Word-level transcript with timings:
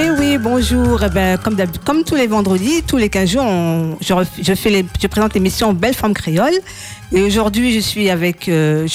Eh 0.00 0.10
oui, 0.10 0.38
bonjour. 0.38 1.02
Eh 1.02 1.08
ben, 1.08 1.36
comme, 1.38 2.04
tous 2.04 2.14
les 2.14 2.28
vendredis, 2.28 2.84
tous 2.86 2.96
les 2.96 3.08
15 3.08 3.28
jours, 3.28 3.44
je, 4.00 5.06
présente 5.08 5.34
l'émission 5.34 5.72
Belle 5.72 5.94
Femme 5.94 6.14
Créole. 6.14 6.54
Et 7.10 7.20
aujourd'hui, 7.20 7.72
je 7.72 7.80
suis 7.80 8.08
avec. 8.08 8.48
euh, 8.48 8.86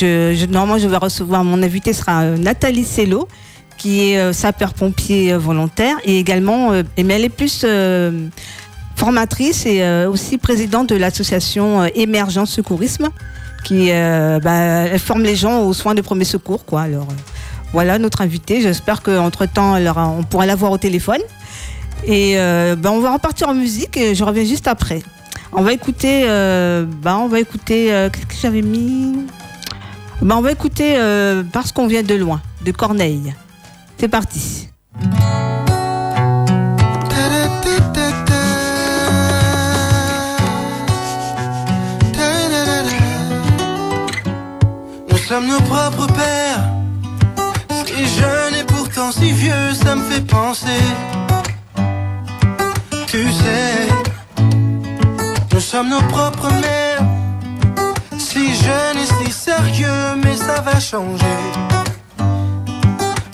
normalement, 0.49 0.77
je 0.77 0.87
vais 0.87 0.95
recevoir. 0.95 1.43
Mon 1.43 1.61
invité 1.61 1.91
sera 1.91 2.21
euh, 2.21 2.37
Nathalie 2.37 2.85
Cello, 2.85 3.27
qui 3.77 4.11
est 4.11 4.17
euh, 4.17 4.31
sapeur-pompier 4.31 5.33
volontaire. 5.33 5.97
Et 6.05 6.19
également. 6.19 6.71
mais 6.71 7.15
elle 7.15 7.25
est 7.25 7.29
plus. 7.29 7.65
formatrice 8.95 9.65
et 9.65 9.83
aussi 10.05 10.37
présidente 10.37 10.87
de 10.87 10.95
l'association 10.95 11.83
Émergence 11.95 12.51
Secourisme 12.51 13.09
qui 13.65 13.89
elle 13.89 14.99
forme 14.99 15.23
les 15.23 15.35
gens 15.35 15.63
aux 15.63 15.73
soins 15.73 15.95
de 15.95 16.01
premier 16.01 16.25
secours 16.25 16.63
voilà 17.73 17.97
notre 17.97 18.21
invité 18.21 18.61
j'espère 18.61 19.01
qu'entre 19.01 19.45
temps 19.47 19.75
on 19.75 20.23
pourra 20.23 20.45
la 20.45 20.55
voir 20.55 20.71
au 20.71 20.77
téléphone. 20.77 21.21
Et 22.05 22.33
euh, 22.37 22.75
bah, 22.75 22.91
on 22.91 22.99
va 22.99 23.13
repartir 23.13 23.47
en 23.49 23.53
musique 23.53 23.95
et 23.97 24.13
je 24.15 24.23
reviens 24.23 24.43
juste 24.43 24.67
après. 24.67 25.01
On 25.53 25.61
va 25.61 25.73
écouter 25.73 26.23
euh, 26.27 26.85
bah, 26.85 27.17
on 27.17 27.27
va 27.27 27.39
écouter 27.39 27.93
euh, 27.93 28.09
qu'est-ce 28.09 28.25
que 28.25 28.35
j'avais 28.41 28.61
mis? 28.61 29.25
Bah, 30.21 30.35
on 30.37 30.41
va 30.41 30.51
écouter 30.51 30.95
parce 31.51 31.71
qu'on 31.71 31.87
vient 31.87 32.03
de 32.03 32.15
loin 32.15 32.41
de 32.65 32.71
Corneille. 32.71 33.33
C'est 33.97 34.07
parti. 34.07 34.69
Nous 45.09 45.17
sommes 45.17 45.47
nos 45.47 45.61
propres 45.61 46.07
pères. 46.07 46.72
Si 49.13 49.31
vieux, 49.31 49.73
ça 49.73 49.95
me 49.95 50.03
fait 50.09 50.25
penser. 50.25 50.83
Tu 53.07 53.31
sais, 53.31 53.87
nous 55.51 55.59
sommes 55.59 55.89
nos 55.89 56.01
propres 56.01 56.51
mères. 56.61 57.03
Si 58.17 58.55
jeune 58.55 58.97
et 58.97 59.25
si 59.25 59.31
sérieux, 59.31 60.15
mais 60.23 60.35
ça 60.35 60.61
va 60.61 60.79
changer. 60.79 61.37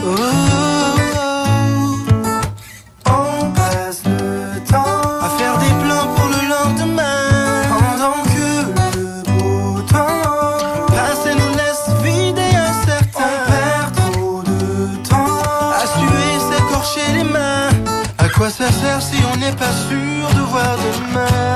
Oh. 0.04 0.79
N'est 19.40 19.56
pas 19.56 19.72
sûr 19.72 20.28
de 20.36 20.42
voir 20.42 20.78
demain? 20.78 21.49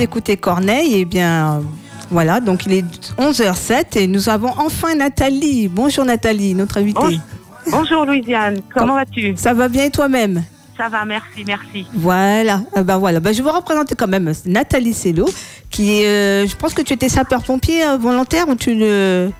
D'écouter 0.00 0.38
Corneille, 0.38 0.94
et 1.00 1.04
bien 1.04 1.58
euh, 1.58 1.60
voilà, 2.10 2.40
donc 2.40 2.64
il 2.64 2.72
est 2.72 2.84
11h07 3.18 3.98
et 3.98 4.06
nous 4.06 4.30
avons 4.30 4.48
enfin 4.56 4.94
Nathalie. 4.94 5.68
Bonjour 5.68 6.06
Nathalie, 6.06 6.54
notre 6.54 6.78
invitée. 6.78 7.20
Bonjour. 7.70 8.06
Louisiane, 8.06 8.60
comment 8.74 8.94
vas-tu? 8.94 9.34
Ça 9.36 9.52
va 9.52 9.68
bien 9.68 9.84
et 9.84 9.90
toi-même? 9.90 10.42
Ça 10.78 10.88
va, 10.88 11.04
merci, 11.04 11.44
merci. 11.46 11.86
Voilà, 11.92 12.62
Ah 12.74 12.82
ben 12.82 12.96
voilà, 12.96 13.20
ben 13.20 13.34
je 13.34 13.42
vais 13.42 13.50
vous 13.50 13.54
représenter 13.54 13.94
quand 13.94 14.08
même 14.08 14.32
Nathalie 14.46 14.94
Cello, 14.94 15.28
qui 15.68 16.00
est, 16.00 16.06
euh, 16.06 16.46
je 16.46 16.56
pense 16.56 16.72
que 16.72 16.80
tu 16.80 16.94
étais 16.94 17.10
sapeur-pompier 17.10 17.84
euh, 17.86 17.98
volontaire 17.98 18.48
ou 18.48 18.54
tu 18.54 18.74
le... 18.74 19.30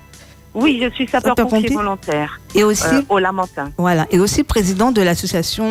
Oui, 0.53 0.79
je 0.83 0.89
suis 0.93 1.07
Sapeur-pompier 1.07 1.69
volontaire 1.73 2.39
Et 2.53 2.63
aussi, 2.63 2.85
euh, 2.93 3.01
au 3.09 3.17
Lamentin. 3.17 3.71
voilà, 3.79 4.05
et 4.11 4.19
aussi 4.19 4.43
président 4.43 4.91
de 4.91 5.01
l'association 5.01 5.65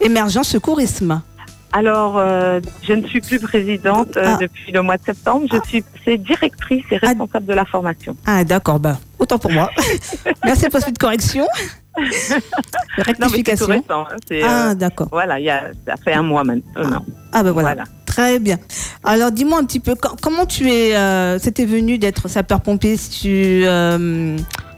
Émergence 0.00 0.50
Secourisme. 0.50 1.20
Alors, 1.72 2.16
euh, 2.16 2.60
je 2.82 2.94
ne 2.94 3.06
suis 3.06 3.20
plus 3.20 3.38
présidente 3.40 4.16
euh, 4.16 4.22
Ah. 4.26 4.38
depuis 4.40 4.72
le 4.72 4.80
mois 4.82 4.96
de 4.96 5.04
septembre. 5.04 5.46
Je 5.52 5.58
suis 5.68 5.84
c'est 6.04 6.16
directrice 6.16 6.84
et 6.90 6.96
responsable 6.96 7.44
de 7.46 7.52
la 7.52 7.64
formation. 7.66 8.16
Ah, 8.26 8.42
d'accord, 8.44 8.80
bah, 8.80 8.98
autant 9.18 9.38
pour 9.38 9.52
moi. 9.52 9.70
Merci 10.44 10.68
pour 10.70 10.80
cette 10.80 10.98
correction. 10.98 11.46
Non, 11.98 12.04
mais 12.04 12.12
c'est 12.12 12.38
tout 12.38 13.04
Rectification. 13.22 13.66
récent. 13.66 14.06
hein. 14.08 14.16
Ah, 14.44 14.70
euh, 14.70 14.74
d'accord. 14.74 15.08
voilà, 15.10 15.40
il 15.40 15.46
y 15.46 15.50
a, 15.50 15.64
ça 15.86 15.94
fait 15.96 16.12
un 16.12 16.22
mois 16.22 16.44
maintenant. 16.44 17.04
Ah, 17.32 17.42
ben 17.42 17.50
voilà. 17.50 17.70
Voilà. 17.74 17.84
Très 18.06 18.38
bien. 18.38 18.56
Alors, 19.02 19.32
dis-moi 19.32 19.58
un 19.58 19.64
petit 19.64 19.80
peu, 19.80 19.96
com- 19.96 20.14
comment 20.22 20.46
tu 20.46 20.70
es, 20.70 20.92
c'était 21.40 21.64
venu 21.64 21.98
d'être 21.98 22.28
sapeur-pompier 22.28 22.96
si 22.96 23.10
tu, 23.22 23.64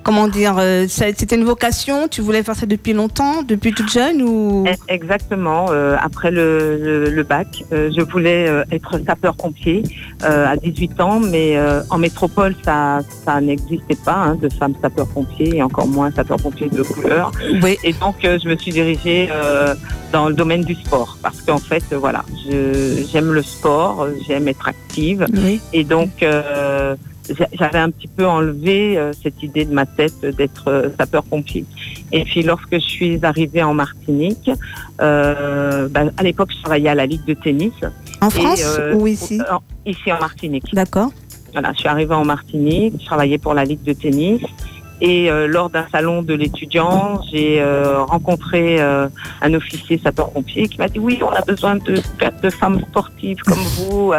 comment 0.03 0.29
dire, 0.29 0.57
euh, 0.59 0.87
c'était 0.89 1.37
une 1.37 1.45
vocation, 1.45 2.09
tu 2.09 2.21
voulais 2.21 2.43
faire 2.43 2.55
ça 2.57 2.67
depuis 2.67 2.93
longtemps, 2.93 3.43
depuis 3.43 3.73
toute 3.73 3.91
jeune 3.91 4.23
ou? 4.23 4.65
Eh, 4.67 4.93
Exactement. 4.95 5.67
euh, 5.71 5.97
après 6.01 6.31
le, 6.31 6.79
le- 6.83 7.11
le 7.11 7.23
bac, 7.23 7.65
euh, 7.73 7.91
je 7.97 8.01
voulais 8.03 8.47
être 8.73 9.01
sapeur-pompier 9.07 9.83
à 10.23 10.57
18 10.57 11.01
ans, 11.01 11.21
mais 11.21 11.57
en 11.91 11.99
métropole, 11.99 12.55
ça, 12.65 13.01
ça 13.25 13.41
n'existait 13.41 13.97
pas 14.05 14.15
hein, 14.15 14.35
de 14.37 14.49
femmes 14.53 14.75
sapeur-pompier 14.83 15.57
et 15.57 15.63
encore 15.63 15.87
moins 15.87 16.11
sapeur-pompier 16.11 16.69
de 16.69 16.83
couleur. 16.83 17.33
Oui. 17.63 17.79
Et 17.85 17.93
donc, 17.95 18.17
je 18.23 18.49
me 18.49 18.57
suis 18.57 18.71
dirigée 18.73 19.29
dans 20.13 20.29
le 20.29 20.35
domaine 20.35 20.63
du 20.63 20.75
sport 20.75 21.17
parce 21.23 21.41
qu'en 21.43 21.59
fait, 21.59 21.85
voilà, 21.93 22.25
j'aime 23.13 23.33
le 23.33 23.43
sport, 23.43 24.07
j'aime 24.27 24.49
être 24.49 24.69
active 24.69 25.27
Oui. 25.35 25.61
et 25.73 25.85
donc. 25.85 26.11
J'a- 27.39 27.49
j'avais 27.53 27.79
un 27.79 27.91
petit 27.91 28.09
peu 28.09 28.27
enlevé 28.27 28.97
euh, 28.99 29.13
cette 29.23 29.43
idée 29.43 29.65
de 29.65 29.73
ma 29.73 29.87
tête 29.87 30.21
d'être 30.37 30.69
euh, 30.69 30.89
sapeur-pompier. 30.99 31.65
Et 32.13 32.25
puis 32.25 32.43
lorsque 32.43 32.73
je 32.75 32.79
suis 32.79 33.19
arrivée 33.25 33.63
en 33.63 33.75
Martinique, 33.75 34.51
euh, 35.01 35.89
bah, 35.89 36.03
à 36.17 36.23
l'époque 36.23 36.51
je 36.57 36.61
travaillais 36.63 36.89
à 36.89 36.95
la 36.95 37.07
Ligue 37.07 37.25
de 37.25 37.35
tennis. 37.35 37.73
En 38.21 38.31
France 38.31 38.65
ou 38.95 39.07
ici? 39.07 39.41
en- 39.51 39.61
Ici 39.87 40.13
en 40.13 40.19
Martinique. 40.21 40.65
D'accord. 40.75 41.11
Voilà, 41.53 41.73
je 41.73 41.79
suis 41.81 41.89
arrivée 41.89 42.15
en 42.15 42.25
Martinique, 42.25 42.95
je 43.01 43.07
travaillais 43.07 43.39
pour 43.39 43.55
la 43.55 43.65
Ligue 43.65 43.83
de 43.83 43.93
tennis. 43.93 44.43
Et 45.03 45.31
lors 45.49 45.71
d'un 45.71 45.87
salon 45.91 46.21
de 46.23 46.35
l'étudiant, 46.35 47.23
j'ai 47.33 47.65
rencontré 48.07 48.79
un 48.81 49.55
officier 49.55 49.99
sapeur-pompier 50.05 50.69
qui 50.69 50.77
m'a 50.77 50.89
dit 50.89 50.99
oui, 50.99 51.19
on 51.23 51.31
a 51.31 51.41
besoin 51.41 51.77
de, 51.77 51.95
de 52.43 52.51
femmes 52.51 52.81
sportives 52.91 53.39
comme 53.39 53.59
vous. 53.79 54.13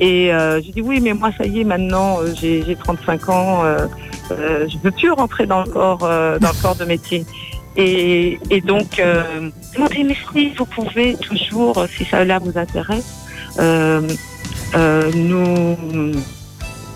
Et 0.00 0.32
euh, 0.32 0.60
j'ai 0.62 0.72
dit 0.72 0.80
oui, 0.82 1.00
mais 1.00 1.12
moi 1.14 1.30
ça 1.36 1.44
y 1.46 1.60
est, 1.60 1.64
maintenant 1.64 2.18
euh, 2.20 2.32
j'ai 2.34 2.62
j'ai 2.64 2.76
35 2.76 3.28
ans, 3.28 3.64
euh, 3.64 3.86
je 4.68 4.76
veux 4.82 4.90
plus 4.90 5.10
rentrer 5.10 5.46
dans 5.46 5.62
le 5.64 5.70
corps, 5.70 5.98
dans 5.98 6.38
le 6.40 6.62
corps 6.62 6.76
de 6.76 6.84
métier. 6.84 7.24
Et, 7.76 8.38
et 8.50 8.60
donc, 8.60 8.98
euh, 8.98 9.22
mais 9.78 10.14
si 10.34 10.50
vous 10.50 10.66
pouvez 10.66 11.16
toujours, 11.16 11.86
si 11.96 12.04
ça 12.04 12.24
là 12.24 12.38
vous 12.38 12.58
intéresse, 12.58 13.14
nous 13.58 15.76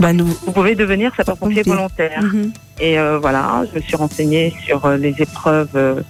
Bah, 0.01 0.13
nous. 0.13 0.27
vous 0.27 0.53
pouvez 0.53 0.75
devenir 0.75 1.13
sapeur-pompier 1.17 1.63
Pompier. 1.63 1.73
volontaire. 1.77 2.23
Mhm. 2.23 2.53
Et 2.81 2.97
voilà, 3.21 3.65
je 3.71 3.77
me 3.79 3.83
suis 3.83 3.97
renseignée 3.97 4.53
sur 4.67 4.87
les 4.91 5.15
épreuves 5.19 6.03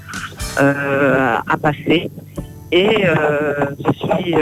à 0.57 1.57
passer. 1.61 2.11
Et 2.73 3.07
euh, 3.07 3.67
je 3.79 3.93
suis 3.93 4.35
euh, 4.35 4.41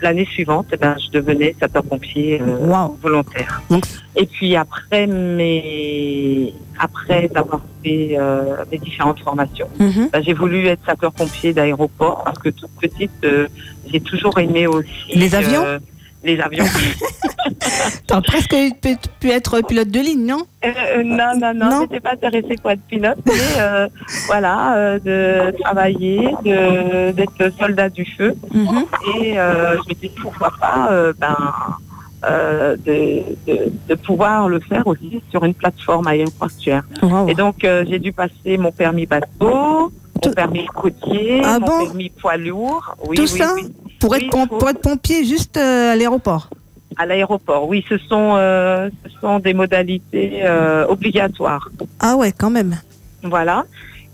l'année 0.00 0.24
suivante, 0.26 0.66
eh 0.72 0.76
ben, 0.76 0.96
je 0.98 1.10
devenais 1.16 1.54
sapeur-pompier 1.60 2.40
euh, 2.40 2.56
volontaire. 3.00 3.62
Donc- 3.70 3.84
Et 4.16 4.26
puis 4.26 4.56
après 4.56 5.06
mes, 5.06 6.52
après 6.78 7.30
avoir 7.34 7.60
fait 7.84 8.16
euh, 8.18 8.56
mes 8.70 8.78
différentes 8.78 9.20
formations, 9.20 9.68
Mhm. 9.78 10.08
ben, 10.12 10.22
j'ai 10.24 10.32
voulu 10.34 10.66
être 10.66 10.84
sapeur-pompier 10.84 11.52
d'aéroport 11.52 12.24
parce 12.24 12.38
que 12.38 12.48
toute 12.50 12.70
petite, 12.80 13.10
euh, 13.24 13.46
j'ai 13.90 14.00
toujours 14.00 14.36
aimé 14.38 14.66
aussi 14.66 15.12
Les 15.14 15.34
avions? 15.34 15.64
euh, 15.64 15.78
les 16.24 16.38
avions. 16.40 16.64
T'as 18.06 18.20
presque 18.20 18.54
pu, 18.80 18.96
pu 19.20 19.30
être 19.30 19.60
pilote 19.62 19.88
de 19.88 20.00
ligne, 20.00 20.26
non? 20.26 20.42
Euh, 20.64 20.68
euh, 20.98 21.02
non, 21.02 21.32
non, 21.40 21.52
non, 21.54 21.70
Non. 21.70 21.80
j'étais 21.82 22.00
pas 22.00 22.12
intéressée 22.12 22.56
pour 22.60 22.70
être 22.70 22.82
pilote, 22.82 23.18
mais 23.26 23.32
euh, 23.58 23.88
voilà, 24.26 24.76
euh, 24.76 24.98
de 24.98 25.56
travailler, 25.60 26.34
de- 26.44 27.10
d'être 27.12 27.52
soldat 27.58 27.88
du 27.88 28.04
feu. 28.04 28.34
Mhm. 28.52 28.84
Et 29.16 29.34
je 29.34 29.88
me 29.88 29.94
dis 29.94 30.10
pourquoi 30.20 30.52
pas 30.60 30.90
ben, 31.18 32.76
de, 32.86 33.22
de, 33.46 33.72
de 33.88 33.94
pouvoir 33.96 34.48
le 34.48 34.60
faire 34.60 34.86
aussi 34.86 35.20
sur 35.30 35.44
une 35.44 35.54
plateforme 35.54 36.06
aéroportuaire. 36.06 36.84
Et 37.28 37.34
donc 37.34 37.56
j'ai 37.62 37.98
dû 37.98 38.12
passer 38.12 38.56
mon 38.58 38.70
permis 38.72 39.06
bateau, 39.06 39.90
mon 40.24 40.32
permis 40.34 40.66
côtier, 40.66 41.42
Ah 41.44 41.58
mon 41.58 41.66
bon? 41.66 41.84
permis 41.86 42.10
poids 42.10 42.36
lourd. 42.36 42.94
Oui, 43.06 43.16
Tout 43.16 43.22
oui, 43.22 43.38
ça? 43.38 43.52
oui. 43.56 43.72
Pour 44.02 44.16
être, 44.16 44.22
Oui, 44.24 44.30
pom- 44.30 44.48
faut- 44.48 44.58
pour 44.58 44.68
être 44.68 44.80
pompier 44.80 45.24
juste 45.24 45.56
euh, 45.56 45.92
à 45.92 45.96
l'aéroport. 45.96 46.48
À 46.96 47.06
l'aéroport, 47.06 47.68
oui, 47.68 47.84
ce 47.88 47.96
sont, 47.98 48.34
euh, 48.36 48.90
ce 49.04 49.10
sont 49.20 49.38
des 49.38 49.54
modalités 49.54 50.40
euh, 50.42 50.84
obligatoires. 50.88 51.68
Ah 52.00 52.16
ouais, 52.16 52.32
quand 52.32 52.50
même. 52.50 52.76
Voilà. 53.22 53.64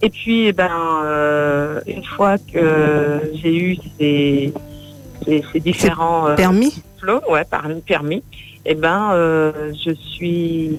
Et 0.03 0.11
puis, 0.11 0.47
eh 0.47 0.53
ben, 0.53 0.71
euh, 1.05 1.81
une 1.87 2.05
fois 2.05 2.37
que 2.39 3.33
j'ai 3.43 3.57
eu 3.57 3.77
ces, 3.99 4.53
ces, 5.25 5.43
ces 5.53 5.61
différents 5.61 6.35
Permis? 6.37 6.83
ouais, 7.31 7.45
par 7.45 7.67
permis, 7.87 8.23
eh 8.67 8.75
ben, 8.75 9.11
je 9.15 9.93
suis, 9.95 10.79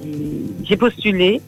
j'ai 0.64 0.78
postulé 0.78 1.42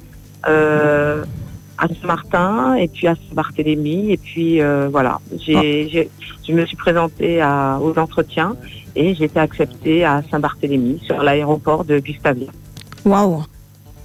à 1.82 1.88
Saint-Martin 1.88 2.76
et 2.76 2.88
puis 2.88 3.08
à 3.08 3.16
Saint-Barthélemy 3.16 4.12
et 4.12 4.18
puis 4.18 4.62
euh, 4.62 4.88
voilà, 4.92 5.20
j'ai, 5.46 5.90
j'ai- 5.90 6.10
je 6.48 6.54
me 6.54 6.66
suis 6.66 6.78
présentée 6.78 7.42
à, 7.42 7.80
aux 7.82 7.98
entretiens 7.98 8.56
et 8.96 9.16
j'ai 9.16 9.26
été 9.26 9.40
acceptée 9.40 10.06
à 10.06 10.22
Saint-Barthélemy 10.30 11.00
sur 11.06 11.22
l'aéroport 11.24 11.84
de 11.84 11.98
Gustavia. 12.00 12.48
Waouh. 13.04 13.44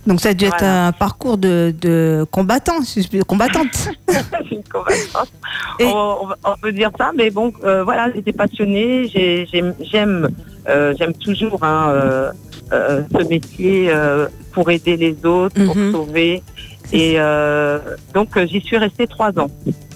Donc 0.07 0.21
ça 0.21 0.29
a 0.31 0.35
dû 0.35 0.45
être 0.45 0.63
un 0.63 0.93
parcours 0.93 1.37
de, 1.37 1.75
de 1.81 2.25
combattant, 2.31 2.79
combattante. 3.27 3.89
Une 4.53 4.63
combattante. 4.73 5.33
Et- 5.81 5.85
On, 5.87 6.29
peut 6.63 6.73
dire 6.73 6.91
ça, 6.97 7.11
mais 7.17 7.29
bon, 7.31 7.53
euh, 7.65 7.83
voilà, 7.85 8.11
j'étais 8.15 8.33
passionnée. 8.33 9.09
j'ai- 9.09 9.47
J'aime, 9.53 9.75
j'aime, 9.81 10.29
euh, 10.69 10.95
j'aime 10.97 11.13
toujours 11.15 11.59
hein, 11.65 11.89
euh, 11.91 12.31
euh, 12.73 13.03
ce 13.13 13.29
métier 13.29 13.91
euh, 13.91 14.29
pour 14.53 14.71
aider 14.71 14.97
les 14.97 15.17
autres, 15.27 15.57
pour 15.67 15.77
Mhm. 15.77 15.91
sauver. 15.93 16.43
Et 16.93 17.15
euh, 17.19 17.79
donc, 18.15 18.37
euh, 18.37 18.47
j'y 18.47 18.61
suis 18.61 18.77
restée 18.79 19.07
trois 19.07 19.37
ans 19.39 19.49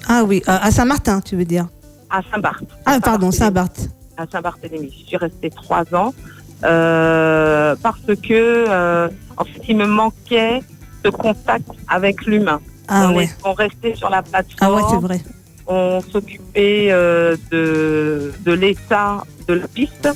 Ah 0.09 0.25
oui, 0.25 0.43
à 0.47 0.71
Saint-Martin, 0.71 1.21
tu 1.21 1.37
veux 1.37 1.45
dire? 1.45 1.67
à 2.13 2.21
Saint-Barth. 2.33 2.65
Ah 2.87 2.99
pardon, 3.01 3.31
Saint-Barth. 3.31 3.89
À 4.17 4.27
Saint-Barthélemy. 4.31 4.93
Je 5.03 5.07
suis 5.07 5.17
restée 5.17 5.49
trois 5.51 5.85
ans 5.95 6.13
euh, 6.65 7.77
parce 7.83 8.01
que, 8.21 8.65
euh, 8.69 9.09
en 9.37 9.45
fait, 9.45 9.61
il 9.69 9.77
me 9.77 9.87
manquait 9.87 10.61
ce 11.05 11.11
contact 11.11 11.69
avec 11.89 12.27
l'humain. 12.27 12.61
Ah 12.89 13.09
on, 13.11 13.17
ouais. 13.17 13.25
est- 13.25 13.37
on 13.45 13.53
restait 13.53 13.95
sur 13.95 14.11
la 14.11 14.19
Ah 14.19 14.23
plateforme. 14.23 14.75
ouais, 14.75 14.83
c'est 14.91 14.97
vrai. 15.01 15.21
on 15.69 16.01
s'occupait 16.11 16.89
de, 17.53 18.33
de 18.45 18.53
l'état 18.53 19.23
de 19.47 19.55
la 19.55 19.69
piste, 19.69 20.09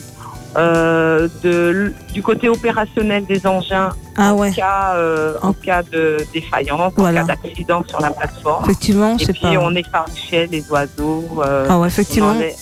euh, 0.57 1.29
de, 1.43 1.93
du 2.13 2.23
côté 2.23 2.49
opérationnel 2.49 3.25
des 3.27 3.47
engins 3.47 3.91
Ah 4.17 4.33
en 4.35 4.51
cas, 4.53 4.93
euh, 4.95 5.35
en 5.43 5.49
En- 5.49 5.53
cas 5.53 5.83
de 5.83 6.19
défaillance, 6.33 6.93
Voilà. 6.97 7.23
en 7.23 7.27
cas 7.27 7.35
d'accident 7.43 7.83
sur 7.87 8.01
la 8.01 8.11
plateforme. 8.11 8.65
effectivement, 8.65 9.17
Et 9.19 9.25
c'est 9.25 9.33
puis 9.33 9.43
pas. 9.43 9.59
on 9.61 9.75
effarouchait 9.75 10.47
les 10.51 10.65
oiseaux. 10.71 11.25
euh, 11.45 11.67
Ah 11.69 11.79
ouais, 11.79 11.89
effectivement. 11.89 12.37
Ouais. 12.37 12.55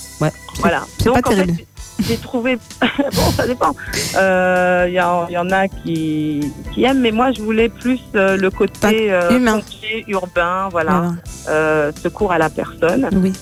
voilà. 0.61 0.83
c'est 0.99 1.05
Donc 1.07 1.23
pas 1.23 1.29
en 1.29 1.33
fait, 1.33 1.37
terrible. 1.45 1.59
j'ai 2.01 2.17
trouvé. 2.17 2.57
bon, 2.81 3.31
ça 3.37 3.47
dépend. 3.47 3.75
Euh, 4.17 4.87
Il 4.89 4.93
y, 4.95 5.33
y 5.35 5.39
en 5.39 5.51
a 5.51 5.69
qui, 5.69 6.53
qui 6.73 6.85
aiment, 6.85 7.01
mais 7.01 7.13
moi 7.13 7.31
je 7.33 7.43
voulais 7.43 7.69
plus 7.69 8.01
le 8.15 8.49
côté 8.51 9.13
humain. 9.31 9.59
pompier, 9.59 10.05
urbain, 10.09 10.69
voilà, 10.71 11.13
Voilà. 11.47 11.93
secours 12.03 12.33
à 12.33 12.39
la 12.39 12.49
personne. 12.51 13.09
Oui. 13.13 13.33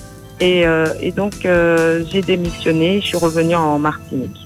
Et, 0.43 0.65
euh, 0.65 0.87
et 0.99 1.11
donc, 1.11 1.45
euh, 1.45 2.03
j'ai 2.11 2.21
démissionné, 2.23 2.99
je 2.99 3.05
suis 3.05 3.17
revenue 3.17 3.53
en 3.55 3.77
Martinique. 3.77 4.40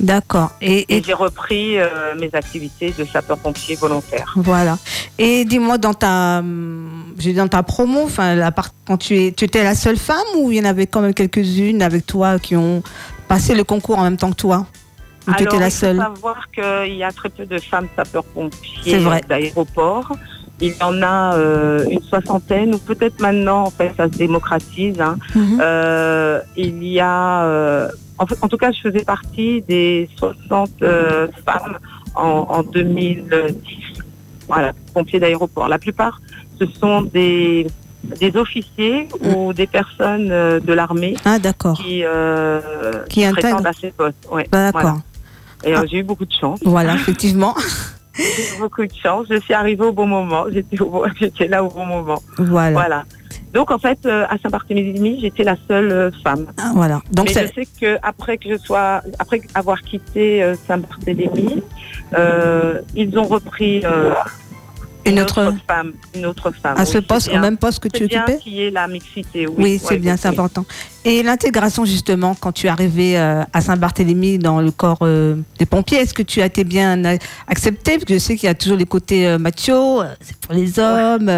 D'accord. 0.00 0.52
Et, 0.60 1.02
j'ai 1.04 1.12
repris 1.14 1.78
euh, 1.78 2.14
mes 2.18 2.30
activités 2.34 2.92
de 2.98 3.04
sapeur-pompier 3.04 3.76
volontaire. 3.76 4.32
voilà. 4.36 4.78
Et 5.18 5.44
dis-moi 5.44 5.78
dans 5.78 5.94
ta, 5.94 6.38
hum, 6.40 7.14
dans 7.34 7.48
ta 7.48 7.62
promo, 7.62 8.02
enfin 8.04 8.34
la 8.34 8.52
part, 8.52 8.70
quand 8.86 8.98
tu 8.98 9.16
es, 9.16 9.32
tu 9.32 9.44
étais 9.46 9.64
la 9.64 9.74
seule 9.74 9.96
femme 9.96 10.26
ou 10.38 10.52
il 10.52 10.58
y 10.58 10.60
en 10.60 10.64
avait 10.66 10.86
quand 10.86 11.00
même 11.00 11.14
quelques-unes 11.14 11.80
avec 11.82 12.04
toi 12.04 12.38
qui 12.38 12.56
ont 12.56 12.82
passé 13.26 13.54
le 13.54 13.64
concours 13.64 13.98
en 13.98 14.02
même 14.04 14.16
temps 14.18 14.30
que 14.30 14.36
toi? 14.36 14.66
Ou 15.28 15.32
tu 15.34 15.42
étais 15.42 15.58
la 15.58 15.68
il 15.68 15.72
seule? 15.72 15.96
faut 15.96 16.02
savoir 16.02 16.50
qu'il 16.52 16.94
y 16.94 17.02
a 17.02 17.10
très 17.10 17.28
peu 17.30 17.46
de 17.46 17.58
femmes 17.58 17.88
sapeurs-pompiers 17.96 19.02
d'aéroport. 19.28 20.12
Il 20.60 20.68
y 20.70 20.82
en 20.82 21.02
a 21.02 21.34
euh, 21.36 21.84
une 21.90 22.00
soixantaine, 22.02 22.74
ou 22.74 22.78
peut-être 22.78 23.20
maintenant, 23.20 23.64
en 23.64 23.70
fait, 23.70 23.92
ça 23.96 24.04
se 24.04 24.16
démocratise. 24.16 25.00
hein. 25.00 25.16
Mhm. 25.34 25.58
Euh, 25.60 26.40
il 26.56 26.82
y 26.84 27.00
a, 27.00 27.44
en, 28.18 28.48
tout 28.48 28.56
cas, 28.56 28.72
je 28.72 28.80
faisais 28.80 29.04
partie 29.04 29.62
des 29.62 30.08
60 30.16 30.70
euh, 30.82 31.28
femmes 31.44 31.78
en, 32.14 32.46
en 32.48 32.62
2010. 32.62 33.34
Voilà, 34.48 34.72
pompiers 34.94 35.18
d'aéroport. 35.20 35.68
La 35.68 35.78
plupart, 35.78 36.20
ce 36.58 36.66
sont 36.66 37.02
des, 37.02 37.66
des 38.20 38.36
officiers 38.36 39.08
ou 39.22 39.52
des 39.52 39.66
personnes 39.66 40.28
euh, 40.30 40.60
de 40.60 40.72
l'armée 40.72 41.16
Ah, 41.24 41.38
qui, 41.76 42.02
euh, 42.04 42.60
Qui 43.08 43.22
qui 43.26 43.32
prétendent 43.32 43.66
à 43.66 43.72
ces 43.72 43.90
postes. 43.90 44.26
Ouais, 44.30 44.46
Ah, 44.52 44.70
D'accord. 44.72 44.80
voilà. 44.82 44.96
Et 45.64 45.74
Ah. 45.74 45.84
j'ai 45.90 45.98
eu 45.98 46.02
beaucoup 46.04 46.24
de 46.26 46.32
chance. 46.32 46.60
Voilà, 46.64 46.94
effectivement. 47.00 47.54
J'ai 48.14 48.22
eu 48.56 48.58
beaucoup 48.60 48.86
de 48.86 48.92
chance. 49.02 49.26
Je 49.28 49.40
suis 49.40 49.52
arrivée 49.54 49.84
au 49.84 49.92
bon 49.92 50.06
moment. 50.06 50.44
J'étais 50.50 50.76
bon- 50.76 51.02
là 51.48 51.64
au 51.64 51.68
bon 51.70 51.84
moment. 51.86 52.22
Voilà. 52.38 52.70
Voilà. 52.72 53.04
Donc 53.56 53.70
en 53.70 53.78
fait, 53.78 53.98
euh, 54.04 54.26
à 54.28 54.36
Saint-Barthélemy, 54.36 55.18
j'étais 55.22 55.42
la 55.42 55.56
seule 55.66 55.90
euh, 55.90 56.10
femme. 56.22 56.44
Ah, 56.58 56.72
voilà. 56.74 57.00
Donc, 57.10 57.34
Mais 57.34 57.48
je 57.48 57.54
sais 57.54 57.66
que 57.80 57.96
après 58.02 58.36
que 58.36 58.50
je 58.50 58.58
sois, 58.58 59.00
après 59.18 59.40
avoir 59.54 59.80
quitté 59.80 60.42
euh, 60.42 60.54
Saint-Barthélemy, 60.68 61.62
ils 62.94 63.18
ont 63.18 63.24
repris 63.24 63.82
une 65.06 65.20
autre. 65.20 65.54
femme, 65.66 65.92
une 66.14 66.26
autre 66.26 66.50
femme. 66.50 66.76
À 66.76 66.82
Oui, 66.82 66.86
ce 66.86 66.98
poste, 66.98 67.30
au 67.32 67.38
même 67.38 67.56
poste 67.56 67.80
que 67.80 67.88
tu 67.88 68.06
bien 68.06 68.24
occupais 68.24 68.38
qu'il 68.40 68.52
y 68.52 68.64
ait 68.64 68.70
la 68.70 68.86
mixité. 68.88 69.46
Oui, 69.46 69.54
Oui, 69.56 69.80
c'est 69.82 69.94
Ouais, 69.94 70.00
bien, 70.00 70.18
c'est 70.18 70.28
important. 70.28 70.66
Et 71.06 71.22
l'intégration, 71.22 71.86
justement, 71.86 72.34
quand 72.38 72.52
tu 72.52 72.66
es 72.66 72.68
arrivé 72.68 73.18
euh, 73.18 73.42
à 73.54 73.60
Saint-Barthélemy 73.62 74.38
dans 74.38 74.60
le 74.60 74.70
corps 74.70 75.06
des 75.58 75.66
pompiers, 75.66 75.98
est-ce 75.98 76.12
que 76.12 76.22
tu 76.22 76.42
as 76.42 76.46
été 76.46 76.62
bien 76.64 77.02
euh, 77.06 77.16
accepté 77.48 77.92
Parce 77.92 78.04
que 78.04 78.12
je 78.12 78.18
sais 78.18 78.36
qu'il 78.36 78.48
y 78.48 78.50
a 78.50 78.54
toujours 78.54 78.76
les 78.76 78.84
côtés 78.84 79.38
machos, 79.38 80.02
euh, 80.02 80.06
c'est 80.20 80.36
pour 80.36 80.52
les 80.52 80.78
hommes, 80.78 81.30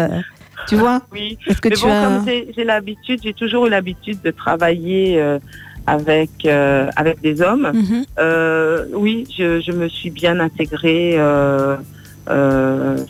tu 0.67 0.75
vois 0.75 1.01
Oui. 1.11 1.37
Est-ce 1.47 1.61
que 1.61 1.69
Mais 1.69 1.75
tu 1.75 1.85
bon, 1.85 1.91
as... 1.91 2.03
comme 2.05 2.25
j'ai 2.55 2.63
l'habitude, 2.63 3.19
j'ai 3.23 3.33
toujours 3.33 3.67
eu 3.67 3.69
l'habitude 3.69 4.19
de 4.23 4.31
travailler 4.31 5.19
euh, 5.21 5.39
avec 5.87 6.29
euh, 6.45 6.87
avec 6.95 7.21
des 7.21 7.41
hommes. 7.41 7.71
Mhm. 7.73 8.05
Euh, 8.19 8.85
oui, 8.93 9.25
je, 9.37 9.59
je 9.61 9.71
me 9.71 9.87
suis 9.87 10.09
bien 10.11 10.39
intégrée. 10.39 11.13
euh, 11.17 11.75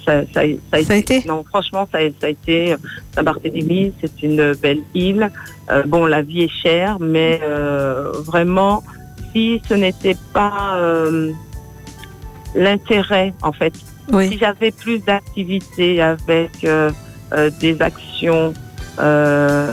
ça, 0.05 0.21
ça, 0.33 0.41
ça 0.71 0.83
Ça 0.83 0.93
a 0.93 0.95
été 0.95 1.23
Non, 1.27 1.43
franchement, 1.43 1.85
ça, 1.91 1.97
a- 1.97 2.09
ça 2.21 2.27
a 2.27 2.29
été 2.29 2.75
Saint-Barthélemy, 3.13 3.91
c'est 3.99 4.23
une 4.23 4.53
belle 4.53 4.79
île. 4.93 5.29
Euh, 5.71 5.83
bon, 5.85 6.05
la 6.05 6.21
vie 6.21 6.43
est 6.43 6.61
chère, 6.63 6.97
mais 7.01 7.41
euh, 7.43 8.11
vraiment, 8.25 8.81
si 9.33 9.61
ce 9.67 9.73
n'était 9.73 10.15
pas 10.33 10.77
l'intérêt, 12.55 13.33
en 13.41 13.51
fait, 13.51 13.75
si 13.75 13.83
Oui, 14.13 14.37
j'avais 14.39 14.71
plus 14.71 14.99
d'activités 14.99 16.01
avec 16.01 16.51
des 17.59 17.81
actions 17.81 18.53
euh, 18.99 19.71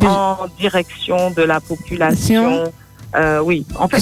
en 0.00 0.36
direction 0.58 1.30
de 1.30 1.42
la 1.42 1.60
population. 1.60 2.64
euh, 3.16 3.38
oui, 3.40 3.64
en 3.78 3.88
fait. 3.88 4.00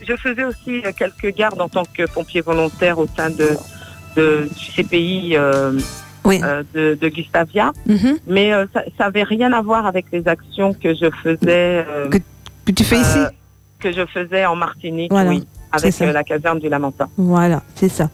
Je, 0.00 0.06
je 0.06 0.16
faisais 0.16 0.44
aussi 0.44 0.82
euh, 0.84 0.92
quelques 0.96 1.34
gardes 1.36 1.60
en 1.60 1.68
tant 1.68 1.84
que 1.84 2.04
pompier 2.08 2.40
volontaire 2.40 2.98
au 2.98 3.06
sein 3.16 3.30
de, 3.30 3.50
de 4.16 4.48
du 4.56 4.64
CPI 4.84 5.32
euh, 5.36 5.78
oui. 6.24 6.40
euh, 6.42 6.62
de, 6.74 6.94
de 7.00 7.08
Gustavia, 7.08 7.72
Mhm. 7.86 8.18
mais 8.26 8.52
euh, 8.52 8.66
ça 8.74 8.82
n'avait 9.00 9.22
rien 9.24 9.52
à 9.52 9.60
voir 9.60 9.86
avec 9.86 10.06
les 10.12 10.26
actions 10.28 10.72
que 10.72 10.94
je 10.94 11.10
faisais 11.22 11.84
euh, 11.88 12.08
Que 12.64 12.72
tu 12.72 12.84
fais 12.84 13.00
ici? 13.00 13.18
euh, 13.18 13.28
que 13.80 13.92
je 13.92 14.04
faisais 14.06 14.44
en 14.46 14.56
Martinique, 14.56 15.10
Voilà, 15.10 15.30
oui, 15.30 15.46
avec 15.72 16.00
euh, 16.00 16.12
la 16.12 16.24
caserne 16.24 16.58
du 16.58 16.68
Lamentin. 16.68 17.08
Voilà, 17.16 17.62
c'est 17.76 17.88
ça. 17.88 18.08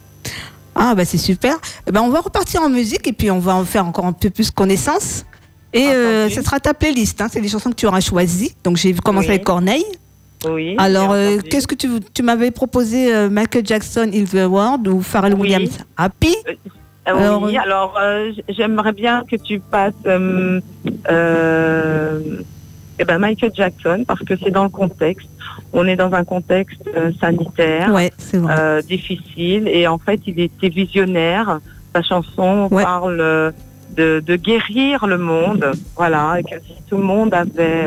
Ah, 0.75 0.93
bah 0.93 1.05
c'est 1.05 1.17
super. 1.17 1.55
Eh 1.87 1.91
ben, 1.91 2.01
on 2.01 2.09
va 2.09 2.19
repartir 2.19 2.61
en 2.61 2.69
musique 2.69 3.07
et 3.07 3.13
puis 3.13 3.31
on 3.31 3.39
va 3.39 3.55
en 3.55 3.63
faire 3.65 3.85
encore 3.87 4.05
un 4.05 4.11
peu 4.13 4.29
plus 4.29 4.51
connaissance. 4.51 5.25
Et 5.73 5.87
euh, 5.87 6.29
ce 6.29 6.41
sera 6.41 6.59
ta 6.59 6.73
playlist, 6.73 7.19
hein, 7.21 7.27
c'est 7.29 7.41
des 7.41 7.47
chansons 7.49 7.69
que 7.69 7.75
tu 7.75 7.85
auras 7.85 7.99
choisies. 8.01 8.53
Donc 8.63 8.77
j'ai 8.77 8.93
commencé 8.93 9.27
Oui. 9.27 9.33
avec 9.33 9.43
Corneille. 9.45 9.85
Oui. 10.47 10.75
Alors, 10.77 11.11
euh, 11.11 11.37
qu'est-ce 11.49 11.67
que 11.67 11.75
tu, 11.75 11.89
tu 12.13 12.21
m'avais 12.23 12.51
proposé 12.51 13.13
euh, 13.13 13.29
Michael 13.29 13.65
Jackson, 13.65 14.09
Il 14.13 14.25
the 14.29 14.45
World 14.47 14.87
ou 14.87 15.01
Pharrell 15.01 15.33
Oui. 15.33 15.41
Williams? 15.41 15.77
Happy? 15.97 16.35
Alors, 17.05 17.43
oui, 17.43 17.57
alors 17.57 17.97
j'aimerais 18.49 18.91
bien 18.93 19.23
que 19.29 19.35
tu 19.35 19.59
passes 19.59 19.93
eh 22.99 23.03
ben 23.05 23.17
Michael 23.19 23.51
Jackson 23.53 24.03
parce 24.07 24.21
que 24.21 24.35
c'est 24.41 24.51
dans 24.51 24.63
le 24.63 24.69
contexte. 24.69 25.27
On 25.73 25.85
est 25.87 25.95
dans 25.95 26.13
un 26.13 26.23
contexte 26.23 26.81
euh, 26.95 27.11
sanitaire 27.19 27.91
Ouais, 27.93 28.11
euh, 28.33 28.81
difficile 28.81 29.67
et 29.67 29.87
en 29.87 29.97
fait 29.97 30.19
il 30.27 30.39
était 30.39 30.69
visionnaire. 30.69 31.59
Sa 31.93 32.01
chanson 32.01 32.67
Ouais. 32.71 32.83
parle 32.83 33.19
euh, 33.21 33.51
de, 33.95 34.21
de 34.25 34.35
guérir 34.35 35.07
le 35.07 35.17
monde, 35.17 35.71
voilà, 35.95 36.37
et 36.39 36.43
que 36.43 36.55
si 36.65 36.73
tout 36.89 36.97
le 36.97 37.03
monde 37.03 37.33
avait 37.33 37.85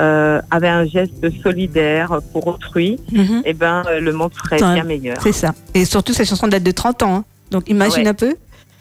euh, 0.00 0.40
avait 0.50 0.68
un 0.68 0.84
geste 0.86 1.28
solidaire 1.42 2.18
pour 2.32 2.46
autrui, 2.48 2.98
eh 3.44 3.52
ben 3.54 3.84
le 4.00 4.12
monde 4.12 4.32
serait 4.34 4.62
Ouais. 4.62 4.74
bien 4.74 4.84
meilleur. 4.84 5.16
c'est 5.22 5.32
ça. 5.32 5.52
Et 5.74 5.84
surtout, 5.84 6.12
cette 6.12 6.28
chanson 6.28 6.48
date 6.48 6.62
de 6.64 6.70
30 6.72 7.02
ans. 7.04 7.16
hein. 7.18 7.24
Donc 7.50 7.68
imagine 7.68 8.06
un 8.08 8.14
peu. 8.14 8.34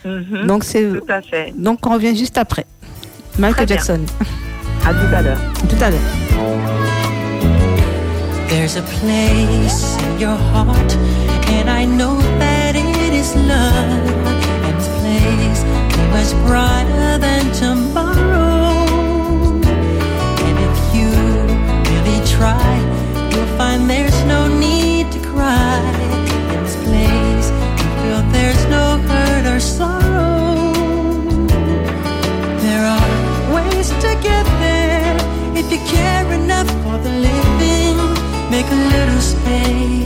Mhm, 0.05 0.45
Donc, 0.47 0.63
c'est, 0.63 0.87
tout 0.89 1.03
à 1.09 1.21
fait. 1.21 1.53
donc 1.57 1.85
on 1.85 1.93
revient 1.93 2.15
juste 2.15 2.37
après. 2.37 2.65
Michael 3.37 3.67
Très 3.67 3.75
bien. 3.97 4.05
Jackson, 4.83 4.89
À 4.89 4.93
tout 4.93 5.15
à 5.15 5.21
l'heure. 5.21 5.39
tout 5.69 5.83
à 5.83 5.89
l'heure. 5.89 5.99
There's 8.49 8.77
a 8.77 8.81
place 8.81 9.95
in 10.03 10.19
your 10.19 10.35
heart, 10.35 10.95
and 11.49 11.69
I 11.69 11.85
know 11.85 12.17
that 12.39 12.75
it 12.75 13.13
is 13.13 13.35
love. 13.35 14.09
And 14.65 14.75
this 14.77 14.87
place 14.99 15.63
is 15.93 16.33
much 16.33 16.47
brighter 16.47 17.17
than 17.19 17.51
tomorrow. 17.51 18.73
And 20.45 20.57
if 20.67 20.95
you 20.95 21.09
really 21.91 22.21
try, 22.25 22.73
you'll 23.31 23.57
find 23.57 23.87
there's 23.89 24.23
no 24.25 24.47
need 24.47 25.11
to 25.11 25.19
cry. 25.19 25.79
In 26.53 26.63
this 26.63 26.75
place, 26.87 27.51
you 27.79 27.87
feel 28.01 28.21
there's 28.31 28.65
no 28.65 28.97
hurt 29.07 29.45
or 29.45 29.59
sorrow. 29.59 29.98
Care 35.87 36.31
enough 36.33 36.69
for 36.83 36.97
the 37.05 37.11
living. 37.27 37.97
Make 38.49 38.67
a 38.71 38.81
little 38.95 39.21
space, 39.21 39.98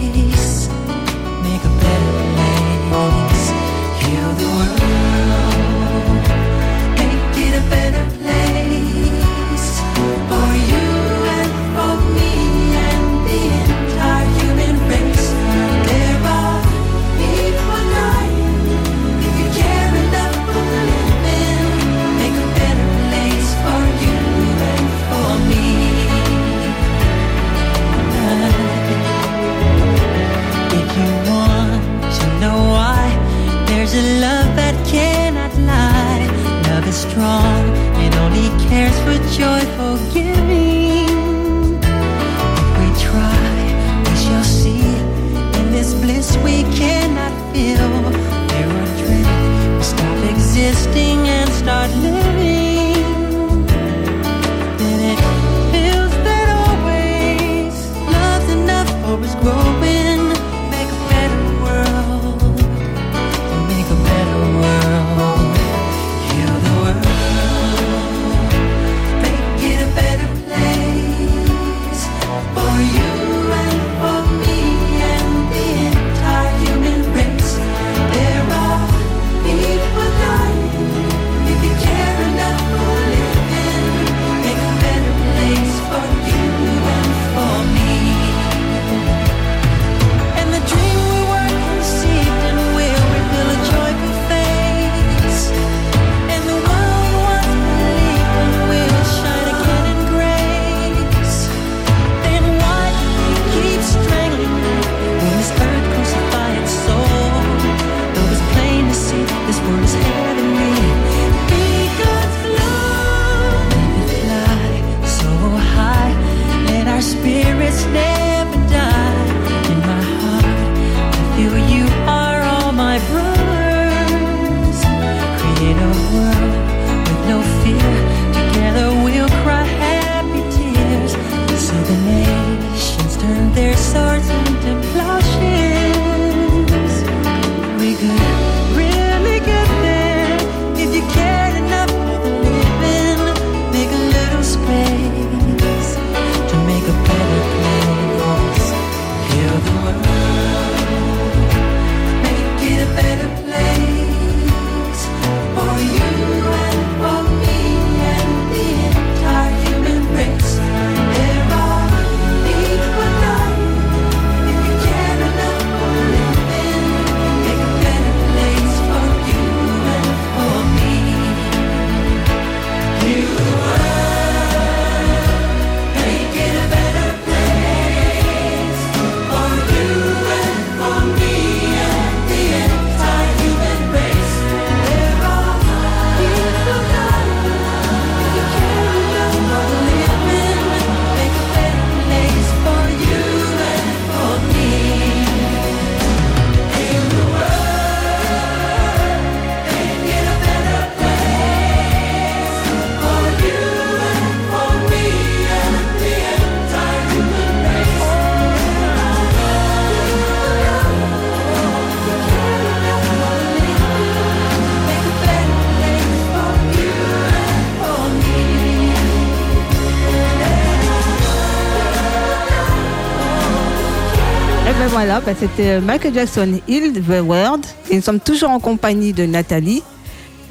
voilà, 225.06 225.20
bah, 225.20 225.34
c'était 225.38 225.82
Michael 225.82 226.14
Jackson, 226.14 226.62
Heal 226.66 226.94
the 226.94 227.22
World. 227.22 227.66
Et 227.90 227.98
nous 227.98 228.02
sommes 228.02 228.22
toujours 228.22 228.52
en 228.52 228.60
compagnie 228.62 229.12
de 229.12 229.26
Nathalie, 229.26 229.84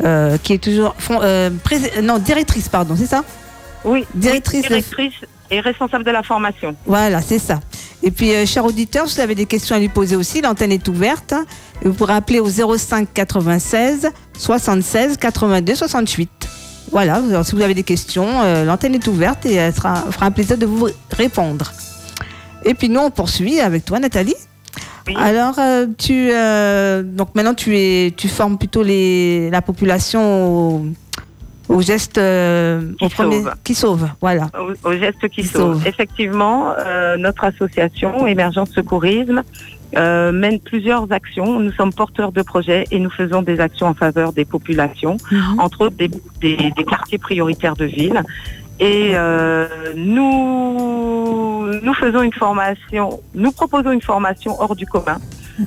euh, 0.05 0.37
qui 0.43 0.53
est 0.53 0.59
toujours 0.63 0.95
euh, 1.11 1.49
non, 2.03 2.19
directrice, 2.19 2.69
pardon, 2.69 2.95
c'est 2.95 3.07
ça? 3.07 3.25
Oui, 3.83 4.05
Directrice 4.15 4.69
directrice 4.69 5.15
et 5.51 5.61
responsable 5.61 6.05
de 6.05 6.11
la 6.11 6.23
formation. 6.23 6.77
Voilà, 6.85 7.23
c'est 7.23 7.39
ça. 7.39 7.61
Et 8.03 8.11
puis, 8.11 8.35
euh, 8.35 8.45
chers 8.45 8.67
auditeurs, 8.67 9.09
si 9.09 9.15
vous 9.17 9.21
avez 9.23 9.35
des 9.35 9.47
questions 9.47 9.75
à 9.75 9.79
lui 9.79 9.89
poser 9.89 10.17
aussi, 10.17 10.43
l'antenne 10.43 10.73
est 10.73 10.87
ouverte. 10.87 11.33
hein. 11.33 11.47
Et 11.83 11.89
vous 11.89 11.95
pourrez 11.95 12.13
appeler 12.13 12.39
au 12.39 12.49
05 12.51 13.09
96 13.15 14.11
76 14.37 15.17
82 15.17 15.75
68. 15.77 16.31
Voilà, 16.91 17.15
alors, 17.15 17.47
si 17.47 17.55
vous 17.55 17.63
avez 17.63 17.73
des 17.73 17.85
questions, 17.85 18.29
euh, 18.43 18.67
l'antenne 18.67 18.95
est 18.97 19.07
ouverte 19.07 19.47
et 19.47 19.55
elle 19.55 19.75
sera, 19.75 19.95
fera 20.11 20.27
un 20.27 20.31
plaisir 20.31 20.59
de 20.59 20.67
vous 20.67 20.89
répondre. 21.11 21.73
Et 22.65 22.75
puis 22.75 22.89
nous, 22.89 23.01
on 23.01 23.11
poursuit 23.11 23.61
avec 23.61 23.85
toi, 23.85 23.99
Nathalie. 23.99 24.35
Oui. 25.07 25.15
Alors, 25.19 25.55
euh, 25.59 25.87
tu, 25.99 26.31
euh, 26.33 27.03
donc 27.03 27.35
maintenant, 27.35 27.55
tu, 27.55 27.77
es, 27.77 28.13
tu 28.17 28.29
formes 28.29 28.57
plutôt 28.57 28.83
les, 28.85 29.51
la 29.51 29.61
population 29.61 30.77
au, 30.79 30.87
au 31.69 31.81
geste 31.83 32.19
euh, 32.19 32.93
Qui 33.01 33.09
sauve. 33.11 33.53
qui 33.65 33.75
sauve. 33.75 34.09
Voilà. 34.21 34.47
Au, 34.85 34.89
au 34.91 34.93
geste 34.93 35.21
qui 35.29 35.43
Qui 35.43 35.49
sauve. 35.49 35.75
sauve. 35.75 35.87
Effectivement, 35.89 36.73
notre 37.19 37.45
association 37.45 38.27
Émergence 38.29 38.71
Secourisme 38.71 39.43
mène 39.95 40.61
plusieurs 40.61 41.11
actions. 41.13 41.59
Nous 41.59 41.73
sommes 41.73 41.93
porteurs 41.93 42.31
de 42.33 42.43
projets 42.43 42.85
et 42.93 42.99
nous 43.01 43.11
faisons 43.11 43.43
des 43.43 43.59
actions 43.61 43.89
en 43.89 43.95
faveur 43.95 44.33
des 44.33 44.45
populations, 44.45 45.17
Mhm. 45.33 45.59
entre 45.61 45.87
autres 45.87 45.97
des, 45.97 46.09
des- 46.41 46.73
des 46.77 46.85
quartiers 46.85 47.19
prioritaires 47.19 47.75
de 47.77 47.85
ville. 47.87 48.23
Et 48.83 49.13
euh, 49.15 49.69
nous, 49.95 51.69
nous 51.69 51.95
faisons 51.95 52.23
une 52.23 52.33
formation, 52.33 53.21
nous 53.33 53.53
proposons 53.53 53.93
une 53.93 54.03
formation 54.03 54.61
hors 54.61 54.75
du 54.75 54.87
commun, 54.87 55.21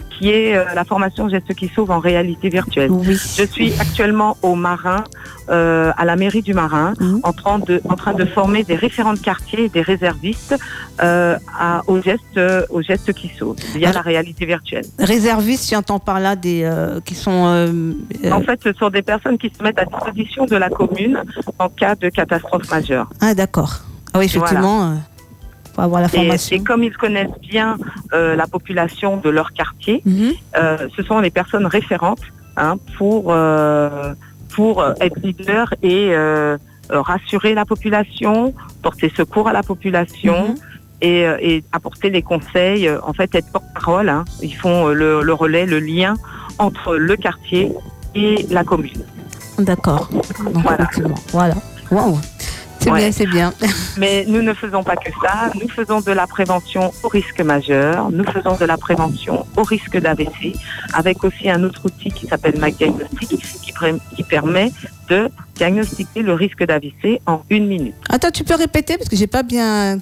qui 0.10 0.30
est 0.30 0.56
euh, 0.56 0.63
la 0.74 0.84
formation 0.86 1.30
Geste 1.30 1.54
qui 1.54 1.67
sauve 1.67 1.91
en 1.91 2.00
réalité 2.00 2.50
virtuelle. 2.50 2.91
Oui. 2.91 3.15
Je 3.38 3.43
suis 3.43 3.74
actuellement 3.80 4.38
au 4.41 4.56
Marin, 4.56 5.04
euh, 5.50 5.91
à 5.98 6.06
la 6.06 6.15
mairie 6.15 6.41
du 6.41 6.54
Marin, 6.54 6.93
Mhm. 7.00 7.19
en, 7.24 7.34
train 7.34 7.60
de, 7.60 7.82
en 7.88 7.95
train 7.95 8.13
de 8.13 8.26
former 8.26 8.63
des 8.63 8.76
référents 8.76 9.13
de 9.13 9.19
quartier 9.19 9.65
et 9.65 9.69
des 9.69 9.82
réservistes 9.82 10.56
euh, 11.02 11.38
à, 11.60 11.82
au, 11.88 12.02
geste, 12.02 12.39
au 12.69 12.82
geste 12.82 13.13
qui 13.13 13.30
sauve, 13.38 13.56
via 13.76 13.91
la 13.91 14.02
réalité 14.02 14.45
virtuelle. 14.45 14.86
Réservistes, 15.00 15.69
tu 15.69 15.76
entends 15.76 16.00
par 16.00 16.19
là 16.19 16.36
des 16.36 16.69
qui 17.06 17.15
sont. 17.15 17.32
En 18.32 18.41
fait, 18.41 18.60
ce 18.63 18.74
sont 18.74 18.89
des 18.89 19.02
personnes 19.02 19.38
qui 19.38 19.52
se 19.56 19.62
mettent 19.63 19.80
à 19.80 19.86
disposition 19.86 20.45
de 20.45 20.56
la 20.56 20.69
commune 20.69 21.21
en 21.60 21.69
cas 21.69 21.95
de 21.95 22.10
catastrophe 22.10 22.69
majeure. 22.71 23.08
Ah 23.21 23.34
d'accord. 23.34 23.80
Ah 24.13 24.19
oui, 24.19 24.26
effectivement, 24.26 24.93
faut 25.76 25.82
avoir 25.82 26.02
la 26.02 26.08
Et, 26.08 26.18
formation. 26.18 26.56
et 26.56 26.60
comme 26.64 26.84
ils 26.84 26.96
connaissent 26.96 27.40
bien 27.42 27.78
euh, 28.14 28.36
la 28.36 28.48
population 28.48 29.18
de 29.18 29.30
leur 29.30 29.52
quartier, 29.54 30.02
Mhm. 30.06 30.32
euh, 30.58 30.88
ce 30.96 31.04
sont 31.04 31.20
les 31.20 31.30
personnes 31.32 31.66
référentes 31.66 32.22
hein, 32.58 32.76
pour, 32.98 33.26
euh, 33.30 34.14
pour 34.56 34.84
être 35.02 35.20
leader 35.22 35.74
et 35.84 36.14
rassurer 36.90 37.54
la 37.56 37.66
population, 37.66 38.54
porter 38.82 39.12
secours 39.16 39.48
à 39.48 39.54
la 39.54 39.64
population. 39.64 40.50
Mhm. 40.50 40.56
Et, 41.02 41.24
et 41.42 41.64
apporter 41.74 42.10
les 42.10 42.22
conseils, 42.22 42.90
en 42.90 43.12
fait 43.12 43.36
être 43.36 43.52
porte-parole. 43.52 44.08
hein. 44.08 44.24
Ils 44.42 44.56
font 44.56 44.88
le, 44.88 45.22
le 45.22 45.34
relais, 45.34 45.66
le 45.66 45.80
lien 45.80 46.14
entre 46.58 46.96
le 46.96 47.16
quartier 47.18 47.74
et 48.16 48.46
la 48.50 48.64
commune. 48.64 49.04
D'accord. 49.60 50.10
Voilà. 50.66 50.88
Voilà. 51.34 51.56
Waouh. 51.92 52.18
C'est 52.80 52.92
Ouais. 52.92 53.00
bien, 53.00 53.12
c'est 53.12 53.26
bien. 53.26 53.54
Mais 53.98 54.26
nous 54.28 54.42
ne 54.42 54.54
faisons 54.54 54.84
pas 54.84 54.96
que 54.96 55.10
ça. 55.24 55.50
Nous 55.60 55.68
faisons 55.70 56.02
de 56.02 56.12
la 56.12 56.28
prévention 56.28 56.92
au 57.04 57.08
risque 57.08 57.42
majeur. 57.42 58.12
Nous 58.12 58.24
faisons 58.26 58.56
de 58.56 58.66
la 58.66 58.78
prévention 58.78 59.46
au 59.58 59.64
risque 59.64 59.98
d'AVC, 59.98 60.56
avec 60.94 61.24
aussi 61.24 61.50
un 61.50 61.64
autre 61.64 61.82
outil 61.86 62.12
qui 62.12 62.28
s'appelle 62.28 62.60
MyDiagnostic, 62.62 63.44
qui, 64.16 64.24
permet 64.24 64.72
de 65.10 65.30
diagnostiquer 65.56 66.22
le 66.22 66.34
risque 66.34 66.64
d'AVC 66.64 67.22
en 67.26 67.44
une 67.50 67.68
minute. 67.68 67.96
Attends, 68.10 68.32
tu 68.32 68.44
peux 68.44 68.56
répéter 68.56 68.98
parce 68.98 69.10
que 69.10 69.16
j'ai 69.16 69.28
pas 69.28 69.44
bien. 69.44 70.00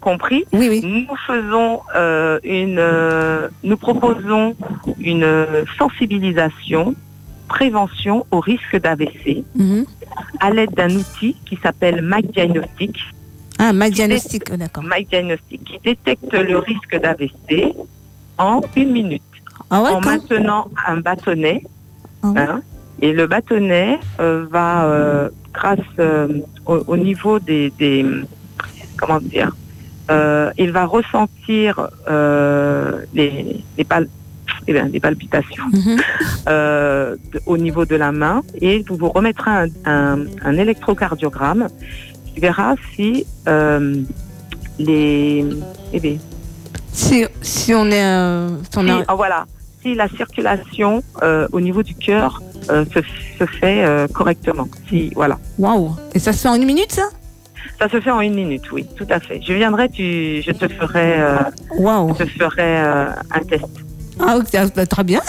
Compris? 0.00 0.44
Oui, 0.52 0.68
oui. 0.68 0.80
Nous 0.82 1.16
faisons 1.26 1.80
euh, 1.94 2.38
une, 2.42 2.78
euh, 2.78 3.48
nous 3.62 3.76
proposons 3.76 4.56
une 4.98 5.46
sensibilisation, 5.78 6.94
prévention 7.54 8.16
au 8.30 8.40
risque 8.50 8.76
d'AVC 8.84 9.44
Mhm. 9.56 9.84
à 10.40 10.50
l'aide 10.54 10.74
d'un 10.80 10.92
outil 11.02 11.32
qui 11.46 11.56
s'appelle 11.62 11.98
MyDiagnostic. 12.12 12.94
Ah, 13.58 13.72
ma 13.72 13.90
diagnostic. 13.90 14.42
oh, 14.52 14.56
d'accord. 14.56 14.84
MyDiagnostic 14.92 15.60
qui 15.68 15.78
détecte 15.84 16.32
le 16.32 16.58
risque 16.70 16.94
d'AVC 17.02 17.74
en 18.38 18.60
une 18.76 18.92
minute 18.92 19.22
Ah 19.68 19.82
ouais, 19.82 19.90
en 19.90 20.00
maintenant 20.00 20.62
un 20.86 20.98
bâtonnet. 21.06 21.62
Ah 22.22 22.28
ouais. 22.28 22.40
hein, 22.40 22.62
et 23.02 23.12
le 23.12 23.26
bâtonnet 23.26 23.98
euh, 24.20 24.46
va, 24.54 24.70
euh, 24.84 25.28
grâce 25.52 25.78
euh, 25.98 26.28
au, 26.66 26.76
au 26.92 26.96
niveau 26.96 27.38
des, 27.38 27.70
des- 27.78 28.06
comment 28.96 29.20
dire, 29.20 29.50
il 30.62 30.70
va 30.78 30.84
ressentir 30.96 31.70
les, 33.14 33.62
les, 33.78 33.84
eh 34.66 34.72
bien, 34.72 34.88
les 34.88 35.00
palpitations 35.00 35.64
Mhm. 35.72 35.96
euh, 36.48 37.16
au 37.46 37.56
niveau 37.56 37.84
de 37.84 37.96
la 37.96 38.12
main 38.12 38.42
et 38.60 38.84
vous 38.88 38.96
vous 38.96 39.08
remettra 39.10 39.62
un, 39.62 39.68
un- 39.84 40.24
un 40.44 40.56
électrocardiogramme 40.56 41.68
qui 42.26 42.40
verra 42.40 42.74
si 42.94 43.26
euh, 43.48 44.02
les 44.78 45.44
eh 45.92 46.00
bien, 46.00 46.16
Si, 46.92 47.24
si 47.42 47.74
on 47.74 47.86
est. 47.90 48.04
euh, 48.04 48.48
si 48.70 48.78
on 48.78 48.82
si, 48.84 48.90
a- 48.90 49.04
ah, 49.08 49.14
voilà, 49.14 49.46
si 49.82 49.94
la 49.94 50.08
circulation 50.08 51.02
au 51.52 51.60
niveau 51.60 51.82
du 51.82 51.94
cœur 51.94 52.42
se, 52.68 53.00
se 53.38 53.46
fait 53.46 53.84
correctement. 54.12 54.68
Si, 54.88 55.10
voilà. 55.14 55.38
Waouh. 55.58 55.92
Et 56.14 56.18
ça 56.18 56.32
se 56.32 56.42
fait 56.42 56.48
en 56.48 56.54
une 56.54 56.66
minute, 56.66 56.92
ça? 56.92 57.08
Ça 57.78 57.88
se 57.88 58.00
fait 58.00 58.10
en 58.10 58.20
une 58.20 58.34
minute, 58.34 58.70
oui, 58.72 58.86
tout 58.96 59.06
à 59.10 59.20
fait. 59.20 59.40
Je 59.42 59.52
viendrai, 59.54 59.88
tu, 59.88 60.42
je 60.46 60.52
te 60.52 60.68
ferai, 60.68 61.20
euh, 61.20 61.36
Waouh. 61.78 62.14
je 62.18 62.24
te 62.24 62.28
ferai 62.28 62.78
euh, 62.80 63.06
un 63.32 63.40
test. 63.40 63.64
Ah, 64.18 64.36
ok, 64.36 64.46
ah, 64.54 64.66
bah, 64.74 64.86
très 64.86 65.04
bien. 65.04 65.20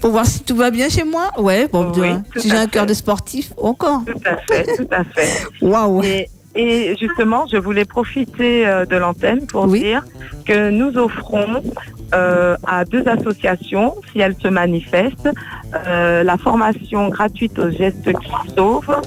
Pour 0.00 0.10
voir 0.12 0.26
si 0.26 0.40
tout 0.44 0.56
va 0.56 0.70
bien 0.70 0.88
chez 0.88 1.04
moi. 1.04 1.30
Ouais, 1.38 1.68
bon, 1.68 1.92
Oui, 1.96 2.10
si 2.36 2.48
j'ai 2.48 2.56
un 2.56 2.66
cœur 2.66 2.86
de 2.86 2.94
sportif, 2.94 3.52
encore. 3.56 4.02
Tout 4.06 4.20
à 4.24 4.36
fait, 4.36 4.76
tout 4.76 4.88
à 4.90 5.04
fait. 5.04 5.28
Waouh. 5.62 6.02
Et, 6.04 6.28
et 6.54 6.96
justement, 6.98 7.46
je 7.52 7.56
voulais 7.58 7.84
profiter 7.84 8.66
euh, 8.66 8.84
de 8.86 8.96
l'antenne 8.96 9.46
pour 9.46 9.64
Oui. 9.66 9.80
dire 9.80 10.04
que 10.46 10.70
nous 10.70 10.96
offrons 10.96 11.62
euh, 12.14 12.56
à 12.66 12.84
deux 12.84 13.06
associations, 13.06 13.94
si 14.12 14.20
elles 14.20 14.34
se 14.42 14.48
manifestent, 14.48 15.28
euh, 15.86 16.24
la 16.24 16.36
formation 16.38 17.08
gratuite 17.08 17.58
aux 17.58 17.70
gestes 17.70 18.10
qui 18.12 18.30
sauvent 18.56 19.00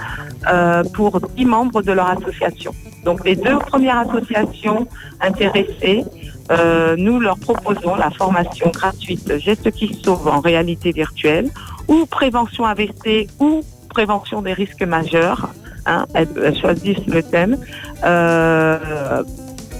euh, 0.52 0.84
pour 0.94 1.20
10 1.36 1.46
membres 1.46 1.82
de 1.82 1.92
leur 1.92 2.10
association. 2.12 2.74
Donc 3.04 3.26
les 3.26 3.36
deux 3.36 3.58
premières 3.58 4.00
associations 4.10 4.88
intéressées, 5.20 6.06
euh, 6.52 6.96
nous 6.98 7.20
leur 7.20 7.38
proposons 7.38 7.96
la 7.96 8.12
formation 8.12 8.70
gratuite 8.70 9.38
Gestes 9.38 9.72
qui 9.72 9.94
sauvent 10.04 10.28
en 10.28 10.40
réalité 10.40 10.92
virtuelle 10.92 11.50
ou 11.88 12.06
prévention 12.06 12.66
AVC 12.66 13.30
ou 13.40 13.64
prévention 13.90 14.42
des 14.42 14.54
risques 14.54 14.84
majeurs. 14.84 15.50
Hein, 15.86 16.06
elles, 16.14 16.58
choisissent 16.60 17.06
le 17.08 17.24
thème. 17.24 17.58
Euh, 18.04 19.24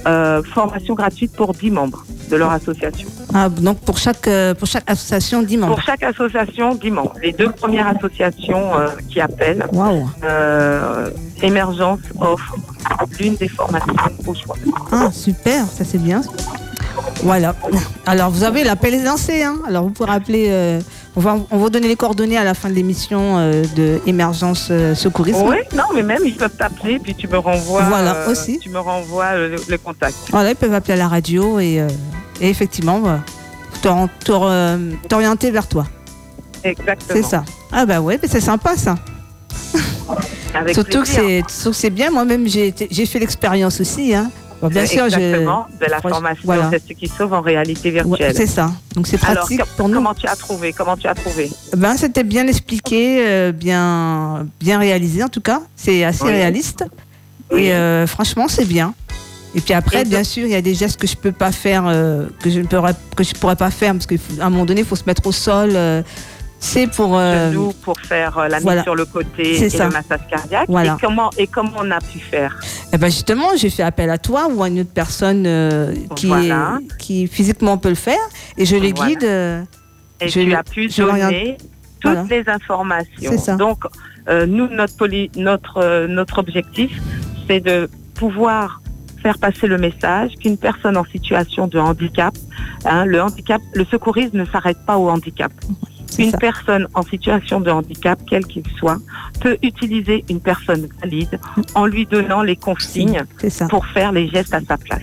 euh, 0.06 0.42
formation 0.42 0.94
gratuite 0.94 1.32
pour 1.36 1.54
10 1.54 1.70
membres 1.70 2.04
de 2.30 2.36
leur 2.36 2.50
association. 2.50 3.08
Ah, 3.32 3.48
donc 3.48 3.78
pour 3.80 3.98
chaque, 3.98 4.28
euh, 4.28 4.54
pour 4.54 4.68
chaque 4.68 4.88
association, 4.88 5.42
10 5.42 5.56
membres. 5.56 5.74
Pour 5.74 5.82
chaque 5.82 6.02
association, 6.02 6.74
10 6.74 6.90
membres. 6.90 7.14
Les 7.22 7.32
deux 7.32 7.50
premières 7.50 7.88
associations 7.88 8.74
euh, 8.78 8.88
qui 9.08 9.20
appellent, 9.20 9.66
euh, 10.22 11.10
Émergence 11.42 12.00
offre 12.20 12.56
l'une 13.18 13.34
des 13.36 13.48
formations 13.48 13.94
au 14.26 14.34
choix. 14.34 14.56
Ah, 14.92 15.10
super, 15.12 15.66
ça 15.66 15.84
c'est 15.84 15.98
bien. 15.98 16.22
Voilà. 17.22 17.54
Alors, 18.06 18.30
vous 18.30 18.44
avez 18.44 18.64
l'appel 18.64 18.94
est 18.94 19.04
lancé. 19.04 19.42
Hein. 19.42 19.56
Alors, 19.66 19.84
vous 19.84 19.90
pourrez 19.90 20.12
appeler. 20.12 20.80
Euh, 21.16 21.20
on, 21.20 21.20
va, 21.20 21.34
on 21.50 21.56
va 21.56 21.62
vous 21.62 21.70
donner 21.70 21.88
les 21.88 21.96
coordonnées 21.96 22.36
à 22.38 22.44
la 22.44 22.54
fin 22.54 22.68
de 22.68 22.74
l'émission 22.74 23.38
euh, 23.38 23.64
de 23.76 24.00
Émergence 24.06 24.68
euh, 24.70 24.94
Secourisme. 24.94 25.42
Oui, 25.46 25.56
non, 25.74 25.84
mais 25.94 26.02
même 26.02 26.22
ils 26.24 26.34
peuvent 26.36 26.56
t'appeler, 26.56 26.98
puis 26.98 27.14
tu 27.14 27.28
me 27.28 27.38
renvoies. 27.38 27.82
Voilà, 27.82 28.28
aussi. 28.28 28.58
Tu 28.58 28.68
me 28.70 28.78
renvoies 28.78 29.36
le, 29.36 29.56
le 29.68 29.78
contact. 29.78 30.14
Voilà, 30.30 30.50
ils 30.50 30.56
peuvent 30.56 30.74
appeler 30.74 30.94
à 30.94 30.96
la 30.98 31.08
radio 31.08 31.58
et, 31.58 31.80
euh, 31.80 31.88
et 32.40 32.48
effectivement, 32.48 33.00
bah, 33.00 33.20
t'or- 33.82 34.08
t'or- 34.24 34.46
euh, 34.48 34.76
t'orienter 35.08 35.50
vers 35.50 35.66
toi. 35.68 35.86
Exactement. 36.62 37.10
C'est 37.12 37.22
ça. 37.22 37.44
Ah, 37.72 37.84
bah 37.86 38.00
ouais, 38.00 38.18
mais 38.22 38.28
c'est 38.28 38.40
sympa 38.40 38.76
ça. 38.76 38.96
Avec 40.54 40.74
Surtout 40.74 41.02
que, 41.02 41.08
surtout 41.08 41.70
que 41.70 41.76
c'est 41.76 41.90
bien. 41.90 42.10
Moi-même, 42.10 42.46
j'ai 42.46 42.72
fait 43.06 43.18
l'expérience 43.18 43.80
aussi. 43.80 44.14
Hein. 44.14 44.30
Bon, 44.64 44.70
bien 44.70 44.86
sûr. 44.86 45.04
Exactement, 45.04 45.66
de 45.80 45.90
la 45.90 46.00
formation 46.00 46.42
voilà. 46.44 46.70
C'est 46.72 46.82
ce 46.88 46.92
qui 46.94 47.06
sauve 47.06 47.34
en 47.34 47.42
réalité 47.42 47.88
Ouais, 47.90 48.02
virtuelle. 48.02 48.34
c'est 48.34 48.46
ça. 48.46 48.70
Donc 48.94 49.06
c'est 49.06 49.22
Alors, 49.24 49.44
pratique 49.44 49.62
pour 49.76 49.88
nous. 49.88 49.94
comment 49.96 50.14
tu 50.14 50.26
as 50.26 50.36
trouvé 50.36 50.72
Comment 50.72 50.96
tu 50.96 51.06
as 51.06 51.14
trouvé? 51.14 51.50
Ben, 51.76 51.96
c'était 51.98 52.24
bien 52.24 52.46
expliqué, 52.46 53.26
euh, 53.26 53.52
bien, 53.52 54.46
bien 54.60 54.78
réalisé 54.78 55.22
en 55.22 55.28
tout 55.28 55.42
cas. 55.42 55.60
C'est 55.76 56.02
assez 56.02 56.24
Oui. 56.24 56.30
réaliste. 56.30 56.84
Oui. 57.52 57.64
Et 57.64 57.72
euh, 57.74 58.06
franchement, 58.06 58.48
c'est 58.48 58.64
bien. 58.64 58.94
Et 59.54 59.60
puis 59.60 59.74
après, 59.74 60.00
Et 60.00 60.04
bien 60.04 60.24
sûr, 60.24 60.44
il 60.46 60.50
y 60.52 60.56
a 60.56 60.62
des 60.62 60.74
gestes 60.74 60.98
que 60.98 61.06
je 61.06 61.14
peux 61.16 61.30
pas 61.30 61.52
faire, 61.52 61.84
euh, 61.86 62.26
que 62.42 62.48
je 62.50 62.58
ne 62.60 62.66
pourrais, 62.66 62.94
que 63.14 63.22
je 63.22 63.34
pourrais 63.34 63.54
pas 63.56 63.70
faire 63.70 63.92
parce 63.92 64.06
qu'à 64.06 64.16
un 64.40 64.48
moment 64.50 64.64
donné, 64.64 64.80
il 64.80 64.86
faut 64.86 64.96
se 64.96 65.04
mettre 65.06 65.26
au 65.26 65.32
sol. 65.32 65.76
C'est 66.64 66.86
pour. 66.88 67.16
euh, 67.18 67.50
genoux 67.52 67.72
pour 67.82 67.98
faire 68.00 68.38
euh, 68.38 68.48
la 68.48 68.56
mise 68.56 68.64
voilà. 68.64 68.82
sur 68.82 68.94
le 68.94 69.04
côté 69.04 69.62
et 69.64 69.70
ça. 69.70 69.86
le 69.86 69.92
massage 69.92 70.20
cardiaque. 70.30 70.66
Voilà. 70.68 70.94
Et 70.94 71.00
comment 71.04 71.30
et 71.38 71.46
comment 71.46 71.72
on 71.78 71.90
a 71.90 72.00
pu 72.00 72.18
faire? 72.18 72.58
Eh 72.92 72.98
ben 72.98 73.06
justement, 73.08 73.48
j'ai 73.56 73.70
fait 73.70 73.82
appel 73.82 74.10
à 74.10 74.18
toi 74.18 74.48
ou 74.52 74.62
à 74.62 74.68
une 74.68 74.80
autre 74.80 74.92
personne 74.94 75.44
euh, 75.46 75.94
qui, 76.16 76.26
Voilà. 76.26 76.78
est- 76.80 76.96
qui 76.98 77.26
physiquement 77.26 77.76
peut 77.78 77.90
le 77.90 77.94
faire 77.94 78.24
et 78.56 78.64
je 78.64 78.76
les 78.76 78.92
guide. 78.92 79.24
euh, 79.24 79.62
Et 80.20 80.28
Je 80.28 80.40
tu 80.40 80.46
le- 80.46 80.56
as 80.56 80.62
pu 80.62 80.88
donner 80.88 81.58
toutes 82.00 82.30
les 82.30 82.44
informations. 82.48 83.36
Ça. 83.38 83.56
Donc 83.56 83.84
nous 84.28 84.68
notre 84.68 84.96
poli- 84.96 85.30
notre 85.36 86.06
notre 86.06 86.38
objectif 86.38 86.92
c'est 87.46 87.60
de 87.60 87.90
pouvoir 88.14 88.80
faire 89.22 89.38
passer 89.38 89.66
le 89.66 89.78
message 89.78 90.32
qu'une 90.40 90.56
personne 90.58 90.96
en 90.98 91.04
situation 91.04 91.66
de 91.66 91.78
handicap, 91.78 92.34
hein, 92.84 93.04
le 93.06 93.22
handicap, 93.22 93.60
le 93.74 93.84
secourisme 93.86 94.36
ne 94.38 94.44
s'arrête 94.44 94.76
pas 94.86 94.96
au 94.98 95.08
handicap. 95.08 95.50
Une 96.22 96.30
ça. 96.30 96.38
personne 96.38 96.86
en 96.94 97.02
situation 97.02 97.60
de 97.60 97.70
handicap, 97.70 98.18
quel 98.28 98.44
qu'il 98.46 98.62
soit, 98.78 98.98
peut 99.40 99.56
utiliser 99.62 100.24
une 100.30 100.40
personne 100.40 100.88
valide 101.02 101.38
en 101.74 101.86
lui 101.86 102.06
donnant 102.06 102.42
les 102.42 102.56
consignes 102.56 103.24
pour 103.68 103.86
faire 103.86 104.12
les 104.12 104.28
gestes 104.28 104.54
à 104.54 104.60
sa 104.60 104.76
place. 104.76 105.02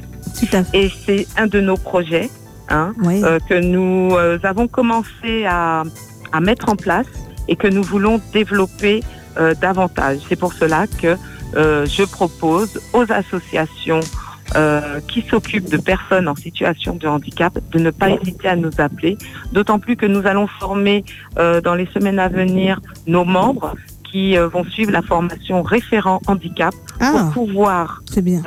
À. 0.53 0.63
Et 0.73 0.89
c'est 1.05 1.27
un 1.37 1.47
de 1.47 1.59
nos 1.59 1.75
projets 1.77 2.29
hein, 2.69 2.93
Oui. 3.03 3.21
euh, 3.23 3.39
que 3.49 3.55
nous 3.55 4.15
euh, 4.15 4.39
avons 4.43 4.67
commencé 4.67 5.45
à, 5.45 5.83
à 6.31 6.39
mettre 6.39 6.69
en 6.69 6.75
place 6.75 7.07
et 7.47 7.55
que 7.55 7.67
nous 7.67 7.83
voulons 7.83 8.21
développer 8.33 9.03
euh, 9.37 9.53
davantage. 9.55 10.19
C'est 10.29 10.39
pour 10.39 10.53
cela 10.53 10.85
que 11.01 11.15
je 11.53 12.03
propose 12.05 12.79
aux 12.93 13.11
associations 13.11 13.99
euh, 14.55 14.99
qui 15.07 15.21
s'occupent 15.21 15.69
de 15.69 15.77
personnes 15.77 16.27
en 16.27 16.35
situation 16.35 16.95
de 16.95 17.07
handicap 17.07 17.57
de 17.71 17.79
ne 17.79 17.89
pas 17.89 18.09
hésiter 18.09 18.49
à 18.49 18.57
nous 18.57 18.71
appeler, 18.79 19.17
d'autant 19.53 19.79
plus 19.79 19.95
que 19.95 20.05
nous 20.05 20.27
allons 20.27 20.47
former 20.47 21.05
euh, 21.37 21.61
dans 21.61 21.73
les 21.73 21.85
semaines 21.87 22.19
à 22.19 22.27
venir 22.27 22.81
nos 23.07 23.23
membres 23.23 23.75
qui 24.11 24.37
euh, 24.37 24.49
vont 24.49 24.65
suivre 24.65 24.91
la 24.91 25.01
formation 25.01 25.61
référent 25.61 26.19
handicap 26.27 26.73
ah, 26.99 27.11
pour 27.11 27.45
pouvoir 27.45 28.01
bien. 28.17 28.41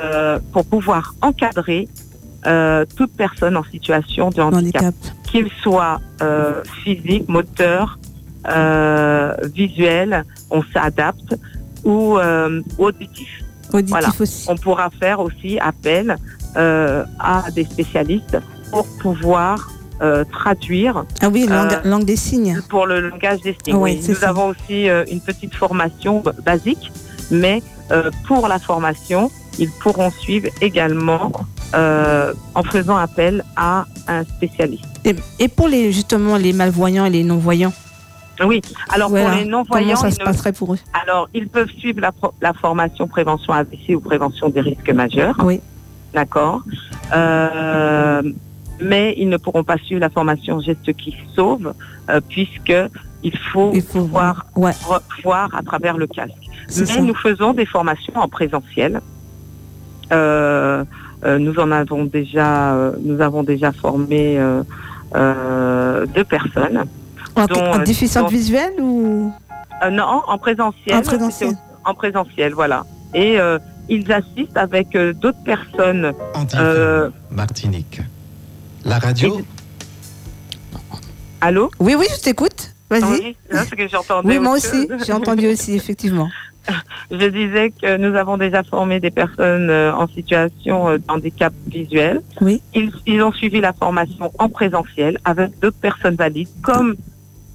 pour 0.53 0.65
pouvoir 0.65 1.15
encadrer 1.23 1.87
toute 2.95 3.11
personne 3.17 3.57
en 3.57 3.63
situation 3.63 4.29
de 4.29 4.41
handicap, 4.41 4.83
Handicap. 4.83 4.95
qu'il 5.23 5.49
soit 5.63 5.99
physique, 6.83 7.27
moteur, 7.27 7.97
visuel, 9.55 10.23
on 10.51 10.61
s'adapte, 10.71 11.35
ou 11.83 12.19
auditif. 12.77 13.44
Auditif 13.75 13.91
Voilà. 13.91 14.09
aussi. 14.19 14.45
On 14.49 14.55
pourra 14.55 14.89
faire 14.99 15.19
aussi 15.19 15.59
appel 15.59 16.17
euh, 16.57 17.03
à 17.19 17.43
des 17.53 17.65
spécialistes 17.65 18.37
pour 18.71 18.87
pouvoir 18.99 19.69
euh, 20.01 20.23
traduire 20.31 21.05
Ah 21.21 21.29
oui, 21.29 21.45
langue, 21.47 21.71
Euh, 21.73 21.89
langue 21.89 22.03
des 22.05 22.15
signes. 22.17 22.59
pour 22.69 22.85
le 22.85 22.99
langage 23.09 23.39
des 23.41 23.55
signes. 23.63 23.75
Oui. 23.77 24.01
Nous 24.07 24.15
ça. 24.15 24.29
avons 24.29 24.47
aussi 24.47 24.89
euh, 24.89 25.05
une 25.11 25.21
petite 25.21 25.55
formation 25.55 26.21
basique, 26.45 26.91
mais 27.31 27.61
pour 28.27 28.47
la 28.47 28.57
formation, 28.59 29.29
ils 29.59 29.69
pourront 29.69 30.09
suivre 30.11 30.49
également 30.59 31.31
en 31.73 32.63
faisant 32.63 32.95
appel 32.97 33.43
à 33.55 33.85
un 34.07 34.23
spécialiste. 34.23 34.85
Et, 35.03 35.15
et 35.39 35.47
pour 35.47 35.67
les 35.67 35.91
justement 35.91 36.35
les 36.37 36.51
malvoyants 36.53 37.05
et 37.05 37.09
les 37.09 37.23
non-voyants, 37.23 37.73
Oui. 38.43 38.61
Alors 38.89 39.09
voilà. 39.09 39.29
pour 39.29 39.37
les 39.37 39.45
non-voyants, 39.45 39.95
comment 39.95 40.09
ça 40.09 40.11
se 40.11 40.23
passerait 40.23 40.53
pour 40.53 40.73
eux 40.73 40.79
alors 41.03 41.29
ils 41.33 41.47
peuvent 41.47 41.69
suivre 41.77 42.01
la, 42.41 42.53
formation 42.53 43.07
prévention 43.07 43.53
AVC 43.53 43.95
ou 43.95 43.99
prévention 43.99 44.49
des 44.49 44.61
risques 44.61 44.89
majeurs. 44.91 45.35
Oui. 45.43 45.61
D'accord. 46.13 46.61
Euh, 47.13 48.21
mais 48.81 49.13
ils 49.17 49.29
ne 49.29 49.37
pourront 49.37 49.63
pas 49.63 49.77
suivre 49.77 50.01
la 50.01 50.09
formation 50.09 50.59
gestes 50.59 50.93
qui 50.93 51.15
sauvent, 51.35 51.73
euh, 52.09 52.19
puisque 52.27 52.73
il 53.23 53.37
faut 53.37 53.71
Il 53.73 53.81
faut 53.81 53.99
pouvoir 53.99 54.45
Ouais, 54.55 54.71
re- 54.71 55.01
voir 55.23 55.53
à 55.55 55.61
travers 55.63 55.97
le 55.97 56.07
casque. 56.07 56.33
Mais 56.77 56.85
ça. 56.85 57.01
nous 57.01 57.15
faisons 57.15 57.53
des 57.53 57.65
formations 57.65 58.15
en 58.15 58.27
présentiel. 58.27 59.01
Euh, 60.11 60.83
euh, 61.23 61.37
nous 61.39 61.57
en 61.59 61.71
avons 61.71 62.05
déjà, 62.05 62.75
nous 63.01 63.21
avons 63.21 63.43
déjà 63.43 63.71
formé 63.71 64.39
deux 65.13 66.23
personnes. 66.23 66.85
En, 67.35 67.45
dont, 67.47 67.55
en 67.59 67.79
euh, 67.79 67.83
déficience 67.83 68.23
dont- 68.23 68.29
visuelle 68.37 68.73
ou? 68.79 69.31
Euh, 69.83 69.89
non, 69.89 70.21
en 70.27 70.37
présentiel. 70.37 70.95
En 70.97 71.01
présentiel. 71.01 71.51
En 71.83 71.93
présentiel, 71.93 72.53
voilà. 72.53 72.85
Et 73.13 73.39
euh, 73.39 73.59
ils 73.89 74.09
assistent 74.11 74.57
avec 74.57 74.95
euh, 74.95 75.13
d'autres 75.13 75.43
personnes. 75.43 76.13
Antifa, 76.33 76.61
Euh, 76.61 77.09
Martinique. 77.31 78.01
La 78.85 78.99
radio, 78.99 79.41
allô? 81.41 81.71
Oui, 81.79 81.95
oui, 81.97 82.05
je 82.15 82.21
t'écoute. 82.21 82.71
Vas-y. 82.89 83.03
Oui. 83.03 83.35
Oui, 84.25 84.39
moi 84.39 84.53
aussi. 84.55 84.87
J'ai 85.05 85.13
entendu 85.13 85.47
aussi, 85.47 85.73
effectivement. 85.75 86.29
Je 87.11 87.27
disais 87.27 87.69
que 87.79 87.97
nous 87.97 88.15
avons 88.15 88.37
déjà 88.37 88.63
formé 88.63 88.99
des 88.99 89.11
personnes 89.11 89.69
en 89.69 90.07
situation 90.07 90.89
euh, 90.89 90.97
de 90.97 91.03
handicap 91.07 91.53
visuel. 91.67 92.21
Oui. 92.41 92.59
Ils, 92.73 92.91
ils 93.05 93.21
ont 93.21 93.31
suivi 93.31 93.61
la 93.61 93.71
formation 93.73 94.31
en 94.39 94.49
présentiel 94.49 95.19
avec 95.25 95.59
d'autres 95.59 95.77
personnes 95.77 96.15
valides, 96.15 96.47
comme 96.63 96.95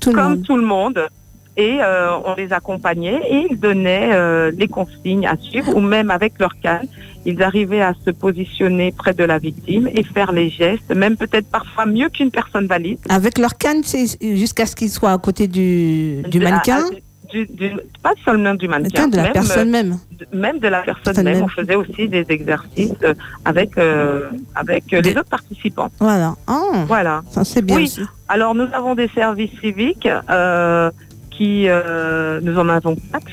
Tout 0.01 0.13
comme 0.13 0.31
monde. 0.35 0.43
tout 0.45 0.57
le 0.57 0.65
monde. 0.67 1.09
Et 1.57 1.79
euh, 1.83 2.17
on 2.25 2.35
les 2.37 2.53
accompagnait 2.53 3.21
et 3.29 3.47
ils 3.51 3.59
donnaient 3.59 4.11
euh, 4.13 4.51
les 4.57 4.69
consignes 4.69 5.27
à 5.27 5.37
suivre 5.37 5.77
ou 5.77 5.81
même 5.81 6.11
avec 6.11 6.39
leur 6.39 6.59
canne, 6.63 6.87
ils 7.27 7.43
arrivaient 7.43 7.83
à 7.83 7.93
se 8.07 8.11
positionner 8.11 8.93
près 8.97 9.13
de 9.13 9.25
la 9.25 9.39
victime 9.39 9.89
et 9.95 10.03
faire 10.05 10.33
les 10.33 10.49
gestes, 10.49 10.95
même 10.95 11.17
peut-être 11.17 11.49
parfois 11.51 11.85
mieux 11.87 12.09
qu'une 12.09 12.31
personne 12.31 12.67
valide. 12.67 12.99
Avec 13.11 13.37
leur 13.37 13.59
canne, 13.59 13.83
c'est 13.85 14.07
jusqu'à 14.37 14.65
ce 14.65 14.75
qu'ils 14.75 14.91
soient 14.91 15.13
à 15.13 15.19
côté 15.19 15.49
du, 15.49 16.23
du 16.29 16.39
De- 16.39 16.45
mannequin? 16.45 16.79
à- 16.79 17.10
du- 17.33 17.47
du- 17.47 17.77
pas 18.03 18.13
seulement 18.25 18.55
du 18.55 18.67
mannequin, 18.69 19.09
de 19.09 19.17
la 19.17 19.23
même, 19.25 19.33
personne 19.33 19.71
même. 19.71 19.99
même 20.33 20.59
de 20.59 20.69
la 20.69 20.83
personne 20.83 21.03
Personne 21.05 21.25
même. 21.25 21.35
même. 21.35 21.45
On 21.45 21.49
faisait 21.49 21.75
aussi 21.77 22.09
des 22.09 22.25
exercices 22.29 22.93
euh, 23.05 23.15
avec 23.45 23.77
euh, 23.79 24.29
avec 24.55 24.93
euh, 24.93 25.01
Des- 25.01 25.11
les 25.13 25.19
autres 25.21 25.29
participants. 25.31 25.91
Voilà. 25.99 26.35
Ah, 26.47 26.85
Voilà. 26.87 27.23
ça 27.31 27.45
c'est 27.45 27.63
bien 27.63 27.77
Oui. 27.77 27.85
aussi. 27.85 28.03
Alors 28.29 28.55
nous 28.55 28.69
avons 28.73 28.95
des 28.95 29.09
services 29.09 29.51
civiques 29.61 30.09
euh, 30.31 30.91
qui, 31.31 31.67
euh, 31.69 32.41
nous 32.43 32.59
en 32.59 32.69
avons 32.69 32.97
quatre, 33.13 33.27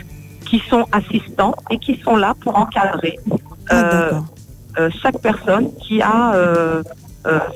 qui 0.45 0.59
sont 0.69 0.85
assistants 0.91 1.53
et 1.69 1.77
qui 1.77 1.99
sont 2.03 2.15
là 2.15 2.33
pour 2.41 2.57
encadrer 2.57 3.17
Ah, 3.69 4.23
chaque 5.01 5.19
personne 5.19 5.71
qui 5.81 6.01
a 6.01 6.33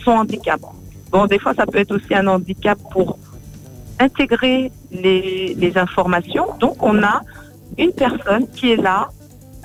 son 0.03 0.11
handicap. 0.11 0.59
Bon, 1.11 1.25
des 1.25 1.39
fois 1.39 1.53
ça 1.53 1.65
peut 1.65 1.77
être 1.79 1.95
aussi 1.95 2.13
un 2.15 2.27
handicap 2.27 2.77
pour 2.91 3.17
intégrer 4.05 4.71
les, 5.03 5.55
les 5.63 5.73
informations. 5.85 6.47
Donc 6.59 6.75
on 6.91 6.95
a 7.03 7.21
une 7.77 7.93
personne 8.05 8.45
qui 8.55 8.65
est 8.73 8.81
là 8.89 8.99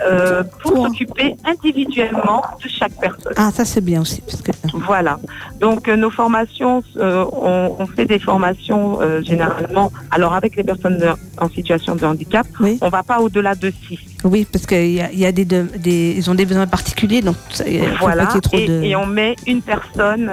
euh, 0.06 0.42
pour 0.60 0.72
Pour- 0.74 0.86
s'occuper 0.88 1.28
individuellement 1.52 2.42
de 2.62 2.68
chaque 2.68 2.92
personne. 3.00 3.32
Ah, 3.36 3.50
ça 3.56 3.64
c'est 3.64 3.80
bien 3.90 4.00
aussi. 4.02 4.20
Parce 4.28 4.42
que, 4.42 4.52
Voilà. 4.90 5.14
Donc 5.58 5.88
euh, 5.88 5.96
nos 5.96 6.10
formations, 6.10 6.82
euh, 6.98 7.24
on, 7.32 7.76
on 7.78 7.86
fait 7.86 8.04
des 8.04 8.18
formations 8.18 8.84
euh, 9.00 9.22
généralement. 9.22 9.90
Alors 10.10 10.34
avec 10.40 10.54
les 10.58 10.64
personnes 10.64 10.98
de- 10.98 11.14
en 11.44 11.48
situation 11.48 11.92
de 11.96 12.04
handicap, 12.04 12.46
Oui. 12.60 12.76
on 12.82 12.90
va 12.90 13.02
pas 13.10 13.18
au-delà 13.20 13.54
de 13.54 13.72
six. 13.88 13.98
oui, 14.32 14.46
parce 14.52 14.66
qu'il 14.66 14.92
y 14.92 15.00
a, 15.00 15.10
il 15.10 15.18
y 15.18 15.24
a 15.24 15.32
des, 15.32 15.46
de- 15.46 15.68
des, 15.78 16.12
ils 16.18 16.26
ont 16.30 16.34
des 16.34 16.44
besoins 16.44 16.66
particuliers, 16.66 17.22
donc 17.22 17.36
ça- 17.50 17.64
Voilà. 17.98 18.26
trop 18.26 18.58
Et, 18.58 18.68
de. 18.68 18.82
et 18.82 18.94
on 18.96 19.06
met 19.06 19.34
une 19.46 19.62
personne, 19.62 20.28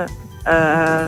euh, 0.50 1.08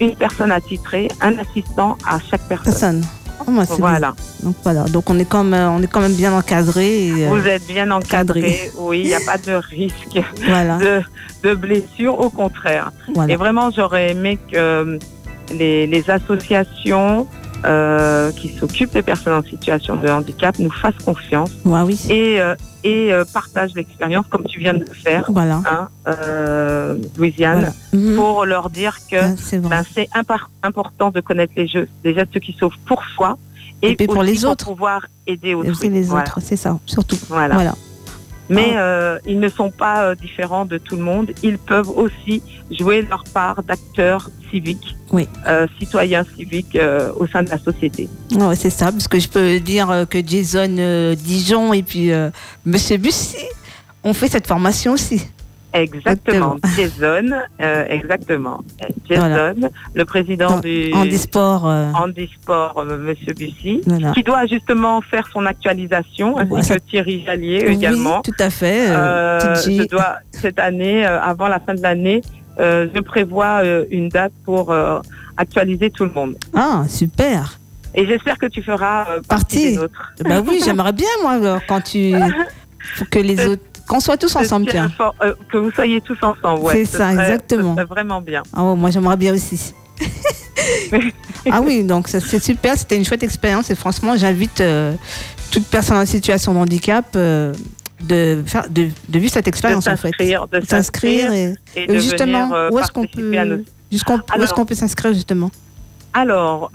une 0.00 0.14
personne 0.16 0.52
attitrée, 0.52 1.08
un 1.20 1.38
assistant 1.38 1.96
à 2.06 2.18
chaque 2.18 2.42
personne. 2.48 2.64
Personne. 2.72 3.04
Ah, 3.40 3.50
moi. 3.50 3.64
Voilà. 3.78 4.14
Donc 4.42 4.56
voilà. 4.62 4.84
Donc 4.84 5.10
on 5.10 5.18
est 5.18 5.24
quand 5.24 5.44
même, 5.44 5.70
on 5.72 5.82
est 5.82 5.86
quand 5.86 6.00
même 6.00 6.14
bien 6.14 6.32
encadré. 6.32 7.06
et, 7.08 7.26
euh, 7.26 7.28
Vous 7.30 7.46
êtes 7.46 7.66
bien 7.66 7.90
encadré. 7.90 8.40
Cadré. 8.42 8.70
Oui, 8.78 9.00
il 9.00 9.06
n'y 9.06 9.14
a 9.14 9.20
pas 9.20 9.38
de 9.38 9.52
risque 9.54 10.20
voilà. 10.44 10.78
de, 10.78 11.02
de 11.42 11.54
blessure, 11.54 12.18
au 12.20 12.30
contraire. 12.30 12.92
Et 13.28 13.36
vraiment, 13.36 13.70
j'aurais 13.70 14.12
aimé 14.12 14.38
que 14.50 14.56
euh, 14.56 14.98
les, 15.52 15.86
les 15.86 16.10
associations 16.10 17.26
euh, 17.64 18.30
qui 18.32 18.48
s'occupent 18.50 18.92
des 18.92 19.02
personnes 19.02 19.32
en 19.34 19.42
situation 19.42 19.96
de 19.96 20.08
handicap 20.08 20.58
nous 20.58 20.70
fassent 20.70 20.98
confiance 21.04 21.50
Ouais, 21.64 21.80
oui. 21.82 21.98
et, 22.10 22.40
euh, 22.40 22.54
et 22.82 23.12
euh, 23.12 23.24
partagent 23.32 23.74
l'expérience 23.74 24.26
comme 24.28 24.44
tu 24.44 24.58
viens 24.60 24.74
de 24.74 24.80
le 24.80 24.94
faire, 24.94 25.24
Voilà. 25.30 25.62
hein, 25.70 25.88
euh, 26.08 26.96
Louisiane, 27.16 27.72
Voilà. 27.92 28.08
Mhm. 28.10 28.16
pour 28.16 28.44
leur 28.44 28.70
dire 28.70 28.96
que 29.10 29.16
Ah, 29.16 29.34
c'est 29.40 29.58
ben, 29.60 29.82
important 30.62 31.10
de 31.10 31.20
connaître 31.20 31.54
les 31.56 31.66
jeux, 31.68 31.88
les 32.04 32.14
gestes 32.14 32.38
qui 32.40 32.52
sauvent 32.58 32.76
pour 32.86 33.02
soi 33.14 33.36
et, 33.82 33.96
pour 34.06 34.22
les 34.22 34.44
autres. 34.44 34.66
pouvoir 34.66 35.06
aider 35.26 35.54
autrui. 35.54 35.70
aussi 35.70 35.88
les 35.90 36.02
Voilà. 36.02 36.22
autres, 36.24 36.38
c'est 36.42 36.56
ça, 36.56 36.78
surtout. 36.86 37.18
Voilà. 37.28 37.74
Mais 38.50 38.72
Ah. 38.74 38.80
euh, 38.82 39.18
ils 39.26 39.40
ne 39.40 39.48
sont 39.48 39.70
pas 39.70 40.04
euh, 40.04 40.14
différents 40.14 40.64
de 40.66 40.76
tout 40.78 40.96
le 40.96 41.02
monde. 41.02 41.32
Ils 41.42 41.58
peuvent 41.58 41.88
aussi 41.90 42.42
jouer 42.70 43.02
leur 43.02 43.24
part 43.24 43.62
d'acteurs 43.62 44.28
civiques, 44.50 44.94
Oui. 45.12 45.26
euh, 45.48 45.66
citoyens 45.78 46.24
civiques 46.36 46.78
au 47.16 47.26
sein 47.26 47.42
de 47.42 47.50
la 47.50 47.58
société. 47.58 48.08
Ouais, 48.32 48.54
c'est 48.56 48.70
ça, 48.70 48.92
parce 48.92 49.08
que 49.08 49.18
je 49.18 49.28
peux 49.28 49.58
dire 49.60 50.06
que 50.10 50.18
Jason 50.26 51.14
Dijon 51.16 51.72
et 51.72 51.82
puis 51.82 52.10
Monsieur 52.64 52.96
Bussy 52.98 53.38
ont 54.02 54.12
fait 54.14 54.28
cette 54.28 54.46
formation 54.46 54.92
aussi. 54.92 55.26
Exactement, 55.74 56.56
Jason, 56.76 57.30
euh, 57.60 57.84
exactement. 57.88 58.60
Jason, 59.10 59.20
Voilà. 59.28 59.52
le 59.94 60.04
président 60.04 60.48
Dans- 60.50 60.60
du 60.60 60.92
Handisport. 60.94 61.68
euh, 61.68 61.90
Handisport, 61.92 62.74
euh, 62.78 62.96
Monsieur 62.96 63.34
Bussy, 63.34 63.80
Voilà. 63.84 64.12
qui 64.12 64.22
doit 64.22 64.46
justement 64.46 65.00
faire 65.00 65.26
son 65.32 65.44
actualisation, 65.46 66.38
ainsi 66.38 66.52
Ouais, 66.52 66.62
ça- 66.62 66.76
que 66.78 66.84
Thierry 66.88 67.24
Jallier 67.26 67.64
oui, 67.66 67.74
également. 67.74 68.22
tout 68.22 68.30
à 68.38 68.50
fait. 68.50 68.86
euh, 68.90 69.54
je 69.56 69.86
dois 69.88 70.18
cette 70.30 70.60
année, 70.60 71.04
avant 71.04 71.48
la 71.48 71.58
fin 71.58 71.74
de 71.74 71.82
l'année, 71.82 72.22
je 72.56 73.00
prévois 73.00 73.62
une 73.90 74.08
date 74.08 74.32
pour 74.44 74.72
actualiser 75.36 75.90
tout 75.90 76.04
le 76.04 76.12
monde. 76.12 76.36
Ah, 76.54 76.84
super. 76.88 77.58
Et 77.96 78.06
j'espère 78.06 78.38
que 78.38 78.46
tu 78.46 78.62
feras 78.62 79.04
partie 79.28 79.76
Partie. 79.76 79.76
des. 79.76 80.24
Bah 80.28 80.40
oui, 80.46 80.60
j'aimerais 80.64 80.92
bien, 80.92 81.08
moi, 81.22 81.32
alors, 81.32 81.60
quand 81.68 81.80
tu. 81.80 82.12
Que 83.10 83.18
les 83.18 83.46
autres. 83.46 83.62
Qu'on 83.88 84.00
soit 84.00 84.16
tous 84.16 84.34
ensemble, 84.36 84.66
tiens. 84.70 84.90
euh, 85.22 85.34
que 85.50 85.58
vous 85.58 85.70
soyez 85.70 86.00
tous 86.00 86.16
ensemble. 86.22 86.60
Ouais, 86.62 86.72
C'est 86.74 86.84
ce 86.86 86.96
ça, 86.98 87.12
serait- 87.12 87.22
exactement. 87.24 87.70
ce 87.74 87.82
serait 87.82 87.84
vraiment 87.84 88.20
bien. 88.22 88.42
Ah 88.54 88.64
ouais, 88.64 88.76
moi, 88.76 88.90
j'aimerais 88.90 89.16
bien 89.16 89.34
aussi. 89.34 89.74
ah 91.50 91.60
oui, 91.60 91.84
donc 91.84 92.08
c'est 92.08 92.20
super. 92.42 92.76
C'était 92.78 92.96
une 92.96 93.04
chouette 93.04 93.22
expérience 93.22 93.70
et 93.70 93.74
franchement, 93.74 94.16
j'invite 94.16 94.60
euh, 94.60 94.94
toute 95.50 95.66
personne 95.66 95.96
en 95.98 96.06
situation 96.06 96.54
de 96.54 96.58
handicap 96.58 97.04
euh, 97.16 97.52
de, 98.02 98.42
faire, 98.46 98.68
de, 98.68 98.88
de 99.08 99.18
vivre 99.18 99.32
cette 99.32 99.48
expérience, 99.48 99.86
en 99.86 99.96
fait. 99.96 100.08
s'inscrire, 100.08 100.48
de 100.48 100.60
S'inscrire 100.60 101.30
s'inscrire 101.30 101.32
et, 101.32 101.54
et 101.76 101.84
et 101.84 101.86
de 101.86 101.98
justement, 101.98 102.48
venir 102.48 102.72
où 102.72 102.78
est-ce 102.78 102.92
qu'on 102.92 103.06
peut, 103.06 103.64
jusqu'on- 103.92 104.20
est-ce 104.40 104.54
qu'on 104.54 104.64
peut 104.66 104.74
s'inscrire, 104.74 105.12
justement? 105.14 105.50
Alors, 106.12 106.70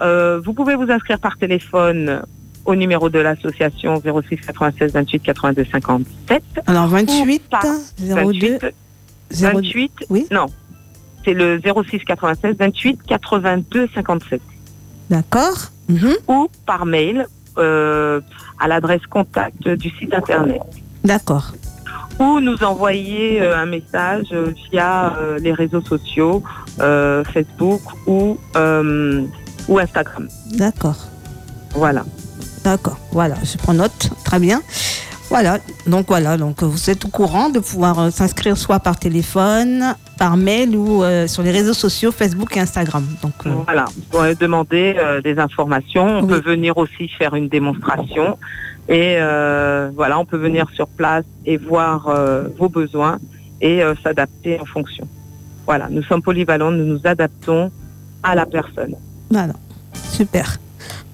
vous 0.46 0.54
pouvez 0.54 0.76
vous 0.76 0.90
inscrire 0.92 1.20
par 1.20 1.38
téléphone 1.38 2.22
au 2.70 2.76
numéro 2.76 3.10
de 3.10 3.18
l'association 3.18 4.00
06 4.00 4.38
96 4.46 4.94
28 4.94 5.20
82 5.24 5.66
57. 5.72 6.44
Alors, 6.68 6.88
28 6.88 7.42
par 7.50 7.64
02 7.98 8.14
28, 8.14 8.60
02. 8.62 8.72
28 9.32 9.92
Oui. 10.12 10.28
Non, 10.32 10.46
c'est 11.26 11.34
le 11.34 11.60
06 11.60 12.00
96 12.06 12.56
28 12.58 13.00
82 13.08 13.90
57. 13.96 14.42
D'accord 15.10 15.58
Mhm. 15.90 16.14
Ou 16.28 16.48
par 16.68 16.86
mail 16.86 17.26
euh, 17.58 18.22
à 18.60 18.68
l'adresse 18.68 19.02
contact 19.10 19.68
du 19.68 19.90
site 19.98 20.14
internet. 20.14 20.62
D'accord. 21.04 21.54
Ou 22.20 22.40
nous 22.40 22.64
envoyer 22.64 23.42
euh, 23.42 23.58
un 23.58 23.66
message 23.66 24.28
euh, 24.32 24.54
via 24.72 25.16
euh, 25.18 25.40
les 25.40 25.52
réseaux 25.52 25.82
sociaux, 25.82 26.44
Facebook 26.78 27.82
ou, 28.06 28.38
ou 29.68 29.80
Instagram. 29.80 30.28
D'accord. 30.52 31.00
Voilà. 31.72 32.06
D'accord, 32.64 32.98
voilà, 33.12 33.36
je 33.44 33.58
prends 33.58 33.74
note, 33.74 34.10
très 34.26 34.40
bien. 34.40 34.62
Voilà, 35.30 35.60
donc 35.86 36.08
voilà, 36.08 36.38
donc 36.38 36.64
vous 36.64 36.90
êtes 36.90 37.06
au 37.06 37.08
courant 37.10 37.50
de 37.50 37.60
pouvoir 37.60 38.00
euh, 38.00 38.10
s'inscrire 38.10 38.58
soit 38.58 38.80
par 38.80 38.98
téléphone, 38.98 39.96
par 40.18 40.38
mail 40.38 40.76
ou 40.76 41.04
euh, 41.04 41.28
sur 41.28 41.44
les 41.44 41.52
réseaux 41.52 41.76
sociaux 41.76 42.12
Facebook 42.12 42.58
et 42.58 42.60
Instagram. 42.60 43.06
Donc 43.22 43.34
euh, 43.46 43.52
Voilà, 43.66 43.86
pour 44.10 44.24
demander 44.40 44.96
euh, 44.98 45.22
des 45.22 45.38
informations. 45.38 46.18
On 46.20 46.22
Oui. 46.24 46.30
peut 46.30 46.42
venir 46.42 46.76
aussi 46.78 47.08
faire 47.10 47.36
une 47.36 47.48
démonstration. 47.48 48.38
Et 48.90 49.18
voilà, 49.96 50.18
on 50.18 50.26
peut 50.26 50.38
venir 50.38 50.66
sur 50.74 50.88
place 50.88 51.24
et 51.46 51.58
voir 51.58 52.10
vos 52.58 52.70
besoins 52.70 53.20
et 53.62 53.82
s'adapter 54.04 54.60
en 54.60 54.66
fonction. 54.66 55.08
Voilà, 55.68 55.90
nous 55.92 56.02
sommes 56.02 56.24
polyvalents, 56.24 56.72
nous 56.72 56.86
nous 56.86 57.00
adaptons 57.04 57.72
à 58.24 58.34
la 58.34 58.48
personne. 58.48 58.96
voilà, 59.30 59.54
super. 60.12 60.58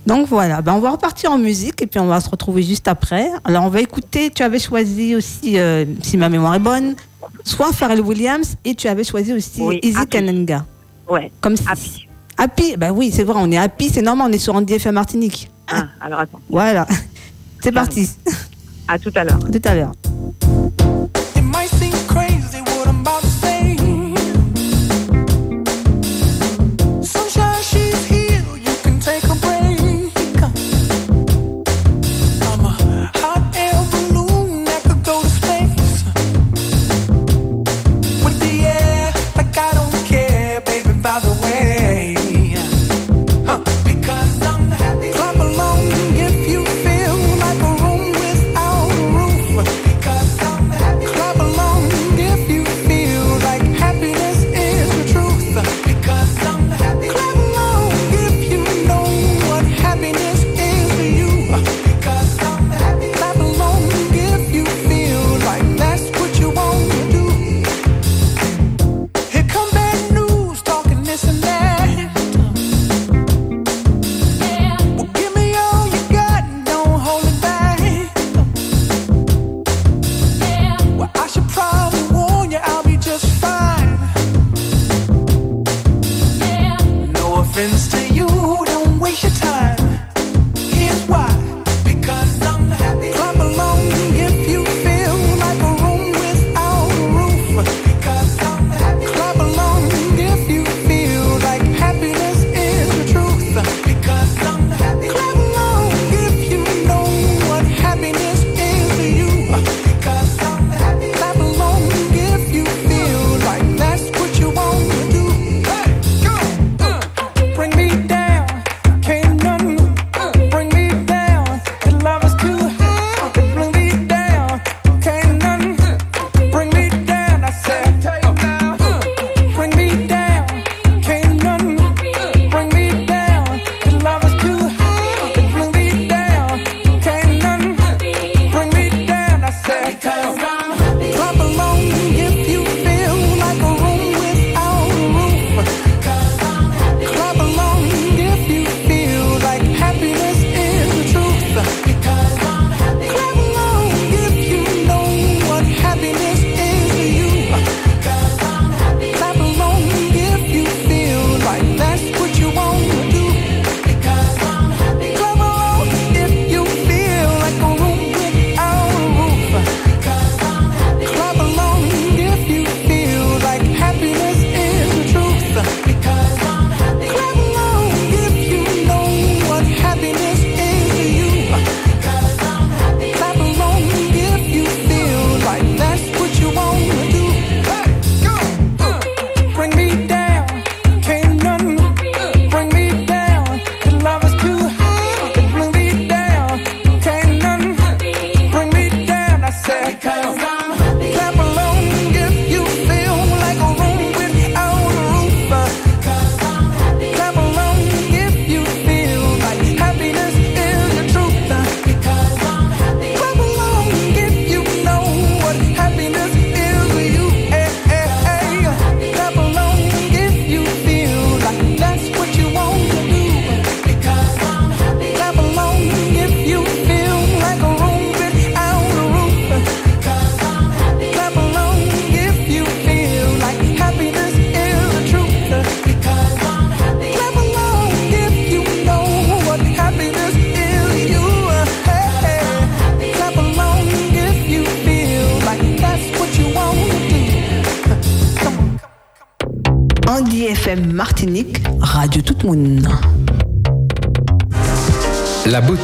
Donc 0.06 0.28
voilà, 0.28 0.62
ben 0.62 0.74
on 0.74 0.80
va 0.80 0.92
repartir 0.92 1.32
en 1.32 1.38
musique 1.40 1.82
et 1.82 1.88
puis 1.88 2.00
on 2.00 2.06
va 2.08 2.20
se 2.22 2.30
retrouver 2.30 2.62
juste 2.62 2.88
après. 2.88 3.28
Alors 3.44 3.64
on 3.64 3.70
va 3.70 3.82
écouter, 3.82 4.30
tu 4.30 4.44
avais 4.44 4.60
choisi 4.60 5.16
aussi, 5.16 5.58
euh, 5.58 5.84
si 6.04 6.16
ma 6.18 6.30
mémoire 6.30 6.54
est 6.56 6.60
bonne, 6.60 6.96
soit 7.44 7.72
Pharrell 7.74 8.02
Williams 8.02 8.56
et 8.66 8.76
tu 8.76 8.88
avais 8.88 9.04
choisi 9.04 9.34
aussi 9.34 9.62
Oui, 9.62 9.80
Easy 9.82 9.98
Happy. 9.98 10.10
Kananga. 10.10 10.66
Ouais, 11.10 11.32
Comme 11.42 11.58
si- 11.58 11.64
happy. 11.68 12.08
Happy, 12.38 12.76
ben 12.78 12.92
oui, 12.92 13.12
c'est 13.14 13.24
vrai, 13.24 13.36
on 13.42 13.50
est 13.52 13.58
happy, 13.58 13.90
c'est 13.90 14.02
normal, 14.02 14.28
on 14.30 14.34
est 14.34 14.38
sur 14.38 14.54
Andy 14.56 14.74
FM 14.74 14.94
Martinique. 14.96 15.50
Ah, 15.72 15.86
alors 16.02 16.20
attends, 16.20 16.40
Voilà, 16.50 16.86
c'est 17.64 17.72
parti, 17.72 18.10
à 18.88 19.00
tout 19.00 19.12
à 19.16 19.24
l'heure. 19.24 19.40
à 19.48 19.52
tout 19.52 19.62
à 19.68 19.74
l'heure. 19.76 19.92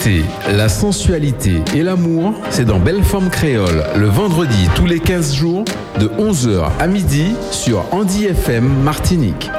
La 0.02 0.08
beauté, 0.10 0.26
la 0.58 0.68
sensualité 0.68 1.62
et 1.76 1.84
l'amour, 1.84 2.34
c'est 2.50 2.66
dans 2.66 2.80
Belle 2.80 3.04
Forme 3.04 3.30
Créole, 3.30 3.84
le 3.96 4.08
vendredi 4.08 4.68
tous 4.76 4.88
les 4.88 5.00
15 5.00 5.36
jours, 5.36 5.64
de 6.00 6.08
11h 6.08 6.70
à 6.80 6.88
midi 6.88 7.36
sur 7.52 7.86
Andy 7.94 8.26
FM 8.26 8.68
Martinique. 8.82 9.52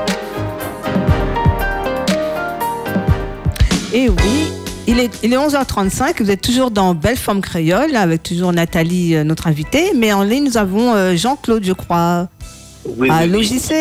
Et 3.92 4.09
oui, 4.09 4.48
il 4.88 4.98
est, 4.98 5.11
il 5.22 5.33
est 5.33 5.37
11h35, 5.37 6.20
vous 6.20 6.31
êtes 6.33 6.40
toujours 6.42 6.72
dans 6.72 6.94
Belle 6.96 7.18
Forme 7.18 7.40
Créole, 7.40 7.94
avec 7.94 8.24
toujours 8.24 8.52
Nathalie, 8.52 9.14
euh, 9.14 9.22
notre 9.22 9.46
invitée. 9.46 9.92
Mais 9.94 10.12
en 10.12 10.24
ligne, 10.24 10.44
nous 10.46 10.57
avons 10.57 10.92
euh, 10.92 11.14
Jean-Claude, 11.14 11.62
je 11.64 11.72
crois. 11.72 12.26
Oui, 12.85 13.09
Allô, 13.12 13.38
oui, 13.38 13.44
JC? 13.44 13.72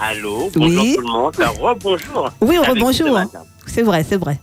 Allô, 0.00 0.48
bonjour 0.54 0.82
Oui. 0.82 0.94
tout 0.94 1.00
le 1.00 1.12
monde. 1.12 1.34
Rebonjour. 1.60 2.30
Oui, 2.40 2.56
rebonjour. 2.58 3.18
C'est 3.66 3.82
vrai, 3.82 4.06
c'est 4.08 4.16
vrai. 4.16 4.38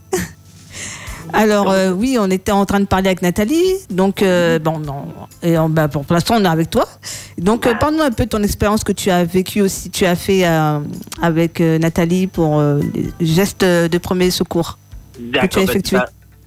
Alors, 1.33 1.71
euh, 1.71 1.91
oui, 1.91 2.17
on 2.19 2.29
était 2.29 2.51
en 2.51 2.65
train 2.65 2.79
de 2.79 2.85
parler 2.85 3.07
avec 3.07 3.21
Nathalie. 3.21 3.75
Donc, 3.89 4.21
euh, 4.21 4.59
bon, 4.59 4.79
non. 4.79 5.05
Et 5.43 5.57
on- 5.57 5.69
bah, 5.69 5.87
pour, 5.87 6.03
l'instant, 6.09 6.35
on 6.37 6.43
est 6.43 6.47
avec 6.47 6.69
toi. 6.69 6.87
Donc, 7.37 7.67
euh, 7.67 7.73
parle-nous 7.75 8.01
un 8.01 8.11
peu 8.11 8.25
de 8.25 8.29
ton 8.29 8.43
expérience 8.43 8.83
que 8.83 8.91
tu 8.91 9.09
as 9.09 9.23
vécue 9.23 9.61
aussi. 9.61 9.89
Tu 9.89 10.05
as 10.05 10.15
fait 10.15 10.45
euh, 10.45 10.79
avec 11.21 11.61
euh, 11.61 11.77
Nathalie 11.77 12.27
pour 12.27 12.59
euh, 12.59 12.81
les 12.93 13.25
gestes 13.25 13.63
de 13.63 13.97
premier 13.97 14.31
secours 14.31 14.77
D'accord. 15.19 15.49
tu 15.49 15.59
as 15.59 15.65
bah, 15.65 15.71
effectué. 15.71 15.97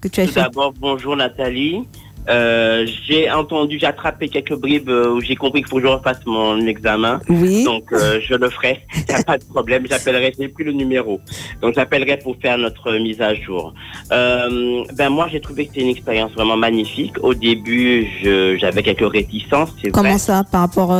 tout 0.02 0.08
que 0.08 0.34
d'abord, 0.34 0.72
bonjour 0.80 1.16
Nathalie. 1.16 1.86
Euh, 2.28 2.86
j'ai 3.06 3.30
entendu, 3.30 3.78
j'ai 3.80 3.86
attrapé 3.86 4.28
quelques 4.28 4.54
bribes 4.54 4.88
euh, 4.88 5.10
où 5.14 5.20
j'ai 5.20 5.34
compris 5.34 5.60
qu'il 5.62 5.68
faut 5.68 5.76
que 5.76 5.82
je 5.82 5.88
refasse 5.88 6.20
mon 6.24 6.64
examen. 6.66 7.20
Oui. 7.28 7.64
Donc, 7.64 7.92
euh, 7.92 8.20
je 8.26 8.34
le 8.34 8.48
ferai. 8.48 8.80
Il 9.08 9.14
n'y 9.14 9.20
a 9.20 9.22
pas 9.24 9.38
de 9.38 9.44
problème. 9.44 9.86
J'appellerai, 9.88 10.32
c'est 10.38 10.48
plus 10.48 10.64
le 10.64 10.72
numéro. 10.72 11.20
Donc, 11.60 11.74
j'appellerai 11.74 12.18
pour 12.18 12.36
faire 12.40 12.58
notre 12.58 12.92
mise 12.92 13.20
à 13.20 13.34
jour. 13.34 13.74
Euh, 14.12 14.84
ben, 14.94 15.08
moi, 15.10 15.26
j'ai 15.32 15.40
trouvé 15.40 15.66
que 15.66 15.72
c'était 15.72 15.84
une 15.84 15.90
expérience 15.90 16.32
vraiment 16.32 16.56
magnifique. 16.56 17.14
Au 17.22 17.34
début, 17.34 18.06
je- 18.22 18.56
j'avais 18.58 18.82
quelques 18.82 19.10
réticences, 19.10 19.70
vrai. 19.88 19.90
Comment 19.90 20.18
ça, 20.18 20.44
par 20.50 20.60
rapport. 20.62 20.92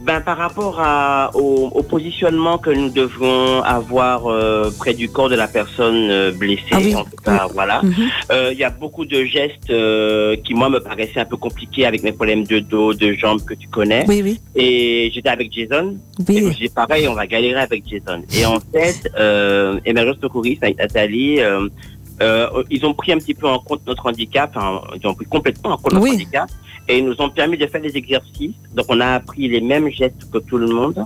Ben, 0.00 0.20
par 0.20 0.36
rapport 0.38 0.78
à, 0.80 1.30
au, 1.34 1.70
au 1.74 1.82
positionnement 1.82 2.56
que 2.56 2.70
nous 2.70 2.88
devons 2.88 3.62
avoir 3.62 4.26
euh, 4.26 4.70
près 4.78 4.94
du 4.94 5.08
corps 5.08 5.28
de 5.28 5.34
la 5.34 5.48
personne 5.48 6.08
euh, 6.10 6.30
blessée, 6.30 6.62
Ah 6.70 6.78
oui, 6.80 6.94
en 6.94 7.02
tout 7.04 7.16
cas, 7.24 7.48
voilà. 7.52 7.82
mhm. 7.82 7.94
Euh, 8.30 8.50
Il 8.52 8.58
y 8.58 8.64
a 8.64 8.70
beaucoup 8.70 9.04
de 9.04 9.24
gestes 9.24 9.70
euh, 9.70 10.36
qui, 10.36 10.54
moi, 10.54 10.68
me 10.70 10.78
paraissaient 10.78 11.18
un 11.20 11.24
peu 11.24 11.36
compliqués 11.36 11.84
avec 11.84 12.04
mes 12.04 12.12
problèmes 12.12 12.44
de 12.44 12.60
dos, 12.60 12.94
de 12.94 13.12
jambes 13.14 13.44
que 13.44 13.54
tu 13.54 13.66
connais. 13.68 14.04
Oui, 14.06 14.22
oui. 14.22 14.40
Et 14.54 15.10
j'étais 15.12 15.30
avec 15.30 15.52
Jason. 15.52 15.96
Et 16.28 16.42
Oui. 16.44 16.54
suis 16.54 16.68
dit, 16.68 16.72
pareil, 16.74 17.08
on 17.08 17.14
va 17.14 17.26
galérer 17.26 17.60
avec 17.60 17.82
Jason. 17.88 18.22
Et 18.38 18.46
en 18.46 18.60
fait, 18.72 19.10
euh, 19.18 19.80
Emergence 19.84 20.18
Secouriste 20.22 20.62
avec 20.62 20.78
Nathalie, 20.78 21.40
euh, 21.40 21.68
euh, 22.22 22.48
ils 22.70 22.84
ont 22.86 22.94
pris 22.94 23.12
un 23.12 23.18
petit 23.18 23.34
peu 23.34 23.48
en 23.48 23.58
compte 23.58 23.80
notre 23.86 24.06
handicap, 24.08 24.52
enfin, 24.54 24.80
ils 25.00 25.06
ont 25.06 25.14
pris 25.14 25.26
complètement 25.26 25.70
en 25.70 25.76
compte 25.76 25.92
notre 25.94 26.08
handicap, 26.08 26.48
et 26.88 26.98
ils 26.98 27.04
nous 27.04 27.20
ont 27.20 27.30
permis 27.30 27.56
de 27.56 27.66
faire 27.66 27.80
des 27.80 27.96
exercices. 27.96 28.54
Donc, 28.74 28.86
on 28.88 29.00
a 29.00 29.14
appris 29.14 29.48
les 29.48 29.60
mêmes 29.60 29.90
gestes 29.90 30.30
que 30.32 30.38
tout 30.38 30.58
le 30.58 30.68
monde, 30.68 31.04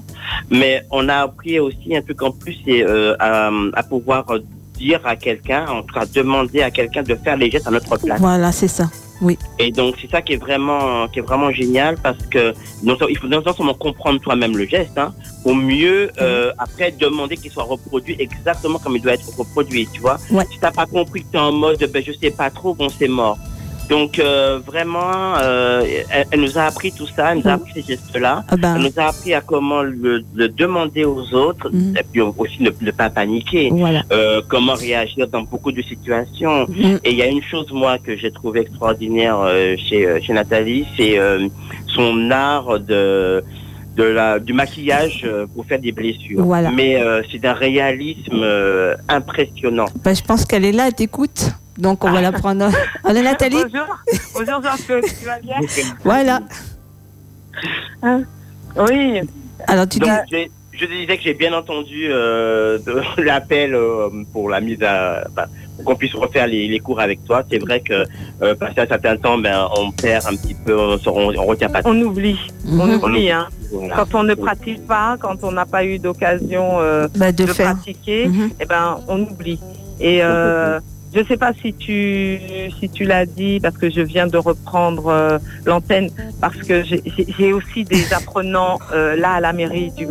mais 0.50 0.82
on 0.90 1.08
a 1.08 1.16
appris 1.16 1.58
aussi 1.58 1.96
un 1.96 2.02
truc 2.02 2.22
en 2.22 2.30
plus, 2.30 2.56
c'est 2.64 2.84
euh, 2.84 3.14
à, 3.18 3.50
à 3.74 3.82
pouvoir 3.82 4.26
dire 4.74 5.00
à 5.04 5.16
quelqu'un, 5.16 5.66
en 5.66 5.82
tout 5.82 5.94
cas 5.94 6.06
demander 6.06 6.62
à 6.62 6.70
quelqu'un 6.70 7.02
de 7.02 7.14
faire 7.14 7.36
les 7.36 7.50
gestes 7.50 7.66
à 7.66 7.70
notre 7.70 7.96
place. 7.98 8.20
Voilà, 8.20 8.52
c'est 8.52 8.68
ça. 8.68 8.88
Et 9.60 9.70
donc 9.70 9.94
c'est 10.00 10.10
ça 10.10 10.20
qui 10.20 10.32
est 10.32 10.36
vraiment 10.36 11.06
qui 11.06 11.20
est 11.20 11.22
vraiment 11.22 11.52
génial 11.52 11.96
parce 12.02 12.26
que 12.26 12.52
non, 12.82 12.96
il 13.08 13.16
faut 13.16 13.28
non 13.28 13.40
seulement 13.44 13.74
comprendre 13.74 14.20
toi-même 14.20 14.56
le 14.56 14.66
geste, 14.66 14.98
hein, 14.98 15.14
pour 15.44 15.54
mieux 15.54 16.10
euh, 16.20 16.50
après 16.58 16.90
demander 16.90 17.36
qu'il 17.36 17.52
soit 17.52 17.62
reproduit 17.62 18.16
exactement 18.18 18.78
comme 18.80 18.96
il 18.96 19.02
doit 19.02 19.12
être 19.14 19.28
reproduit, 19.38 19.86
tu 19.92 20.00
vois. 20.00 20.18
Ouais. 20.30 20.44
Si 20.50 20.58
t'as 20.58 20.72
pas 20.72 20.86
compris 20.86 21.22
que 21.22 21.28
t'es 21.32 21.38
en 21.38 21.52
mode 21.52 21.78
ben 21.92 22.02
je 22.04 22.12
sais 22.12 22.32
pas 22.32 22.50
trop, 22.50 22.74
bon 22.74 22.88
c'est 22.88 23.06
mort. 23.08 23.38
Donc 23.88 24.18
euh, 24.18 24.58
vraiment, 24.64 25.34
euh, 25.42 25.82
elle, 26.10 26.26
elle 26.30 26.40
nous 26.40 26.56
a 26.58 26.62
appris 26.62 26.92
tout 26.92 27.06
ça, 27.14 27.32
elle 27.32 27.38
nous 27.38 27.46
a 27.48 27.56
Mhm. 27.56 27.60
appris 27.60 27.72
ces 27.74 27.82
gestes-là. 27.82 28.44
Ah 28.48 28.56
ben, 28.56 28.76
Elle 28.76 28.82
nous 28.82 28.98
a 28.98 29.04
appris 29.08 29.34
à 29.34 29.40
comment 29.40 29.82
le, 29.82 30.22
le 30.34 30.48
demander 30.48 31.04
aux 31.04 31.34
autres, 31.34 31.68
Mhm. 31.70 31.96
et 31.98 32.02
puis 32.10 32.20
aussi 32.20 32.62
ne, 32.62 32.70
ne 32.80 32.90
pas 32.90 33.10
paniquer. 33.10 33.68
voilà. 33.72 34.02
Euh, 34.12 34.40
comment 34.48 34.74
réagir 34.74 35.26
dans 35.28 35.42
beaucoup 35.42 35.72
de 35.72 35.82
situations. 35.82 36.66
Mhm. 36.68 37.00
Et 37.04 37.10
il 37.10 37.16
y 37.16 37.22
a 37.22 37.26
une 37.26 37.42
chose, 37.42 37.66
moi, 37.72 37.98
que 37.98 38.16
j'ai 38.16 38.30
trouvé 38.30 38.60
extraordinaire 38.60 39.38
euh, 39.40 39.76
chez, 39.76 40.06
euh, 40.06 40.20
chez 40.22 40.32
Nathalie, 40.32 40.86
c'est 40.96 41.18
euh, 41.18 41.48
son 41.88 42.30
art 42.30 42.78
de, 42.80 43.42
de 43.96 44.04
la, 44.04 44.38
du 44.38 44.52
maquillage 44.52 45.22
euh, 45.24 45.46
pour 45.46 45.66
faire 45.66 45.78
des 45.78 45.92
blessures. 45.92 46.44
Voilà. 46.44 46.70
Mais 46.70 46.96
euh, 46.96 47.22
c'est 47.30 47.38
d'un 47.38 47.52
réalisme 47.52 48.40
euh, 48.42 48.96
impressionnant. 49.08 49.86
Ben, 50.04 50.14
je 50.14 50.22
pense 50.22 50.44
qu'elle 50.44 50.64
est 50.64 50.72
là, 50.72 50.88
elle 50.88 50.94
t'écoute. 50.94 51.50
Donc, 51.78 52.04
on 52.04 52.10
va 52.10 52.20
la 52.20 52.32
prendre. 52.32 52.70
Allez, 53.04 53.22
Nathalie. 53.22 53.56
Bonjour, 53.62 53.86
bonjour 54.34 54.62
Jean-Claude, 54.62 55.04
tu 55.04 55.24
vas 55.24 55.40
bien? 55.40 55.56
Voilà. 56.04 56.40
Oui, 58.76 59.20
Alors, 59.66 59.88
tu. 59.88 59.98
Donc, 59.98 60.10
je 60.72 60.86
disais 60.86 61.16
que 61.16 61.22
j'ai 61.22 61.34
bien 61.34 61.52
entendu 61.52 62.06
euh, 62.08 62.78
l'appel 63.18 63.74
euh, 63.74 64.08
pour 64.32 64.48
la 64.48 64.60
mise 64.60 64.82
à... 64.82 65.24
pour 65.34 65.44
qu'on 65.84 65.96
puisse 65.96 66.14
refaire 66.14 66.46
les, 66.46 66.68
les 66.68 66.78
cours 66.78 67.00
avec 67.00 67.24
toi. 67.24 67.42
C'est 67.50 67.58
vrai 67.58 67.80
que 67.80 68.04
euh, 68.42 68.54
passé 68.54 68.80
un 68.80 68.86
certain 68.86 69.16
temps, 69.16 69.38
ben, 69.38 69.68
on 69.76 69.90
perd 69.90 70.26
un 70.26 70.36
petit 70.36 70.54
peu, 70.54 70.76
on, 70.78 70.98
on, 71.06 71.34
on 71.38 71.46
retient 71.46 71.68
pas 71.68 71.80
on 71.84 72.00
oublie, 72.02 72.38
on 72.66 72.86
Mhm. 72.86 72.94
oublie. 73.02 73.30
Hein. 73.30 73.48
Voilà. 73.72 73.94
Quand 73.96 74.14
on 74.14 74.22
ne 74.22 74.34
pratique 74.34 74.86
pas, 74.86 75.16
quand 75.18 75.42
on 75.42 75.52
n'a 75.52 75.64
pas 75.66 75.84
eu 75.84 75.98
d'occasion 75.98 76.78
euh, 76.80 77.08
Bah, 77.16 77.32
de 77.32 77.44
de 77.44 77.52
faire. 77.52 77.72
pratiquer, 77.74 78.28
Mhm. 78.28 78.50
eh 78.60 78.64
ben, 78.66 79.00
on 79.08 79.20
oublie. 79.22 79.58
Et 80.00 80.22
euh, 80.22 80.78
je 81.14 81.20
ne 81.20 81.24
sais 81.24 81.36
pas 81.36 81.52
si 81.60 81.72
tu, 81.74 82.38
si 82.80 82.88
tu 82.88 83.04
l'as 83.04 83.26
dit, 83.26 83.60
parce 83.60 83.76
que 83.76 83.90
je 83.90 84.00
viens 84.00 84.26
de 84.26 84.36
reprendre 84.38 85.08
euh, 85.08 85.38
l'antenne, 85.66 86.10
parce 86.40 86.56
que 86.56 86.82
j'ai- 86.84 87.52
aussi 87.52 87.84
des 87.84 88.12
apprenants 88.12 88.78
euh, 88.92 89.16
là 89.16 89.32
à 89.32 89.40
la 89.40 89.52
mairie 89.52 89.90
du 89.92 90.06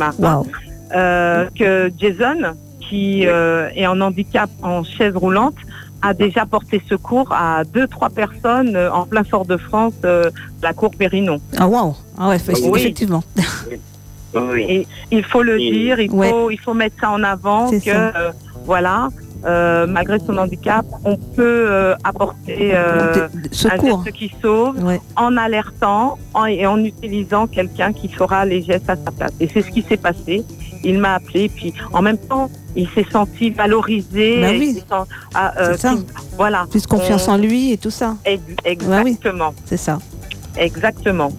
euh, 0.94 1.46
que 1.58 1.92
Jason, 2.00 2.56
qui 2.92 3.26
euh, 3.26 3.70
est 3.74 3.88
en 3.88 4.02
handicap 4.02 4.50
en 4.62 4.84
chaise 4.84 5.16
roulante, 5.16 5.56
a 6.02 6.14
déjà 6.14 6.46
porté 6.46 6.82
secours 6.90 7.30
à 7.32 7.64
deux, 7.64 7.88
trois 7.88 8.10
personnes 8.10 8.76
euh, 8.76 8.92
en 8.92 9.06
plein 9.06 9.24
Fort-de-France, 9.24 9.94
euh, 10.04 10.30
la 10.62 10.74
cour 10.74 10.92
Périnon. 10.92 11.40
Ah, 11.58 11.68
waouh. 11.70 11.96
Ah, 12.18 12.28
ouais, 12.30 12.38
Oui. 12.66 12.80
effectivement. 12.82 13.24
Oui. 14.34 14.62
Et 14.68 14.88
il 15.12 15.24
faut 15.24 15.42
le 15.44 15.60
Et- 15.60 15.72
dire, 15.72 16.00
il 16.02 16.10
faut, 16.10 16.50
il 16.52 16.60
faut 16.60 16.74
mettre 16.74 16.96
ça 17.02 17.12
en 17.12 17.24
avant 17.24 17.70
que 17.70 17.78
euh, 17.88 18.32
voilà, 18.66 19.10
euh, 19.46 19.86
malgré 19.88 20.20
son 20.20 20.38
handicap, 20.38 20.86
on 21.06 21.16
peut 21.18 21.66
euh, 21.70 21.96
apporter 22.04 22.72
euh, 22.74 23.14
De- 23.14 23.20
de- 23.20 23.48
un 23.48 23.52
secours. 23.52 24.04
geste 24.06 24.16
qui 24.18 24.34
sauve 24.42 24.84
Ouais. 24.84 25.00
en 25.16 25.36
alertant 25.38 26.18
en- 26.34 26.46
et 26.46 26.66
en 26.66 26.80
utilisant 26.84 27.48
quelqu'un 27.48 27.92
qui 27.94 28.08
fera 28.10 28.46
les 28.46 28.62
gestes 28.62 28.90
à 28.90 28.96
sa 28.96 29.12
place. 29.12 29.32
Et 29.40 29.48
c'est 29.54 29.62
ce 29.62 29.70
qui 29.70 29.82
s'est 29.82 29.98
passé. 29.98 30.44
Il 30.84 30.98
m'a 31.00 31.16
appelé, 31.16 31.48
puis 31.50 31.74
en 31.94 32.02
même 32.02 32.18
temps, 32.18 32.50
il 32.76 32.88
s'est 32.90 33.06
senti 33.12 33.50
valorisé. 33.52 34.42
Bah 34.42 34.48
oui. 34.52 34.74
sent- 34.76 35.10
ah, 35.34 35.54
euh, 35.60 35.72
C'est 35.74 35.82
ça. 35.82 35.90
qu'il- 35.94 36.04
Voilà. 36.38 36.66
Plus 36.70 36.86
confiance 36.88 37.28
On- 37.28 37.34
en 37.34 37.38
lui 37.38 37.72
et 37.74 37.78
tout 37.78 37.90
ça. 37.92 38.16
Ex- 38.26 38.42
Bah 38.86 39.02
oui. 39.04 39.12
Exactement. 39.12 39.54
C'est 39.66 39.78
ça. 39.78 40.00
Exactement. 40.58 41.32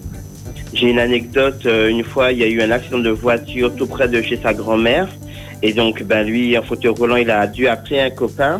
J'ai 0.73 0.89
une 0.89 0.99
anecdote. 0.99 1.65
euh, 1.65 1.87
une 1.89 2.03
fois, 2.03 2.31
il 2.31 2.39
y 2.39 2.43
a 2.43 2.47
eu 2.47 2.61
un 2.61 2.71
accident 2.71 2.99
de 2.99 3.09
voiture 3.11 3.75
tout 3.75 3.85
près 3.87 4.07
de 4.07 4.21
chez 4.21 4.39
sa 4.41 4.53
grand-mère. 4.53 5.07
Et 5.61 5.71
donc, 5.73 6.03
ben, 6.03 6.25
lui, 6.25 6.57
en 6.57 6.63
fauteuil 6.63 6.91
roulant, 6.91 7.15
il 7.15 7.29
a 7.29 7.45
dû 7.47 7.67
appeler 7.67 7.99
un 8.01 8.09
copain. 8.09 8.59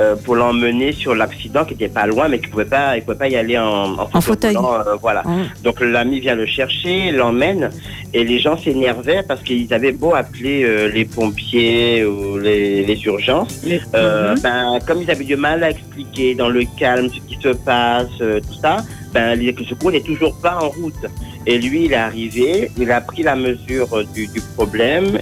Euh, 0.00 0.16
pour 0.16 0.34
l'emmener 0.34 0.90
sur 0.90 1.14
l'accident 1.14 1.64
qui 1.64 1.74
était 1.74 1.88
pas 1.88 2.06
loin, 2.06 2.26
mais 2.28 2.40
qui 2.40 2.48
pouvait 2.48 2.64
pas, 2.64 2.96
il 2.96 3.02
pouvait 3.04 3.16
pas 3.16 3.28
y 3.28 3.36
aller 3.36 3.56
en, 3.56 3.96
en, 4.12 4.20
fauteuil. 4.20 4.56
euh, 4.56 4.96
voilà. 5.00 5.22
Ouais. 5.24 5.44
Donc 5.62 5.80
l'ami 5.80 6.18
vient 6.18 6.34
le 6.34 6.46
chercher, 6.46 7.12
l'emmène, 7.12 7.70
et 8.12 8.24
les 8.24 8.40
gens 8.40 8.56
s'énervaient 8.58 9.22
parce 9.22 9.40
qu'ils 9.42 9.72
avaient 9.72 9.92
beau 9.92 10.12
appeler 10.14 10.64
euh, 10.64 10.88
les 10.88 11.04
pompiers 11.04 12.04
ou 12.04 12.38
les, 12.38 12.84
les 12.84 13.04
urgences, 13.04 13.64
ben, 13.92 14.78
comme 14.84 15.02
ils 15.02 15.10
avaient 15.12 15.22
du 15.22 15.36
mal 15.36 15.62
à 15.62 15.70
expliquer 15.70 16.34
dans 16.34 16.48
le 16.48 16.62
calme 16.76 17.08
ce 17.08 17.20
qui 17.20 17.40
se 17.40 17.50
passe, 17.54 18.08
tout 18.18 18.60
ça, 18.60 18.78
ben, 19.12 19.38
les 19.38 19.54
secours 19.68 19.92
n'est 19.92 20.00
toujours 20.00 20.36
pas 20.40 20.58
en 20.60 20.70
route. 20.70 21.06
Et 21.46 21.58
lui, 21.58 21.84
il 21.84 21.92
est 21.92 21.96
arrivé, 21.96 22.70
il 22.78 22.90
a 22.90 23.00
pris 23.00 23.22
la 23.22 23.36
mesure 23.36 24.02
du, 24.12 24.26
du 24.26 24.40
problème, 24.56 25.18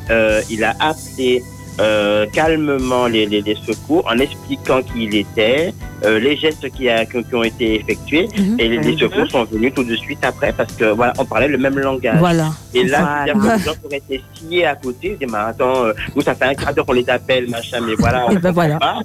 il 0.49 0.65
a 0.65 0.75
appelé 0.81 1.43
euh, 1.81 2.27
calmement 2.33 3.07
les, 3.07 3.27
les, 3.27 3.41
les 3.43 3.57
secours 3.67 4.05
en 4.11 4.19
expliquant 4.19 4.83
qui 4.83 5.05
il 5.05 5.15
était, 5.17 5.73
euh, 6.05 6.19
les 6.19 6.37
gestes 6.37 6.69
qui, 6.71 6.89
a, 6.89 7.05
qui, 7.07 7.17
ont 7.35 7.43
été 7.45 7.77
effectués, 7.81 8.29
Mhm. 8.39 8.57
et 8.59 8.69
les, 8.69 8.79
les 8.79 8.93
Mhm. 8.93 8.99
secours 8.99 9.31
sont 9.31 9.45
venus 9.45 9.73
tout 9.75 9.85
de 9.85 9.95
suite 9.97 10.19
après 10.23 10.53
parce 10.53 10.73
que 10.75 10.87
voilà, 10.87 11.13
on 11.19 11.25
parlait 11.25 11.49
le 11.49 11.59
même 11.59 11.79
langage. 11.79 12.19
Voilà. 12.19 12.51
Et 12.75 12.85
là, 12.85 13.25
Voilà. 13.35 13.57
les 13.57 13.63
gens 13.63 13.73
pourraient 13.81 14.03
être 14.11 14.23
sciés 14.35 14.67
à 14.67 14.75
côté, 14.75 15.17
ils 15.21 15.27
mais 15.31 15.39
attends, 15.39 15.85
euh, 15.87 15.93
nous, 16.17 16.23
ça 16.23 16.35
fait 16.35 16.47
un 16.47 16.55
quart 16.55 16.75
d'heure 16.75 16.85
qu'on 16.87 16.93
les 16.93 17.09
appelle, 17.09 17.49
machin, 17.49 17.79
mais 17.87 17.95
voilà, 17.99 18.27
on 18.29 18.33
Et 18.33 18.39
ben 18.39 18.51
voilà. 18.51 18.79
pas. 18.79 18.99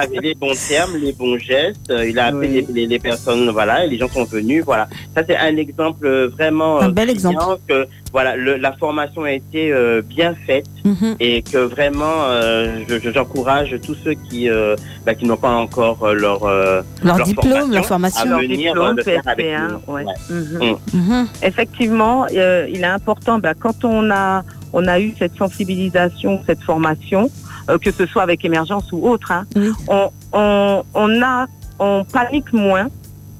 Avait 0.00 0.18
les 0.22 0.34
bons 0.34 0.52
termes, 0.68 0.96
les 0.96 1.12
bons 1.12 1.38
gestes, 1.38 1.90
euh, 1.90 2.08
il 2.08 2.18
a 2.18 2.26
appelé 2.26 2.48
Oui. 2.48 2.64
les, 2.68 2.80
les, 2.82 2.86
les 2.86 2.98
personnes, 2.98 3.48
voilà, 3.50 3.84
et 3.84 3.88
les 3.88 3.98
gens 3.98 4.08
sont 4.08 4.24
venus, 4.24 4.64
voilà. 4.64 4.88
Ça, 5.14 5.22
c'est 5.26 5.36
un 5.36 5.56
exemple 5.56 6.08
vraiment... 6.36 6.80
Un 6.80 6.88
bel 6.90 7.10
exemple. 7.10 7.60
Que, 7.68 7.86
voilà, 8.12 8.36
le- 8.36 8.56
la 8.56 8.72
formation 8.72 9.22
a 9.24 9.32
été 9.32 9.72
euh, 9.72 10.02
bien 10.02 10.34
faite 10.46 10.66
Mhm. 10.84 11.16
et 11.20 11.42
que 11.42 11.58
vraiment, 11.58 12.24
euh, 12.24 12.80
je- 12.88 12.98
je- 12.98 13.10
j'encourage 13.12 13.76
tous 13.86 13.94
ceux 14.04 14.14
qui, 14.14 14.48
euh, 14.48 14.74
bah, 15.06 15.14
qui 15.14 15.26
n'ont 15.26 15.36
pas 15.36 15.50
encore 15.52 15.98
euh, 16.04 16.14
leur... 16.14 16.42
euh, 16.44 16.82
Leur 17.04 17.18
Leur 17.18 17.26
diplôme, 17.26 17.70
leur 17.72 17.84
à 17.84 17.86
formation. 17.86 18.28
Leur 18.28 18.40
venir, 18.40 18.72
diplôme, 18.72 18.86
euh, 18.88 18.94
le 18.96 19.02
faire 19.02 19.22
avec 19.26 19.46
PSP1, 19.46 19.68
nous. 19.86 19.94
ouais. 19.94 20.04
Ouais. 20.04 20.14
Mhm. 20.30 20.76
Mhm. 20.92 21.28
Effectivement, 21.42 22.26
il 22.28 22.36
est 22.38 22.84
important, 22.84 23.38
bah, 23.38 23.54
quand 23.58 23.84
on 23.84 24.10
a, 24.10 24.42
on 24.72 24.86
a 24.86 25.00
eu 25.00 25.14
cette 25.18 25.36
sensibilisation, 25.36 26.40
cette 26.46 26.62
formation, 26.62 27.30
euh, 27.68 27.78
que 27.78 27.90
ce 27.92 28.06
soit 28.06 28.22
avec 28.22 28.44
émergence 28.44 28.90
ou 28.92 29.08
autre, 29.08 29.30
hein, 29.32 29.44
on, 29.88 30.10
on, 30.32 30.82
on 30.94 31.22
a, 31.22 31.46
on 31.78 32.04
panique 32.04 32.52
moins 32.52 32.88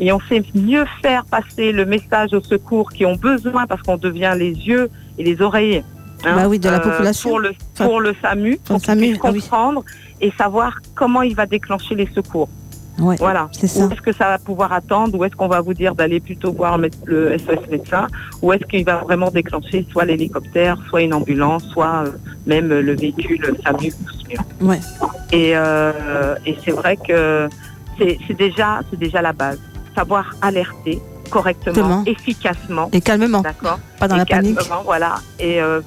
et 0.00 0.10
on 0.12 0.20
sait 0.28 0.42
mieux 0.54 0.84
faire 1.02 1.24
passer 1.26 1.72
le 1.72 1.84
message 1.84 2.32
aux 2.32 2.42
secours 2.42 2.90
qui 2.90 3.04
ont 3.04 3.16
besoin 3.16 3.66
parce 3.66 3.82
qu'on 3.82 3.98
devient 3.98 4.34
les 4.36 4.50
yeux 4.52 4.90
et 5.18 5.22
les 5.24 5.40
oreilles. 5.42 5.84
hein, 6.24 6.36
Bah 6.36 6.48
oui, 6.48 6.58
de 6.58 6.68
la 6.70 6.80
population. 6.80 7.28
Pour 7.30 7.38
le, 7.38 7.52
Enfin, 7.74 7.84
pour 7.84 8.00
le 8.00 8.14
SAMU, 8.22 8.56
pour 8.56 8.76
pour 8.76 8.84
SAMU, 8.84 9.16
ah 9.22 9.30
oui. 9.30 9.40
comprendre 9.40 9.84
et 10.20 10.32
savoir 10.38 10.78
comment 10.94 11.22
il 11.22 11.36
va 11.36 11.44
déclencher 11.46 11.94
les 11.94 12.08
secours. 12.14 12.48
Ouais. 12.98 13.16
Voilà. 13.18 13.48
C'est 13.52 13.66
ça. 13.66 13.86
Où 13.86 13.90
est-ce 13.92 14.00
que 14.02 14.12
ça 14.12 14.26
va 14.28 14.38
pouvoir 14.38 14.72
attendre? 14.72 15.18
Ou 15.18 15.24
est-ce 15.24 15.34
qu'on 15.36 15.48
va 15.48 15.60
vous 15.60 15.72
dire 15.74 15.94
d'aller 15.94 16.20
plutôt 16.20 16.52
voir 16.52 16.76
le, 16.78 17.38
SOS 17.38 17.66
médecin? 17.70 18.06
Ou 18.42 18.52
est-ce 18.52 18.64
qu'il 18.64 18.84
va 18.84 18.96
vraiment 18.96 19.30
déclencher 19.30 19.86
soit 19.90 20.04
l'hélicoptère, 20.04 20.76
soit 20.88 21.02
une 21.02 21.14
ambulance, 21.14 21.64
soit 21.72 22.04
euh, 22.06 22.10
même 22.46 22.68
le 22.68 22.94
véhicule 22.96 23.54
SAMU? 23.64 23.92
Ouais. 24.60 24.80
Et, 25.32 25.52
euh, 25.56 26.34
et 26.44 26.56
c'est 26.64 26.72
vrai 26.72 26.96
que 26.98 27.48
c'est 27.98 28.18
c'est 28.26 28.36
déjà, 28.36 28.80
c'est 28.90 28.98
déjà 28.98 29.22
la 29.22 29.32
base. 29.32 29.58
Savoir 29.94 30.34
alerter 30.40 31.00
correctement, 31.30 31.72
Exactement. 31.72 32.04
efficacement, 32.06 32.90
Et 32.92 33.00
calmement, 33.00 33.40
d'accord 33.40 33.78
pas 33.98 34.08
dans 34.08 34.16
et 34.16 34.18
la 34.18 34.26
panique. 34.26 34.56
calmement, 34.58 34.82
voilà. 34.84 35.14
Et 35.38 35.60
euh, 35.60 35.80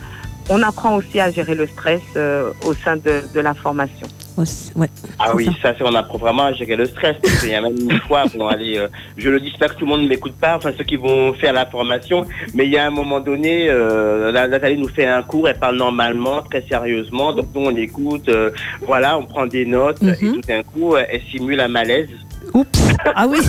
on 0.49 0.61
apprend 0.61 0.95
aussi 0.95 1.19
à 1.19 1.31
gérer 1.31 1.55
le 1.55 1.67
stress 1.67 2.01
euh, 2.15 2.51
au 2.65 2.73
sein 2.73 2.95
de, 2.97 3.23
de 3.33 3.39
la 3.39 3.53
formation. 3.53 4.07
Ouais. 4.35 4.87
Ah 5.19 5.35
oui, 5.35 5.45
ça. 5.61 5.69
ça, 5.69 5.75
c'est 5.77 5.83
on 5.83 5.93
apprend 5.93 6.17
vraiment 6.17 6.45
à 6.45 6.53
gérer 6.53 6.75
le 6.75 6.85
stress. 6.87 7.15
Parce 7.21 7.39
qu'il 7.41 7.49
y 7.49 7.55
a 7.55 7.61
même 7.61 7.75
une 7.77 7.99
fois, 8.01 8.23
bon, 8.35 8.47
allez, 8.47 8.77
euh, 8.79 8.87
je 9.17 9.29
le 9.29 9.39
dis, 9.39 9.49
j'espère 9.49 9.73
que 9.75 9.79
tout 9.79 9.85
le 9.85 9.91
monde 9.91 10.01
ne 10.03 10.07
m'écoute 10.07 10.33
pas, 10.33 10.55
enfin 10.57 10.71
ceux 10.77 10.83
qui 10.85 10.95
vont 10.95 11.33
faire 11.33 11.53
la 11.53 11.65
formation, 11.67 12.25
mais 12.55 12.65
il 12.65 12.71
y 12.71 12.77
a 12.77 12.85
un 12.87 12.89
moment 12.89 13.19
donné, 13.19 13.69
euh, 13.69 14.31
la- 14.31 14.47
Nathalie 14.47 14.77
nous 14.77 14.87
fait 14.89 15.05
un 15.05 15.21
cours, 15.21 15.47
elle 15.49 15.59
parle 15.59 15.75
normalement, 15.77 16.41
très 16.41 16.65
sérieusement, 16.67 17.31
donc 17.33 17.47
nous 17.53 17.61
on 17.65 17.75
écoute, 17.75 18.27
euh, 18.29 18.49
voilà, 18.87 19.17
on 19.19 19.25
prend 19.25 19.45
des 19.45 19.65
notes, 19.67 20.01
Mhm. 20.01 20.11
et 20.13 20.17
tout 20.33 20.41
d'un 20.47 20.63
coup, 20.63 20.95
elle 20.97 21.21
simule 21.29 21.59
un 21.59 21.67
malaise. 21.67 22.09
Oups. 22.53 22.79
Ah 23.15 23.25
oui. 23.27 23.39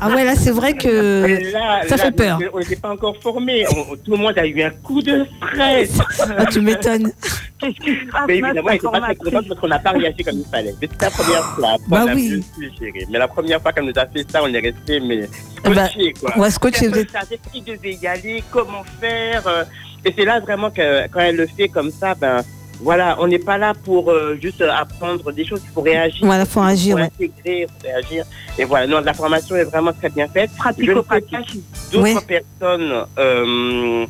Ah 0.00 0.08
ouais, 0.08 0.24
là, 0.24 0.34
c'est 0.34 0.50
vrai 0.50 0.74
que 0.74 1.52
là, 1.52 1.82
ça 1.86 1.96
là, 1.96 2.04
fait 2.04 2.12
peur. 2.12 2.38
On 2.52 2.58
n'était 2.58 2.76
pas 2.76 2.90
encore 2.90 3.16
formés, 3.22 3.64
On- 3.70 3.94
tout 3.96 4.12
le 4.12 4.16
monde 4.16 4.38
a 4.38 4.46
eu 4.46 4.62
un 4.62 4.70
coup 4.70 5.02
de 5.02 5.26
stress. 5.52 5.98
ah, 6.38 6.46
tu 6.46 6.60
m'étonnes. 6.60 7.12
Qu'est-ce 7.58 7.74
qui 7.84 7.90
se 8.06 8.10
passe 8.10 8.22
Mais 8.26 8.40
ma 8.40 8.48
évidemment, 8.48 8.70
ils 8.70 8.72
n'étaient 8.74 8.88
pas 8.88 9.00
très 9.00 9.14
contents 9.16 9.42
parce 9.48 9.60
qu'on 9.60 9.68
n'a 9.68 9.78
pas 9.78 9.90
réagi 9.90 10.24
comme 10.24 10.38
il 10.38 10.46
fallait. 10.50 10.74
C'était 10.80 11.04
la 11.04 11.10
première 11.10 11.44
fois. 11.54 11.76
Bah 11.88 12.02
on 12.04 12.08
a 12.08 12.14
oui. 12.14 12.42
gérer. 12.80 13.06
Mais 13.10 13.18
la 13.18 13.28
première 13.28 13.60
fois 13.62 13.72
qu'elle 13.72 13.84
nous 13.84 13.92
a 13.96 14.06
fait 14.06 14.30
ça, 14.30 14.42
on 14.42 14.52
est 14.52 14.58
resté 14.60 15.00
mais 15.00 15.28
Bah, 15.64 15.86
scotché, 15.88 16.12
quoi. 16.20 16.32
On 16.36 16.40
va 16.40 16.50
scotcher. 16.50 16.86
Elle 16.86 17.08
savait 17.10 17.38
qui 17.52 17.60
devait 17.60 17.94
y 17.94 18.06
aller, 18.06 18.42
comment 18.50 18.82
faire. 19.00 19.46
euh, 19.46 19.64
Et 20.04 20.12
c'est 20.16 20.24
là 20.24 20.40
vraiment 20.40 20.70
que 20.70 21.06
quand 21.08 21.20
elle 21.20 21.36
le 21.36 21.46
fait 21.46 21.68
comme 21.68 21.90
ça, 21.90 22.14
ben 22.14 22.42
voilà, 22.82 23.16
on 23.20 23.26
n'est 23.28 23.38
pas 23.38 23.58
là 23.58 23.72
pour 23.74 24.10
euh, 24.10 24.36
juste 24.40 24.60
apprendre 24.62 25.30
des 25.32 25.44
choses, 25.44 25.60
il 25.64 25.70
faut 25.72 25.80
réagir. 25.82 26.26
Voilà, 26.26 26.44
faut 26.44 26.60
réagir, 26.60 26.96
Faut 26.96 27.02
ouais. 27.02 27.06
intégrer, 27.06 27.66
faut 27.68 27.86
réagir. 27.88 28.24
Et 28.58 28.64
voilà, 28.64 28.86
non, 28.86 29.00
la 29.00 29.14
formation 29.14 29.56
est 29.56 29.64
vraiment 29.64 29.92
très 29.92 30.10
bien 30.10 30.26
faite. 30.28 30.50
Je 30.50 30.90
ne 30.90 30.96
sais 30.96 31.02
Pratico-pratique. 31.02 31.30
pas 31.30 31.42
si 31.48 31.62
d'autres 31.92 32.26
personnes, 32.26 32.92
euh, 33.18 34.06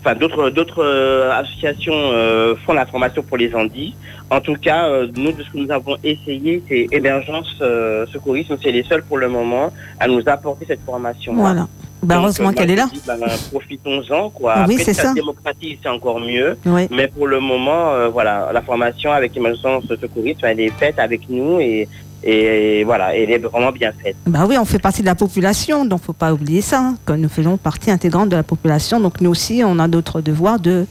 enfin 0.00 0.14
d'autres 0.14 0.50
d'autres 0.50 0.84
euh, 0.84 1.32
associations 1.32 1.94
euh, 1.94 2.54
font 2.64 2.72
la 2.74 2.86
formation 2.86 3.22
pour 3.22 3.36
les 3.36 3.54
Andis. 3.54 3.94
En 4.30 4.40
tout 4.40 4.54
cas, 4.54 4.88
euh, 4.88 5.08
nous 5.16 5.32
de 5.32 5.42
ce 5.42 5.50
que 5.50 5.56
nous 5.58 5.70
avons 5.72 5.96
essayé, 6.04 6.62
c'est 6.68 6.86
Émergence 6.92 7.52
euh, 7.62 8.06
Secourisme, 8.12 8.56
c'est 8.62 8.70
les 8.70 8.84
seuls 8.84 9.02
pour 9.02 9.18
le 9.18 9.28
moment 9.28 9.72
à 9.98 10.06
nous 10.06 10.22
apporter 10.26 10.66
cette 10.68 10.84
formation. 10.84 11.34
Voilà. 11.34 11.66
Bah, 12.02 12.16
heureusement 12.18 12.52
qu'elle 12.52 12.70
est 12.70 12.76
là. 12.76 12.88
ben, 13.06 13.16
Profitons-en, 13.50 14.30
quoi. 14.30 14.64
Oui, 14.66 14.76
Après, 14.80 14.92
ça. 14.94 15.10
se 15.10 15.14
démocratise, 15.14 15.78
c'est 15.82 15.88
encore 15.88 16.18
mieux. 16.20 16.56
Mais 16.90 17.08
pour 17.08 17.26
le 17.26 17.40
moment, 17.40 17.90
euh, 17.92 18.08
voilà, 18.08 18.50
la 18.52 18.62
formation 18.62 19.12
avec 19.12 19.36
Émergence 19.36 19.84
Secourisme, 19.88 20.44
elle 20.44 20.60
est 20.60 20.70
faite 20.78 20.98
avec 20.98 21.28
nous 21.28 21.60
et, 21.60 21.88
et 22.22 22.84
voilà, 22.84 23.14
elle 23.16 23.30
est 23.30 23.38
vraiment 23.38 23.70
bien 23.72 23.92
faite. 24.02 24.16
Bah 24.26 24.46
oui, 24.48 24.56
on 24.58 24.64
fait 24.64 24.78
partie 24.78 25.02
de 25.02 25.06
la 25.06 25.14
population, 25.14 25.84
donc 25.84 26.00
faut 26.02 26.12
pas 26.14 26.32
oublier 26.32 26.62
ça, 26.62 26.80
hein, 26.80 26.96
que 27.04 27.12
nous 27.12 27.28
faisons 27.28 27.56
partie 27.56 27.90
intégrante 27.90 28.28
de 28.30 28.36
la 28.36 28.42
population. 28.42 28.98
Donc 29.00 29.20
nous 29.20 29.30
aussi, 29.30 29.62
on 29.64 29.78
a 29.78 29.86
notre 29.86 30.20
devoir 30.20 30.58
de 30.58 30.86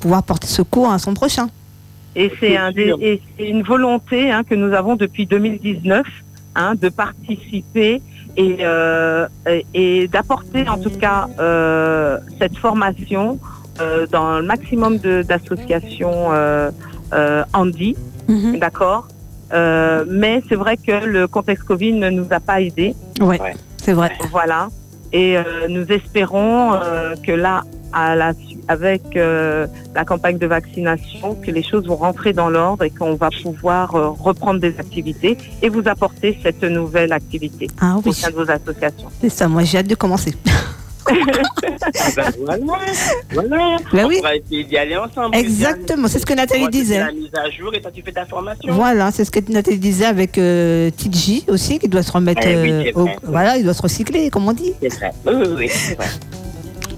pouvoir 0.00 0.22
porter 0.22 0.46
secours 0.46 0.90
à 0.90 0.98
son 0.98 1.12
prochain. 1.14 1.48
Et 2.14 2.32
c'est 2.40 2.56
un 2.56 2.72
des- 2.72 2.94
et 3.00 3.20
c'est 3.36 3.48
une 3.48 3.62
volonté 3.62 4.30
hein, 4.30 4.42
que 4.42 4.54
nous 4.54 4.72
avons 4.74 4.96
depuis 4.96 5.26
2019 5.26 6.06
hein, 6.54 6.74
de 6.74 6.88
participer 6.88 8.00
et, 8.36 8.58
euh, 8.60 9.26
et, 9.48 9.64
et 9.74 10.08
d'apporter 10.08 10.68
en 10.68 10.78
tout 10.78 10.90
cas 10.90 11.28
euh, 11.40 12.18
cette 12.40 12.56
formation 12.58 13.38
euh, 13.80 14.06
dans 14.06 14.38
le 14.38 14.42
maximum 14.46 14.98
de- 14.98 15.22
d'associations 15.22 16.32
euh, 16.32 16.70
euh, 17.12 17.44
Andy, 17.52 17.96
Mhm. 18.28 18.58
d'accord? 18.58 19.06
Euh, 19.52 20.04
mais 20.08 20.42
c'est 20.48 20.56
vrai 20.56 20.76
que 20.76 21.04
le 21.04 21.28
contexte 21.28 21.64
Covid 21.64 21.92
ne 21.92 22.10
nous 22.10 22.26
a 22.30 22.40
pas 22.40 22.60
aidés. 22.60 22.94
Ouais. 23.20 23.38
c'est 23.76 23.92
vrai. 23.92 24.10
Voilà. 24.32 24.68
Et 25.12 25.38
euh, 25.38 25.68
nous 25.68 25.86
espérons 25.92 26.72
euh, 26.74 27.14
que 27.24 27.30
là, 27.30 27.62
à 27.92 28.16
la, 28.16 28.32
su- 28.34 28.55
avec 28.68 29.02
euh, 29.16 29.66
la 29.94 30.04
campagne 30.04 30.38
de 30.38 30.46
vaccination, 30.46 31.34
que 31.34 31.50
les 31.50 31.62
choses 31.62 31.86
vont 31.86 31.96
rentrer 31.96 32.32
dans 32.32 32.48
l'ordre 32.48 32.84
et 32.84 32.90
qu'on 32.90 33.14
va 33.14 33.30
pouvoir 33.42 33.94
euh, 33.94 34.08
reprendre 34.10 34.60
des 34.60 34.78
activités 34.78 35.36
et 35.62 35.68
vous 35.68 35.86
apporter 35.86 36.38
cette 36.42 36.62
nouvelle 36.62 37.12
activité 37.12 37.68
Ah 37.80 37.96
au 38.04 38.12
sein 38.12 38.30
de 38.30 38.34
vos 38.36 38.50
associations. 38.50 39.08
c'est 39.20 39.28
ça. 39.30 39.48
Moi, 39.48 39.62
j'ai 39.64 39.78
hâte 39.78 39.86
de 39.88 39.94
commencer. 39.94 40.34
Ah 41.08 41.12
ben 42.16 42.32
voilà, 42.44 42.64
voilà. 43.32 43.76
Bah 43.92 44.00
On 44.02 44.08
oui. 44.08 44.18
va 44.20 44.34
essayer 44.34 44.64
d'y 44.64 44.76
aller 44.76 44.96
ensemble. 44.96 45.36
Exactement, 45.36 46.08
c'est 46.08 46.18
ce 46.18 46.26
que 46.26 46.34
Nathalie 46.34 46.62
Moi, 46.62 46.70
disait. 46.70 46.98
la 46.98 47.12
mise 47.12 47.30
à 47.32 47.48
jour 47.48 47.72
et 47.74 47.80
toi 47.80 47.92
tu 47.94 48.02
fais 48.02 48.10
ta 48.10 48.26
formation. 48.26 48.72
Voilà, 48.74 49.12
c'est 49.12 49.24
ce 49.24 49.30
que 49.30 49.38
Nathalie 49.52 49.78
disait 49.78 50.06
avec 50.06 50.36
euh, 50.36 50.90
Tidji 50.90 51.44
aussi, 51.48 51.78
qui 51.78 51.88
doit 51.88 52.02
se 52.02 52.10
remettre. 52.10 52.42
Eh 52.44 52.56
oui, 52.60 52.88
euh, 52.88 52.92
au-. 53.00 53.08
Voilà, 53.22 53.56
il 53.56 53.62
doit 53.62 53.74
se 53.74 53.82
recycler, 53.82 54.30
comme 54.30 54.48
on 54.48 54.52
dit. 54.52 54.72
C'est 54.82 54.94
vrai. 54.96 55.12
Oui, 55.26 55.32
oui, 55.36 55.46
oui, 55.56 55.68
c'est 55.68 55.94
vrai. 55.94 56.06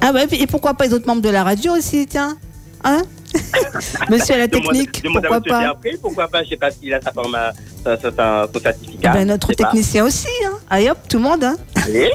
Ah 0.00 0.12
ouais, 0.12 0.26
et 0.32 0.46
pourquoi 0.46 0.74
pas 0.74 0.86
les 0.86 0.94
autres 0.94 1.06
membres 1.06 1.22
de 1.22 1.28
la 1.28 1.42
radio 1.44 1.72
aussi, 1.76 2.06
tiens 2.06 2.36
Hein 2.84 3.02
Monsieur 4.10 4.34
à 4.36 4.38
la 4.38 4.46
Demande- 4.46 4.66
technique, 4.72 5.02
demande 5.02 5.24
à 5.24 5.28
pourquoi 5.28 5.38
monsieur 5.40 5.50
pas 5.50 5.60
Biapré, 5.60 5.98
pourquoi 6.00 6.28
pas, 6.28 6.44
je 6.44 6.48
sais 6.50 6.56
pas 6.56 6.70
s'il 6.70 6.94
a 6.94 7.00
sa 7.00 7.12
forma, 7.12 7.52
sa, 7.84 7.96
sa, 7.98 8.10
sa- 8.12 8.48
son 8.52 8.60
certificat. 8.60 9.12
ben, 9.12 9.26
Notre 9.26 9.48
pas. 9.48 9.54
technicien 9.54 10.04
aussi, 10.04 10.28
hein. 10.46 10.52
Allez 10.70 10.88
hop, 10.90 10.98
tout 11.08 11.18
le 11.18 11.24
monde. 11.24 11.44
Hein. 11.44 11.56
Allez. 11.84 12.12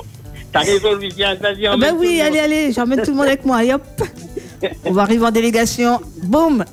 T'as 0.52 0.60
raison, 0.60 0.96
Vivian, 0.96 1.36
vas-y, 1.40 1.78
ben 1.78 1.94
oui, 1.98 2.16
le 2.16 2.22
allez, 2.22 2.30
monde. 2.30 2.38
allez, 2.44 2.72
j'emmène 2.72 3.02
tout 3.02 3.10
le 3.10 3.16
monde 3.18 3.26
avec 3.26 3.44
moi. 3.44 3.58
Allez 3.58 3.74
hop. 3.74 3.82
On 4.84 4.92
va 4.92 5.02
arriver 5.02 5.24
en 5.26 5.30
délégation. 5.30 6.00
Boum 6.22 6.64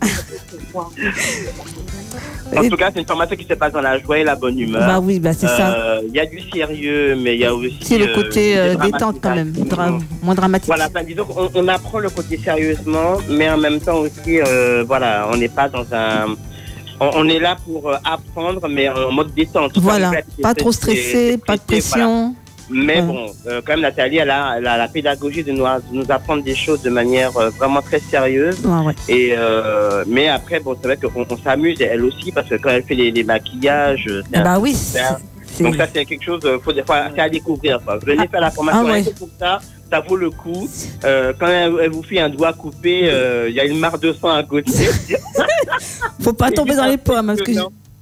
En 2.56 2.70
tout 2.70 2.78
cas, 2.78 2.92
c'est 2.94 3.00
une 3.00 3.08
formation 3.08 3.36
qui 3.36 3.46
se 3.46 3.54
passe 3.56 3.74
dans 3.74 3.82
la 3.82 3.98
joie 4.00 4.20
et 4.20 4.24
la 4.24 4.36
bonne 4.36 4.60
humeur. 4.60 4.82
Bah 4.88 5.00
oui, 5.02 5.20
bah 5.20 5.34
c'est 5.34 5.48
ça. 5.48 5.74
Euh, 5.74 6.02
Il 6.08 6.14
y 6.16 6.20
a 6.20 6.26
du 6.26 6.40
sérieux, 6.52 7.16
mais 7.16 7.34
il 7.36 7.40
y 7.42 7.46
a 7.46 7.54
aussi. 7.54 7.78
C'est 7.82 7.98
le 7.98 8.10
euh, 8.10 8.16
côté 8.16 8.58
euh, 8.58 8.76
détente 8.76 9.18
quand 9.22 9.34
même, 9.36 9.52
dra- 9.52 9.98
moins 10.22 10.36
dramatique. 10.36 10.68
Voilà, 10.68 10.88
disons 11.04 11.26
qu'on 11.26 11.50
on 11.56 11.68
apprend 11.68 12.00
le 12.00 12.10
côté 12.10 12.38
sérieusement, 12.38 13.18
mais 13.30 13.50
en 13.50 13.58
même 13.58 13.80
temps 13.80 13.98
aussi, 13.98 14.40
euh, 14.40 14.84
voilà, 14.88 15.28
on 15.32 15.38
n'est 15.38 15.50
pas 15.50 15.68
dans 15.70 15.86
un 15.94 16.36
on, 17.00 17.10
on 17.16 17.28
est 17.28 17.40
là 17.40 17.56
pour 17.66 17.92
apprendre, 18.04 18.68
mais 18.70 18.88
en 18.90 19.12
mode 19.12 19.34
détente. 19.34 19.72
Voilà, 19.80 20.12
Pas 20.42 20.54
trop 20.54 20.72
stressé, 20.72 21.40
pas 21.40 21.58
de 21.58 21.62
voilà. 21.68 22.06
Mais 22.70 22.96
Ouais. 22.96 23.02
bon, 23.02 23.26
euh, 23.48 23.62
quand 23.66 23.74
même, 23.74 23.82
Nathalie, 23.82 24.18
elle 24.18 24.30
a, 24.30 24.56
elle 24.58 24.68
a 24.68 24.78
la 24.78 24.88
pédagogie 24.88 25.44
de 25.44 25.52
nous, 25.52 25.64
de 25.66 25.82
nous 25.92 26.06
apprendre 26.10 26.44
des 26.44 26.56
choses 26.56 26.82
de 26.82 26.90
manière 26.90 27.36
euh, 27.38 27.50
vraiment 27.50 27.82
très 27.82 28.00
sérieuse. 28.00 28.58
Ouais, 28.66 28.86
ouais. 28.86 28.94
Et 29.10 29.34
euh, 29.38 30.04
mais 30.08 30.30
après, 30.30 30.60
bon, 30.60 30.76
c'est 30.82 30.88
vrai 30.88 30.98
qu'on 30.98 31.26
on 31.30 31.38
s'amuse, 31.38 31.82
elle 31.82 32.04
aussi, 32.06 32.32
parce 32.32 32.48
que 32.48 32.56
quand 32.56 32.70
elle 32.70 32.84
fait 32.84 32.96
les, 32.96 33.12
les 33.12 33.24
maquillages, 33.24 34.06
euh, 34.10 34.22
c'est 34.32 34.38
Ah 34.38 34.42
un- 34.42 34.44
bah 34.44 34.60
oui, 34.60 34.76
donc 35.60 35.76
ça 35.76 35.88
c'est 35.94 36.06
quelque 36.06 36.24
chose, 36.24 36.40
faut 36.64 36.72
des 36.74 36.84
fois, 36.84 37.04
c'est 37.14 37.22
à 37.22 37.30
découvrir. 37.30 37.80
Quoi. 37.86 37.98
Venez 37.98 38.28
faire 38.28 38.42
la 38.42 38.50
formation 38.50 38.86
ah 38.88 38.92
ouais. 38.92 39.04
pour 39.20 39.30
ça, 39.40 39.60
ça 39.92 40.00
vaut 40.00 40.16
le 40.16 40.30
coup. 40.32 40.68
Quand 41.04 41.48
elle, 41.48 41.74
elle 41.82 41.92
vous 41.92 42.02
fait 42.04 42.20
un 42.20 42.30
doigt 42.30 42.54
coupé, 42.54 43.12
il 43.50 43.54
y 43.54 43.60
a 43.60 43.66
une 43.66 43.78
mare 43.78 44.00
de 44.00 44.14
sang 44.14 44.30
à 44.30 44.44
côté. 44.44 44.72
faut 46.22 46.34
pas 46.34 46.50
tomber 46.52 46.76
dans 46.76 46.88
les 46.88 46.98
pommes, 46.98 47.28
parce 47.28 47.42
que 47.42 47.54
je, 47.54 47.60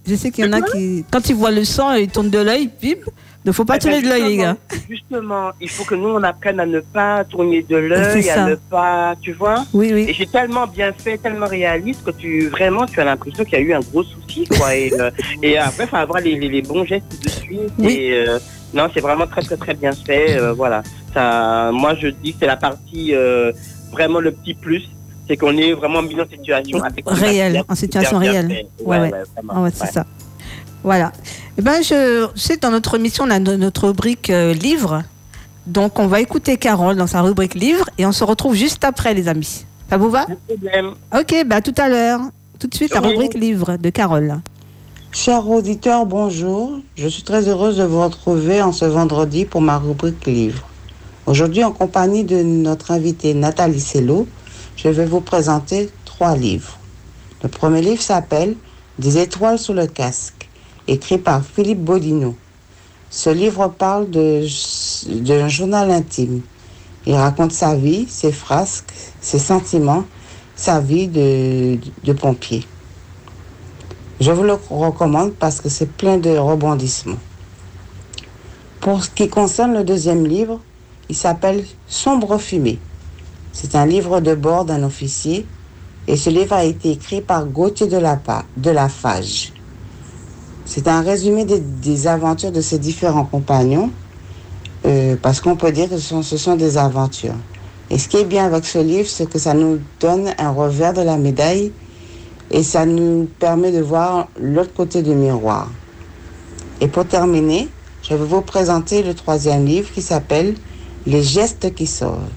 je 0.07 0.15
sais 0.15 0.31
qu'il 0.31 0.45
y 0.45 0.47
en 0.47 0.53
a 0.53 0.61
qui, 0.61 1.03
quand 1.11 1.27
ils 1.29 1.35
voient 1.35 1.51
le 1.51 1.65
sang, 1.65 1.93
ils 1.93 2.07
tournent 2.07 2.29
de 2.29 2.39
l'œil, 2.39 2.69
bim. 2.81 2.95
Ne 3.43 3.51
faut 3.51 3.65
pas 3.65 3.77
Eh 3.77 3.79
ben, 3.79 3.91
tourner 3.91 4.01
de 4.03 4.07
l'œil, 4.09 4.23
les 4.29 4.37
gars. 4.37 4.55
justement, 4.89 5.49
il 5.59 5.69
faut 5.69 5.83
que 5.83 5.95
nous 5.95 6.09
on 6.09 6.21
apprenne 6.21 6.59
à 6.59 6.65
ne 6.65 6.79
pas 6.79 7.23
tourner 7.23 7.63
de 7.63 7.75
l'œil, 7.75 8.29
à 8.29 8.45
ne 8.49 8.55
pas, 8.55 9.15
tu 9.19 9.31
vois. 9.33 9.65
Oui, 9.73 9.87
Et 9.87 9.93
oui. 9.93 10.13
j'ai 10.15 10.27
tellement 10.27 10.67
bien 10.67 10.93
fait, 10.93 11.17
tellement 11.17 11.47
réaliste 11.47 12.03
que 12.03 12.11
tu 12.11 12.47
vraiment 12.49 12.85
tu 12.85 12.99
as 12.99 13.05
l'impression 13.05 13.43
qu'il 13.43 13.53
y 13.53 13.57
a 13.57 13.61
eu 13.61 13.73
un 13.73 13.79
gros 13.79 14.03
souci 14.03 14.45
quoi. 14.45 14.75
Et, 14.75 14.93
euh, 14.99 15.09
et 15.41 15.57
après, 15.57 15.87
faut 15.87 15.95
avoir 15.95 16.19
les, 16.21 16.35
les, 16.39 16.49
les 16.49 16.61
bons 16.61 16.85
gestes 16.85 17.19
de 17.23 17.29
suite. 17.29 17.59
Oui. 17.79 17.93
Et 17.99 18.13
euh, 18.27 18.37
non, 18.75 18.87
c'est 18.93 19.01
vraiment 19.01 19.25
très 19.25 19.41
très 19.41 19.57
très 19.57 19.73
bien 19.73 19.91
fait. 19.91 20.37
euh, 20.39 20.53
voilà. 20.53 20.83
Ça, 21.13 21.71
moi 21.73 21.95
je 21.99 22.07
dis 22.09 22.33
que 22.33 22.37
c'est 22.41 22.45
la 22.47 22.57
partie 22.57 23.15
euh, 23.15 23.51
vraiment 23.91 24.19
le 24.19 24.31
petit 24.31 24.53
plus, 24.53 24.83
c'est 25.27 25.35
qu'on 25.35 25.57
est 25.57 25.73
vraiment 25.73 26.03
mis 26.03 26.19
en 26.21 26.27
situation 26.29 26.81
avec 26.83 27.03
Réel, 27.07 27.63
en 27.67 27.75
situation 27.75 28.17
réelle. 28.19 28.65
Ouais, 28.85 28.99
ouais. 28.99 29.71
c'est 29.73 29.87
ça. 29.91 30.05
Voilà. 30.83 31.11
Eh 31.57 31.61
ben, 31.61 31.81
je 31.83 32.27
sais, 32.35 32.57
dans 32.57 32.71
notre 32.71 32.95
émission, 32.95 33.25
on 33.27 33.29
a 33.31 33.39
no- 33.39 33.57
notre 33.57 33.87
rubrique 33.87 34.29
euh, 34.29 34.53
livre. 34.53 35.03
Donc, 35.67 35.99
on 35.99 36.07
va 36.07 36.21
écouter 36.21 36.57
Carole 36.57 36.95
dans 36.95 37.07
sa 37.07 37.21
rubrique 37.21 37.53
livre 37.53 37.85
et 37.97 38.05
on 38.05 38.11
se 38.11 38.23
retrouve 38.23 38.55
juste 38.55 38.83
après, 38.83 39.13
les 39.13 39.27
amis. 39.27 39.65
Ça 39.89 39.97
vous 39.97 40.09
va? 40.09 40.25
Pas 40.25 40.33
de 40.33 40.55
problème. 40.57 40.91
Ok, 41.17 41.45
bah, 41.45 41.57
à 41.57 41.61
tout 41.61 41.75
à 41.77 41.87
l'heure. 41.87 42.21
Tout 42.59 42.67
de 42.67 42.75
suite, 42.75 42.93
la 42.93 43.01
rubrique 43.01 43.33
livre 43.35 43.77
de 43.77 43.89
Carole. 43.89 44.39
Chers 45.11 45.47
auditeurs, 45.49 46.05
bonjour. 46.05 46.79
Je 46.95 47.07
suis 47.07 47.23
très 47.23 47.47
heureuse 47.47 47.77
de 47.77 47.83
vous 47.83 48.01
retrouver 48.01 48.61
en 48.61 48.71
ce 48.71 48.85
vendredi 48.85 49.45
pour 49.45 49.61
ma 49.61 49.77
rubrique 49.77 50.25
livre. 50.25 50.63
Aujourd'hui, 51.25 51.63
en 51.63 51.71
compagnie 51.71 52.23
de 52.23 52.41
notre 52.41 52.91
invitée 52.91 53.33
Nathalie 53.33 53.79
Sello, 53.81 54.27
je 54.77 54.87
vais 54.89 55.05
vous 55.05 55.21
présenter 55.21 55.89
trois 56.05 56.35
livres. 56.35 56.77
Le 57.43 57.49
premier 57.49 57.81
livre 57.81 58.01
s'appelle 58.01 58.55
Des 58.99 59.17
étoiles 59.17 59.59
sous 59.59 59.73
le 59.73 59.85
casque, 59.87 60.49
écrit 60.87 61.17
par 61.17 61.43
Philippe 61.43 61.83
Bodino. 61.83 62.35
Ce 63.09 63.29
livre 63.29 63.67
parle 63.67 64.07
d'un 64.09 65.47
journal 65.47 65.91
intime. 65.91 66.41
Il 67.05 67.15
raconte 67.15 67.51
sa 67.51 67.75
vie, 67.75 68.05
ses 68.07 68.31
frasques, 68.31 68.93
ses 69.19 69.39
sentiments, 69.39 70.05
sa 70.55 70.79
vie 70.79 71.07
de, 71.07 72.13
pompier. 72.13 72.65
Je 74.19 74.31
vous 74.31 74.43
le 74.43 74.53
recommande 74.69 75.33
parce 75.33 75.59
que 75.59 75.69
c'est 75.69 75.91
plein 75.91 76.17
de 76.17 76.29
rebondissements. 76.37 77.17
Pour 78.79 79.03
ce 79.03 79.09
qui 79.09 79.27
concerne 79.29 79.73
le 79.73 79.83
deuxième 79.83 80.25
livre, 80.25 80.59
il 81.09 81.15
s'appelle 81.15 81.65
Sombre 81.87 82.37
fumée. 82.37 82.79
C'est 83.51 83.75
un 83.75 83.85
livre 83.85 84.21
de 84.21 84.35
bord 84.35 84.65
d'un 84.65 84.83
officier 84.83 85.45
et 86.07 86.15
ce 86.15 86.29
livre 86.29 86.53
a 86.53 86.63
été 86.63 86.91
écrit 86.91 87.21
par 87.21 87.45
Gauthier 87.45 87.87
de 87.87 87.97
la, 87.97 88.19
de 88.57 88.69
la 88.69 88.89
Fage. 88.89 89.51
C'est 90.73 90.87
un 90.87 91.01
résumé 91.01 91.43
des, 91.43 92.07
aventures 92.07 92.53
de 92.53 92.61
ses 92.61 92.79
différents 92.79 93.25
compagnons 93.25 93.91
euh, 94.85 95.17
parce 95.21 95.41
qu'on 95.41 95.57
peut 95.57 95.73
dire 95.73 95.89
que 95.89 95.97
ce 95.97 96.07
sont, 96.07 96.23
ce 96.23 96.37
sont 96.37 96.55
des 96.55 96.77
aventures. 96.77 97.35
Et 97.89 97.97
ce 97.97 98.07
qui 98.07 98.15
est 98.15 98.23
bien 98.23 98.45
avec 98.45 98.63
ce 98.63 98.77
livre, 98.77 99.09
c'est 99.09 99.29
que 99.29 99.37
ça 99.37 99.53
nous 99.53 99.81
donne 99.99 100.29
un 100.37 100.49
revers 100.51 100.93
de 100.93 101.01
la 101.01 101.17
médaille 101.17 101.73
et 102.51 102.63
ça 102.63 102.85
nous 102.85 103.27
permet 103.37 103.73
de 103.73 103.81
voir 103.81 104.29
l'autre 104.39 104.73
côté 104.73 105.01
du 105.01 105.13
miroir. 105.13 105.69
Et 106.79 106.87
pour 106.87 107.05
terminer, 107.05 107.67
je 108.01 108.15
vais 108.15 108.23
vous 108.23 108.39
présenter 108.39 109.03
le 109.03 109.13
troisième 109.13 109.65
livre 109.65 109.91
qui 109.91 110.01
s'appelle 110.01 110.55
Les 111.05 111.21
gestes 111.21 111.75
qui 111.75 111.85
sauvent. 111.85 112.29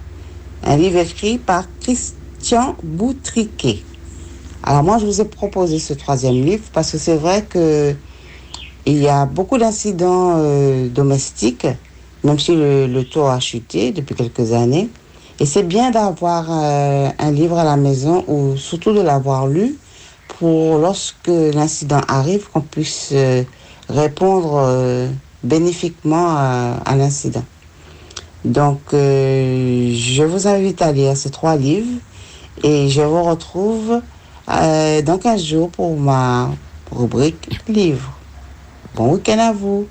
Un 0.64 0.76
livre 0.76 0.98
écrit 0.98 1.38
par 1.38 1.66
Christian 1.80 2.74
Boutriquet. 2.82 3.84
Alors 4.64 4.82
moi, 4.82 4.98
je 4.98 5.06
vous 5.06 5.20
ai 5.20 5.24
proposé 5.24 5.78
ce 5.78 5.92
troisième 5.92 6.44
livre 6.44 6.64
parce 6.72 6.90
que 6.90 6.98
c'est 6.98 7.16
vrai 7.16 7.44
que 7.48 7.94
il 8.86 8.98
y 8.98 9.08
a 9.08 9.26
beaucoup 9.26 9.58
d'incidents 9.58 10.34
euh, 10.36 10.88
domestiques, 10.88 11.66
même 12.22 12.38
si 12.38 12.54
le, 12.54 12.86
le 12.86 13.04
taux 13.04 13.26
a 13.26 13.40
chuté 13.40 13.92
depuis 13.92 14.14
quelques 14.14 14.52
années. 14.52 14.88
Et 15.40 15.46
c'est 15.46 15.62
bien 15.62 15.90
d'avoir 15.90 16.46
euh, 16.50 17.08
un 17.18 17.30
livre 17.32 17.58
à 17.58 17.64
la 17.64 17.76
maison 17.76 18.24
ou 18.28 18.56
surtout 18.56 18.92
de 18.92 19.00
l'avoir 19.00 19.46
lu 19.46 19.74
pour 20.28 20.78
lorsque 20.78 21.28
l'incident 21.28 22.00
arrive, 22.08 22.48
qu'on 22.50 22.60
puisse 22.60 23.10
euh, 23.12 23.42
répondre 23.88 24.54
euh, 24.58 25.08
bénéfiquement 25.42 26.28
à, 26.30 26.76
à 26.84 26.96
l'incident. 26.96 27.44
Donc, 28.44 28.80
euh, 28.92 29.92
je 29.94 30.22
vous 30.22 30.46
invite 30.46 30.82
à 30.82 30.92
lire 30.92 31.16
ces 31.16 31.30
trois 31.30 31.56
livres 31.56 31.98
et 32.62 32.88
je 32.88 33.00
vous 33.00 33.22
retrouve 33.22 34.02
euh, 34.50 35.02
dans 35.02 35.18
15 35.18 35.42
jours 35.42 35.70
pour 35.70 35.96
ma 35.98 36.50
rubrique 36.92 37.48
livre. 37.68 38.12
Bon 38.94 39.14
week-end 39.14 39.38
à 39.38 39.52
vous. 39.52 39.86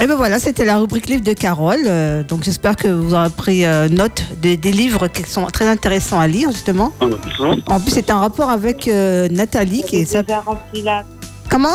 Et 0.00 0.06
ben 0.06 0.14
voilà, 0.14 0.38
c'était 0.38 0.64
la 0.64 0.78
rubrique 0.78 1.08
livre 1.08 1.24
de 1.24 1.32
Carole. 1.32 1.80
Euh, 1.86 2.22
donc, 2.22 2.44
j'espère 2.44 2.76
que 2.76 2.86
vous 2.86 3.14
aurez 3.14 3.30
pris 3.30 3.64
euh, 3.64 3.88
note 3.88 4.22
des, 4.40 4.56
des 4.56 4.70
livres 4.70 5.08
qui 5.08 5.24
sont 5.24 5.44
très 5.46 5.66
intéressants 5.66 6.20
à 6.20 6.28
lire, 6.28 6.52
justement. 6.52 6.92
Mhm. 7.02 7.62
En 7.66 7.80
plus, 7.80 7.90
c'est 7.90 8.10
un 8.10 8.20
rapport 8.20 8.48
avec 8.50 8.86
euh, 8.86 9.28
Nathalie 9.28 9.82
qui 9.82 9.96
est. 9.96 10.04
sa- 10.04 10.22
Comment? 11.50 11.74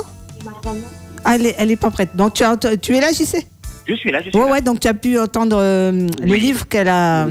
Ah, 1.26 1.36
elle, 1.36 1.48
est, 1.48 1.56
elle 1.58 1.72
est 1.72 1.76
pas 1.76 1.92
prête. 1.92 2.16
Donc, 2.16 2.34
tu, 2.36 2.44
as, 2.44 2.56
tu 2.56 2.96
es 2.96 3.02
là, 3.02 3.12
JC 3.12 3.46
Je 3.86 3.94
suis 3.96 4.10
là, 4.12 4.22
je 4.24 4.30
suis 4.30 4.40
Ouais, 4.40 4.46
là. 4.46 4.52
ouais, 4.54 4.62
donc 4.62 4.80
tu 4.80 4.88
as 4.88 4.94
pu 4.94 5.20
entendre 5.20 5.58
euh, 5.60 5.92
le 6.22 6.32
Oui. 6.32 6.40
livre 6.40 6.66
qu'elle 6.70 6.88
a, 6.88 7.28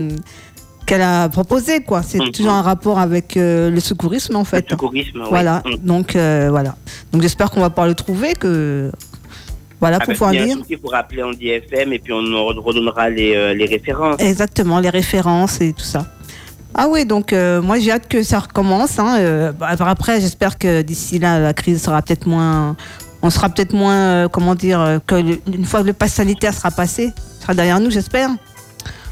qu'elle 0.92 1.00
a 1.02 1.28
proposé, 1.30 1.80
quoi. 1.80 2.02
C'est 2.02 2.18
Mhm. 2.18 2.32
toujours 2.32 2.52
un 2.52 2.60
rapport 2.60 2.98
avec 2.98 3.36
euh, 3.38 3.70
le 3.70 3.80
secourisme, 3.80 4.36
en 4.36 4.40
Le 4.40 4.44
fait. 4.44 4.66
secourisme, 4.70 5.20
oui. 5.22 5.26
Voilà, 5.30 5.62
Mhm. 5.64 5.76
donc 5.78 6.16
euh, 6.16 6.48
voilà. 6.50 6.76
Donc 7.12 7.22
j'espère 7.22 7.50
qu'on 7.50 7.60
va 7.60 7.70
pouvoir 7.70 7.86
le 7.86 7.94
trouver, 7.94 8.34
que 8.34 8.92
voilà, 9.80 9.96
Ah 9.96 10.00
pour 10.00 10.08
ben, 10.08 10.12
pouvoir 10.18 10.30
a 10.32 10.34
un 10.34 10.44
lire. 10.44 10.58
Il 10.68 10.78
faut 10.78 10.88
rappeler 10.88 11.22
en 11.22 11.30
DFM 11.32 11.94
et 11.94 11.98
puis 11.98 12.12
on 12.12 12.18
redonnera 12.68 13.08
les, 13.08 13.34
euh, 13.34 13.54
les 13.54 13.64
références. 13.64 14.16
Exactement, 14.20 14.80
les 14.80 14.90
références 14.90 15.60
et 15.62 15.72
tout 15.72 15.82
ça. 15.94 16.04
Ah 16.74 16.88
oui, 16.90 17.06
donc 17.06 17.32
moi 17.62 17.78
j'ai 17.78 17.90
hâte 17.92 18.08
que 18.08 18.22
ça 18.22 18.38
recommence. 18.40 18.98
Hein, 18.98 19.52
après, 19.80 20.20
j'espère 20.20 20.58
que 20.58 20.82
d'ici 20.82 21.18
là, 21.18 21.38
la 21.38 21.54
crise 21.54 21.82
sera 21.82 22.02
peut-être 22.02 22.26
moins. 22.26 22.76
On 23.22 23.30
sera 23.30 23.48
peut-être 23.48 23.72
moins, 23.72 23.94
euh, 23.96 24.28
comment 24.28 24.54
dire, 24.54 24.98
que 25.06 25.14
le- 25.14 25.40
une 25.46 25.64
fois 25.64 25.80
que 25.82 25.86
le 25.86 25.92
pass 25.94 26.12
sanitaire 26.14 26.52
sera 26.54 26.70
passé, 26.70 27.12
sera 27.40 27.54
derrière 27.54 27.78
nous, 27.80 27.90
j'espère. 27.90 28.30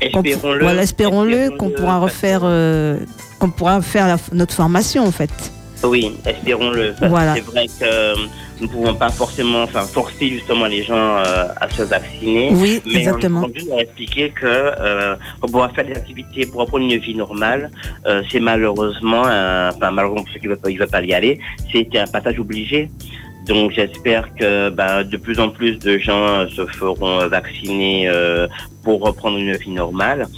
Espérons-le. 0.01 0.61
Voilà, 0.63 0.83
espérons-le 0.83 1.51
qu'on 1.57 1.71
pourra 1.71 1.99
refaire, 1.99 2.41
euh, 2.45 2.99
qu'on 3.39 3.51
pourra 3.51 3.81
faire 3.83 4.07
la- 4.07 4.17
notre 4.33 4.55
formation 4.55 5.05
en 5.05 5.11
fait. 5.13 5.31
Oui, 5.83 6.13
espérons-le. 6.27 6.95
Voilà. 7.09 7.35
C'est 7.35 7.41
vrai 7.41 7.67
que 7.67 7.73
euh, 7.85 8.15
nous 8.61 8.67
ne 8.67 8.73
pouvons 8.73 8.95
pas 8.95 9.09
forcément 9.09 9.63
enfin, 9.63 9.81
forcer 9.83 10.29
justement 10.29 10.67
les 10.67 10.83
gens 10.83 10.95
euh, 11.17 11.47
à 11.59 11.69
se 11.71 11.83
vacciner. 11.83 12.51
Oui, 12.53 12.83
Mais 12.85 12.99
exactement. 12.99 13.47
on 13.73 13.79
a 13.79 13.81
expliquer 13.81 14.29
que 14.31 14.45
euh, 14.47 15.17
pour 15.41 15.67
faire 15.75 15.87
des 15.87 15.95
activités, 15.95 16.45
pour 16.45 16.61
reprendre 16.61 16.85
une 16.85 16.99
vie 16.99 17.15
normale, 17.15 17.71
euh, 18.07 18.23
c'est 18.31 18.41
malheureusement, 18.41 19.25
un, 19.25 19.71
enfin 19.71 19.91
malheureusement 19.91 20.25
pour 20.25 20.33
ceux 20.35 20.41
qui 20.41 20.49
ne 20.49 20.55
veulent, 20.55 20.79
veulent 20.79 20.89
pas 20.89 21.01
y 21.03 21.15
aller, 21.15 21.41
c'est 21.73 21.89
un 21.99 22.07
passage 22.07 22.39
obligé. 22.39 22.91
Donc 23.51 23.73
j'espère 23.73 24.33
que 24.39 24.71
ben, 24.71 25.03
de 25.03 25.17
plus 25.17 25.41
en 25.41 25.49
plus 25.51 25.77
de 25.79 25.99
gens 25.99 26.49
se 26.57 26.65
feront 26.67 27.27
vacciner 27.29 28.09
euh, 28.09 28.47
pour 28.85 29.01
reprendre 29.03 29.39
une 29.39 29.55
vie 29.57 29.73
normale. 29.73 30.29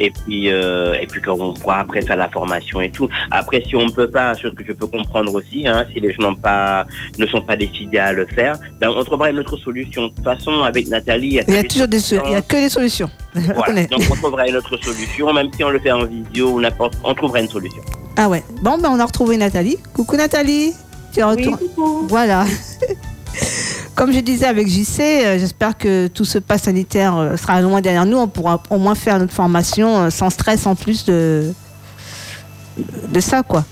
Et 0.00 0.10
puis, 0.10 0.50
euh, 0.50 0.94
et 1.00 1.06
puis 1.06 1.20
qu'on 1.20 1.52
pourra 1.52 1.80
après 1.80 2.00
faire 2.00 2.16
la 2.16 2.30
formation 2.30 2.80
et 2.80 2.90
tout. 2.90 3.08
Après, 3.30 3.62
si 3.68 3.76
on 3.76 3.84
ne 3.84 3.90
peut 3.90 4.08
pas, 4.10 4.34
chose 4.34 4.54
que 4.56 4.64
je 4.66 4.72
peux 4.72 4.86
comprendre 4.86 5.34
aussi, 5.34 5.68
hein, 5.68 5.84
si 5.92 6.00
les 6.00 6.12
gens 6.14 6.22
n'ont 6.22 6.34
pas, 6.34 6.86
ne 7.18 7.26
sont 7.26 7.42
pas 7.42 7.56
décidés 7.56 7.98
à 7.98 8.12
le 8.14 8.24
faire, 8.26 8.56
ben, 8.80 8.88
on 8.96 9.04
trouvera 9.04 9.28
une 9.30 9.38
autre 9.40 9.56
solution. 9.58 10.04
De 10.08 10.14
toute 10.14 10.24
façon, 10.24 10.62
avec 10.62 10.88
Nathalie, 10.88 11.40
Il 11.46 11.54
y 11.54 11.58
a 11.58 11.62
toujours 11.64 11.88
des, 11.88 11.98
so- 12.00 12.16
il 12.26 12.32
y 12.32 12.34
a 12.34 12.40
que 12.42 12.56
des 12.56 12.70
solutions. 12.70 13.10
Voilà. 13.54 13.84
Donc 13.84 14.00
on 14.10 14.14
trouvera 14.14 14.48
une 14.48 14.56
autre 14.56 14.76
solution, 14.82 15.30
même 15.34 15.48
si 15.54 15.62
on 15.62 15.70
le 15.70 15.78
fait 15.78 15.92
en 15.92 16.04
vidéo 16.06 16.52
ou 16.52 16.60
n'importe, 16.60 16.94
on 17.04 17.12
trouvera 17.14 17.40
une 17.40 17.48
solution. 17.48 17.82
Ah 18.16 18.28
ouais. 18.30 18.42
Bon, 18.62 18.78
ben 18.78 18.88
on 18.90 18.98
a 18.98 19.04
retrouvé 19.06 19.36
Nathalie. 19.36 19.76
Coucou 19.94 20.16
Nathalie. 20.16 20.72
Tu 21.12 21.22
retournes. 21.22 21.58
Voilà. 22.08 22.44
Comme 23.94 24.12
je 24.12 24.20
disais 24.20 24.46
avec 24.46 24.68
JC, 24.68 25.00
euh, 25.00 25.38
j'espère 25.38 25.76
que 25.76 26.06
tout 26.06 26.24
ce 26.24 26.38
pass 26.38 26.62
sanitaire 26.62 27.16
euh, 27.16 27.36
sera 27.36 27.60
loin 27.60 27.80
derrière 27.82 28.06
nous. 28.06 28.16
On 28.16 28.26
pourra 28.26 28.62
au 28.70 28.78
moins 28.78 28.94
faire 28.94 29.18
notre 29.18 29.32
formation 29.34 29.98
euh, 29.98 30.10
sans 30.10 30.30
stress 30.30 30.66
en 30.66 30.74
plus 30.74 31.04
de, 31.04 31.52
de 33.08 33.20
ça, 33.20 33.42
quoi. 33.42 33.64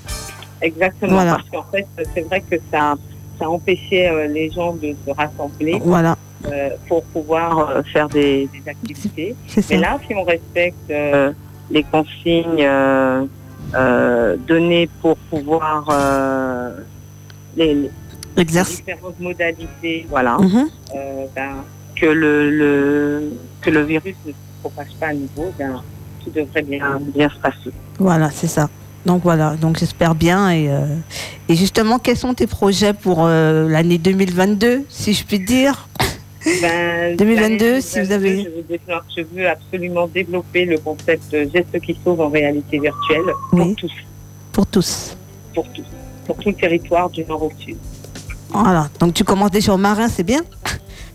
exactement. 0.60 1.12
Voilà. 1.12 1.36
Parce 1.36 1.48
qu'en 1.50 1.70
fait, 1.72 1.86
c'est 2.14 2.20
vrai 2.22 2.42
que 2.48 2.56
ça, 2.70 2.96
ça 3.38 3.48
empêchait 3.48 4.28
les 4.28 4.50
gens 4.50 4.74
de 4.74 4.94
se 5.06 5.10
rassembler 5.10 5.80
Voilà, 5.82 6.16
pour 6.86 7.02
pouvoir 7.04 7.82
faire 7.90 8.08
des, 8.08 8.48
des 8.52 8.70
activités. 8.70 9.34
Mais 9.70 9.78
là, 9.78 9.98
si 10.06 10.14
on 10.14 10.24
respecte 10.24 10.92
les 11.70 11.82
consignes 11.84 12.68
données 14.46 14.88
pour 15.00 15.16
pouvoir 15.16 15.88
les, 17.56 17.90
différentes 18.36 19.18
modalités, 19.20 20.06
voilà, 20.08 20.38
Mhm. 20.38 20.68
euh, 20.94 21.26
ben, 21.34 21.64
que 21.96 22.06
le, 22.06 22.50
le 22.50 23.32
que 23.60 23.70
le 23.70 23.82
virus 23.82 24.14
ne 24.24 24.32
se 24.32 24.36
propage 24.62 24.92
pas 24.98 25.08
à 25.08 25.12
nouveau, 25.14 25.52
ben, 25.58 25.82
tout 26.24 26.30
devrait 26.30 26.62
bien 26.62 26.98
bien 27.14 27.28
se 27.28 27.36
passer. 27.36 27.70
Voilà, 27.98 28.30
c'est 28.30 28.46
ça. 28.46 28.68
Donc 29.06 29.22
voilà, 29.22 29.56
donc 29.56 29.78
j'espère 29.78 30.14
bien. 30.14 30.50
Et, 30.50 30.68
euh, 30.70 30.84
et 31.48 31.54
justement, 31.56 31.98
quels 31.98 32.16
sont 32.18 32.34
tes 32.34 32.46
projets 32.46 32.92
pour 32.92 33.24
euh, 33.26 33.68
l'année 33.68 33.98
2022, 33.98 34.84
si 34.88 35.12
je 35.14 35.24
puis 35.24 35.38
dire? 35.40 35.88
Ben, 36.62 37.16
2022, 37.16 37.64
l'année 37.66 37.80
si 37.82 38.00
vous 38.00 38.12
avez- 38.12 38.44
Je 38.44 38.48
veux, 38.48 38.62
développer- 38.62 39.02
je 39.16 39.22
veux 39.34 39.48
absolument 39.48 40.06
développer 40.06 40.64
le 40.64 40.78
concept 40.78 41.30
de 41.32 41.48
geste 41.52 41.78
qui 41.80 41.96
sauve 42.02 42.20
en 42.20 42.30
réalité 42.30 42.78
virtuelle 42.78 43.24
pour 43.50 43.74
tous, 43.76 43.92
pour 44.52 44.66
tous 44.66 45.16
pour 45.54 45.66
tous, 45.72 45.84
tout 46.38 46.48
le 46.50 46.54
territoire 46.54 47.10
du 47.10 47.24
nord 47.24 47.42
au 47.44 47.52
sud. 47.58 47.76
Voilà, 48.50 48.88
donc 48.98 49.14
tu 49.14 49.24
commences 49.24 49.50
déjà 49.52 49.72
au 49.74 49.76
marin, 49.76 50.08
c'est 50.08 50.24
bien 50.24 50.40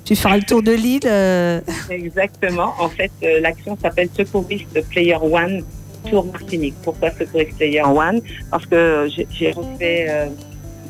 Tu 0.05 0.15
feras 0.15 0.37
le 0.37 0.43
tour 0.43 0.61
de 0.63 0.71
l'île. 0.71 1.01
euh, 1.05 1.59
Exactement. 1.89 2.73
En 2.79 2.89
fait, 2.89 3.11
euh, 3.23 3.39
l'action 3.41 3.77
s'appelle 3.81 4.07
Secouriste 4.15 4.79
Player 4.89 5.15
One 5.21 5.63
Tour 6.09 6.25
Martinique. 6.31 6.75
Pourquoi 6.83 7.09
Secouriste 7.11 7.57
Player 7.57 7.81
One? 7.81 8.21
Parce 8.51 8.65
que 8.67 9.07
j'ai- 9.13 9.27
j'ai 9.31 9.51
refait, 9.51 10.05
euh, 10.07 10.27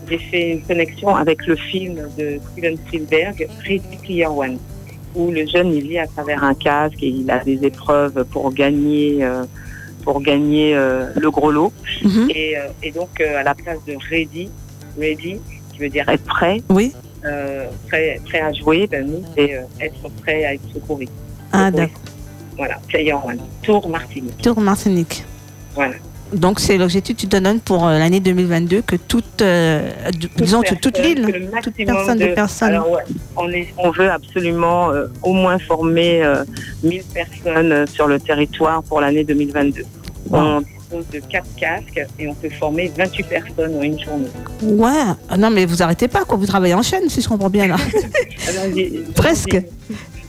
j'ai 0.10 0.18
fait 0.18 0.50
une 0.52 0.62
connexion 0.64 1.16
avec 1.16 1.48
le 1.48 1.56
film 1.56 1.96
de 2.18 2.40
Steven 2.52 2.76
Spielberg, 2.88 3.48
Ready 3.66 3.98
Player 4.04 4.28
One, 4.28 4.58
où 5.16 5.32
le 5.32 5.48
jeune 5.48 5.74
il 5.74 5.88
vit 5.88 5.98
à 6.00 6.08
travers 6.08 6.44
un 6.44 6.54
casque 6.54 7.02
et 7.02 7.08
il 7.08 7.32
a 7.32 7.40
des 7.40 7.60
épreuves 7.64 8.26
pour 8.26 8.54
gagner. 8.54 9.24
Pour 10.06 10.22
gagner 10.22 10.76
euh, 10.76 11.08
le 11.16 11.30
gros 11.32 11.52
lot. 11.52 11.74
mhm. 12.04 12.30
Et, 12.34 12.58
euh, 12.58 12.68
et 12.84 12.92
donc, 12.92 13.20
euh, 13.20 13.40
à 13.40 13.44
la 13.44 13.56
place 13.56 13.80
de 13.86 13.96
ready, 14.10 14.50
ready, 14.98 15.42
qui 15.74 15.80
veut 15.80 15.90
dire 15.90 16.08
être 16.08 16.24
prêt, 16.24 16.62
Oui. 16.70 16.94
prêt, 17.88 18.22
prêt 18.24 18.40
à 18.40 18.54
jouer, 18.54 18.88
ben 18.88 19.06
nous, 19.06 19.24
c'est 19.36 19.60
être 19.82 20.08
prêt 20.22 20.46
à 20.46 20.54
être 20.54 20.62
secouru. 20.74 21.08
Ah, 21.52 21.72
d'accord. 21.72 22.00
Voilà, 22.56 22.76
Player 22.88 23.14
One. 23.14 23.40
Tour 23.64 23.90
Martinique. 23.90 24.38
Tour 24.42 24.62
Martinique. 24.62 25.26
Voilà. 25.74 25.96
Donc 26.34 26.60
c'est 26.60 26.78
l'objectif 26.78 27.16
que 27.16 27.22
tu 27.22 27.28
te 27.28 27.38
donnes 27.38 27.60
pour 27.60 27.88
euh, 27.88 27.98
l'année 28.00 28.20
2022 28.20 28.82
que 28.82 28.96
toute, 28.96 29.42
euh, 29.42 29.90
d- 30.12 30.30
disons 30.38 30.62
toute 30.82 30.98
l'île, 30.98 31.22
le 31.22 31.62
toute 31.62 31.76
personne 31.76 32.18
de 32.18 32.28
personnes. 32.28 32.70
Alors, 32.70 32.92
ouais, 32.92 33.04
on, 33.38 33.50
est, 33.52 33.68
on 33.78 33.92
veut 33.92 34.10
absolument 34.10 34.92
euh, 34.92 35.06
au 35.22 35.34
moins 35.34 35.60
former 35.60 36.24
euh, 36.24 36.44
1000 36.84 37.04
personnes 37.14 37.72
euh, 37.72 37.86
sur 37.86 38.08
le 38.08 38.20
territoire 38.20 38.82
pour 38.84 39.02
l'année 39.02 39.24
2022. 39.24 39.84
On 40.32 40.62
dispose 40.62 41.06
de 41.14 41.20
4 41.20 41.46
casques 41.56 42.02
et 42.20 42.28
on 42.28 42.34
peut 42.34 42.50
former 42.50 42.92
28 42.98 43.24
personnes 43.28 43.76
en 43.78 43.82
une 43.84 44.00
journée. 44.00 44.28
Ouais. 44.64 44.90
Ah 45.30 45.38
non, 45.38 45.52
mais 45.52 45.66
vous 45.66 45.84
arrêtez 45.84 46.08
pas, 46.08 46.26
quoi. 46.26 46.38
Vous 46.38 46.48
travaillez 46.48 46.74
en 46.74 46.82
chaîne, 46.82 47.08
si 47.10 47.22
je 47.22 47.28
comprends 47.30 47.50
bien 47.52 47.68
là. 47.68 47.76
Alors, 48.50 48.74
Presque. 49.16 49.62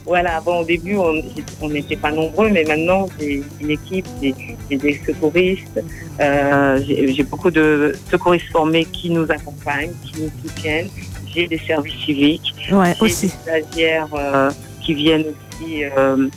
Voilà, 0.07 0.39
bon, 0.39 0.61
au 0.61 0.63
début, 0.63 0.95
on 0.95 1.67
n'était 1.69 1.97
pas 1.97 2.11
nombreux, 2.11 2.49
mais 2.49 2.63
maintenant, 2.63 3.07
j'ai 3.19 3.43
une 3.59 3.71
équipe, 3.71 4.05
j'ai 4.21 4.77
des 4.77 5.01
secouristes, 5.05 5.83
euh, 6.21 6.79
j'ai 6.87 7.23
beaucoup 7.23 7.51
de 7.51 7.93
secouristes 8.09 8.47
formés 8.49 8.85
qui 8.85 9.09
nous 9.09 9.29
accompagnent, 9.29 9.91
qui 10.05 10.21
nous 10.21 10.31
soutiennent. 10.41 10.87
J'ai 11.35 11.45
des 11.47 11.57
services 11.59 11.93
civiques, 12.05 12.55
Ouais, 12.71 12.93
aussi. 13.01 13.27
des 13.27 13.33
stagiaires 13.33 14.07
euh, 14.13 14.49
qui 14.81 14.93
viennent 14.93 15.25
aussi 15.27 15.83
euh, 15.83 16.29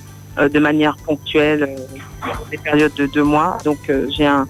de 0.48 0.58
manière 0.58 0.96
ponctuelle, 1.06 1.76
des 2.50 2.58
périodes 2.58 2.94
de 2.94 3.06
deux 3.06 3.22
mois. 3.22 3.56
Donc, 3.64 3.78
j'ai 4.16 4.26
un, 4.26 4.48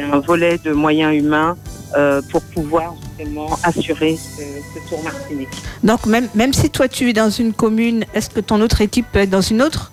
un 0.00 0.18
volet 0.20 0.58
de 0.58 0.72
moyens 0.72 1.14
humains 1.14 1.56
euh, 1.96 2.20
pour 2.30 2.42
pouvoir 2.42 2.94
justement 3.18 3.48
assurer 3.62 4.16
ce, 4.16 4.42
ce 4.42 4.88
tour 4.88 5.02
Martinique. 5.02 5.48
Donc 5.82 6.06
même, 6.06 6.28
même 6.34 6.52
si 6.52 6.70
toi 6.70 6.88
tu 6.88 7.08
es 7.08 7.12
dans 7.12 7.30
une 7.30 7.52
commune, 7.52 8.04
est-ce 8.14 8.30
que 8.30 8.40
ton 8.40 8.60
autre 8.60 8.80
équipe 8.80 9.06
peut 9.12 9.20
être 9.20 9.30
dans 9.30 9.40
une 9.40 9.62
autre? 9.62 9.90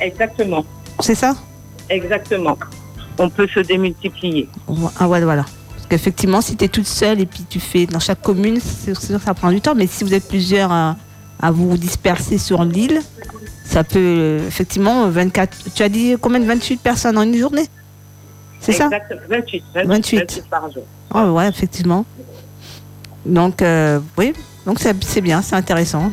Exactement. 0.00 0.64
C'est 1.00 1.14
ça? 1.14 1.34
Exactement. 1.90 2.56
On 3.18 3.28
peut 3.30 3.48
se 3.48 3.60
démultiplier. 3.60 4.48
Ah 4.98 5.08
ouais, 5.08 5.20
voilà. 5.22 5.44
Parce 5.74 5.86
qu'effectivement, 5.88 6.40
si 6.40 6.56
tu 6.56 6.64
es 6.64 6.68
toute 6.68 6.86
seule 6.86 7.20
et 7.20 7.26
puis 7.26 7.44
tu 7.48 7.58
fais 7.60 7.86
dans 7.86 7.98
chaque 7.98 8.22
commune, 8.22 8.60
c'est 8.60 8.94
sûr 8.96 9.18
que 9.18 9.24
ça 9.24 9.34
prend 9.34 9.50
du 9.50 9.60
temps. 9.60 9.74
Mais 9.74 9.86
si 9.86 10.04
vous 10.04 10.14
êtes 10.14 10.28
plusieurs 10.28 10.70
à, 10.70 10.96
à 11.40 11.50
vous 11.50 11.76
disperser 11.76 12.38
sur 12.38 12.62
l'île, 12.64 13.00
ça 13.64 13.82
peut 13.84 13.98
euh, 13.98 14.46
effectivement 14.46 15.08
24. 15.08 15.72
Tu 15.74 15.82
as 15.82 15.88
dit 15.88 16.14
combien 16.20 16.40
de 16.40 16.44
28 16.46 16.80
personnes 16.80 17.18
en 17.18 17.22
une 17.22 17.36
journée? 17.36 17.66
C'est 18.60 18.72
ça 18.72 18.84
Exactement. 18.86 19.20
28, 19.28 19.64
28, 19.74 19.86
28. 19.88 20.16
28 20.18 20.48
par 20.50 20.72
jour. 20.72 20.82
Ah 21.14 21.30
ouais, 21.32 21.48
effectivement. 21.48 22.04
Donc 23.26 23.62
euh, 23.62 24.00
oui, 24.16 24.32
donc 24.66 24.78
c'est 24.78 25.20
bien, 25.20 25.42
c'est 25.42 25.56
intéressant. 25.56 26.10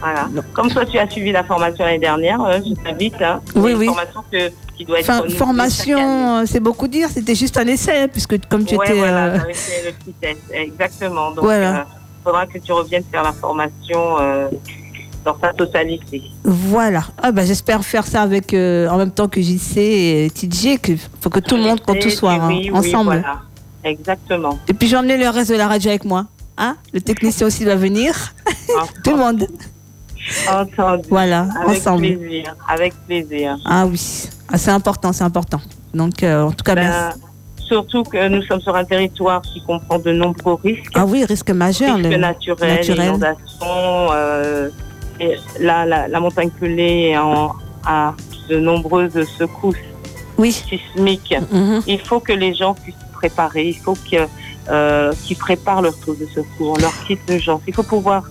Voilà. 0.00 0.28
Comme 0.52 0.70
toi, 0.70 0.84
tu 0.84 0.98
as 0.98 1.08
suivi 1.08 1.32
la 1.32 1.42
formation 1.42 1.84
l'année 1.84 1.98
dernière, 1.98 2.40
euh, 2.42 2.58
je 2.58 2.74
t'invite. 2.82 3.20
Hein. 3.22 3.40
Oui, 3.54 3.72
une 3.72 3.78
oui. 3.78 3.86
formation 3.86 4.22
que, 4.30 4.50
qui 4.76 4.84
doit 4.84 5.00
être 5.00 5.08
Enfin, 5.10 5.28
formation, 5.30 6.38
euh, 6.38 6.42
c'est 6.46 6.60
beaucoup 6.60 6.86
dire. 6.86 7.08
C'était 7.10 7.34
juste 7.34 7.56
un 7.56 7.66
essai, 7.66 8.06
puisque 8.08 8.46
comme 8.48 8.64
tu 8.66 8.76
Ouais, 8.76 8.86
étais. 8.86 8.98
voilà, 8.98 9.24
euh, 9.26 9.38
le 9.38 9.92
petit 9.92 10.12
test. 10.20 10.40
Exactement. 10.52 11.30
Donc, 11.30 11.44
Voilà. 11.44 11.86
il 12.20 12.22
faudra 12.24 12.46
que 12.46 12.58
tu 12.58 12.72
reviennes 12.72 13.04
faire 13.10 13.22
la 13.22 13.32
formation 13.32 14.16
dans 15.26 15.36
sa 15.40 15.52
totalité. 15.52 16.22
Voilà. 16.44 17.02
Ah 17.22 17.32
bah 17.32 17.44
j'espère 17.44 17.84
faire 17.84 18.06
ça 18.06 18.22
avec 18.22 18.54
euh, 18.54 18.88
en 18.88 18.96
même 18.96 19.10
temps 19.10 19.28
que 19.28 19.40
JC 19.42 19.76
et 19.78 20.30
TJ, 20.32 20.78
que 20.80 20.92
faut 21.20 21.28
que 21.30 21.40
tout 21.40 21.56
le 21.56 21.62
monde, 21.64 21.80
qu'on 21.82 21.94
Et 21.94 21.98
tous 21.98 22.10
soit 22.10 22.32
hein, 22.34 22.48
oui, 22.48 22.70
oui, 22.72 22.78
ensemble. 22.78 23.04
voilà. 23.20 23.40
Exactement. 23.84 24.58
Et 24.68 24.72
puis 24.72 24.88
j'ai 24.88 24.96
emmené 24.96 25.16
le 25.16 25.28
reste 25.28 25.50
de 25.50 25.56
la 25.56 25.66
radio 25.68 25.90
avec 25.90 26.04
moi. 26.04 26.26
Hein 26.56 26.76
le 26.94 27.00
technicien 27.00 27.46
aussi 27.48 27.64
va 27.64 27.74
venir. 27.76 28.32
tout 29.04 29.10
le 29.10 29.16
monde. 29.18 29.46
Entendu. 30.50 31.08
Voilà, 31.08 31.46
Avec 31.64 31.78
ensemble. 31.78 32.02
plaisir. 32.16 32.54
Avec 32.68 32.94
plaisir. 33.06 33.56
Ah 33.64 33.86
oui, 33.86 34.00
ah, 34.52 34.58
c'est 34.58 34.70
important, 34.70 35.12
c'est 35.12 35.24
important. 35.24 35.60
Donc 35.94 36.22
euh, 36.22 36.42
en 36.42 36.52
tout 36.52 36.64
cas, 36.64 36.74
Ben, 36.74 36.82
merci. 36.88 37.20
Surtout 37.68 38.04
que 38.04 38.28
nous 38.28 38.42
sommes 38.42 38.60
sur 38.60 38.76
un 38.76 38.84
territoire 38.84 39.42
qui 39.42 39.60
comprend 39.64 39.98
de 39.98 40.12
nombreux 40.12 40.56
risques. 40.62 40.92
Ah 40.94 41.04
oui, 41.04 41.24
risque 41.24 41.50
majeur. 41.50 41.96
risques 41.96 42.10
le- 42.10 42.16
naturels, 42.16 42.74
naturel. 42.76 43.06
inondations. 43.08 44.08
euh, 44.12 44.68
et 45.20 45.36
là, 45.60 45.84
la, 45.86 46.08
la 46.08 46.20
montagne 46.20 46.50
pelée 46.50 47.14
a 47.14 48.14
de 48.48 48.58
nombreuses 48.58 49.24
secousses 49.38 49.76
Oui. 50.38 50.52
sismiques. 50.52 51.34
Mhm. 51.50 51.82
Il 51.86 52.00
faut 52.00 52.20
que 52.20 52.32
les 52.32 52.54
gens 52.54 52.74
puissent 52.74 52.94
se 52.94 53.12
préparer. 53.14 53.68
Il 53.68 53.76
faut 53.76 53.94
que, 53.94 54.26
euh, 54.68 55.12
qu'ils 55.24 55.36
préparent 55.36 55.82
leur 55.82 55.98
trousse 55.98 56.18
de 56.18 56.26
secours, 56.26 56.78
leur 56.78 56.92
kit 57.06 57.18
d'urgence. 57.26 57.62
Il 57.66 57.74
faut 57.74 57.82
pouvoir 57.82 58.24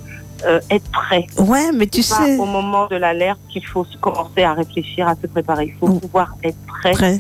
euh, 0.46 0.60
être 0.70 0.90
prêt. 0.92 1.26
Ouais, 1.38 1.72
mais 1.74 1.88
tu 1.88 2.02
pas 2.02 2.18
sais, 2.26 2.38
au 2.38 2.46
moment 2.46 2.88
de 2.88 2.96
l'alerte 2.98 3.40
qu'il 3.50 3.66
faut 3.66 3.86
se- 3.86 3.98
commencer 3.98 4.44
à 4.44 4.54
réfléchir, 4.54 5.08
à 5.08 5.16
se 5.16 5.28
préparer. 5.28 5.66
Il 5.74 5.80
faut 5.80 5.88
pouvoir 6.00 6.36
être 6.44 6.58
prêt 6.68 7.20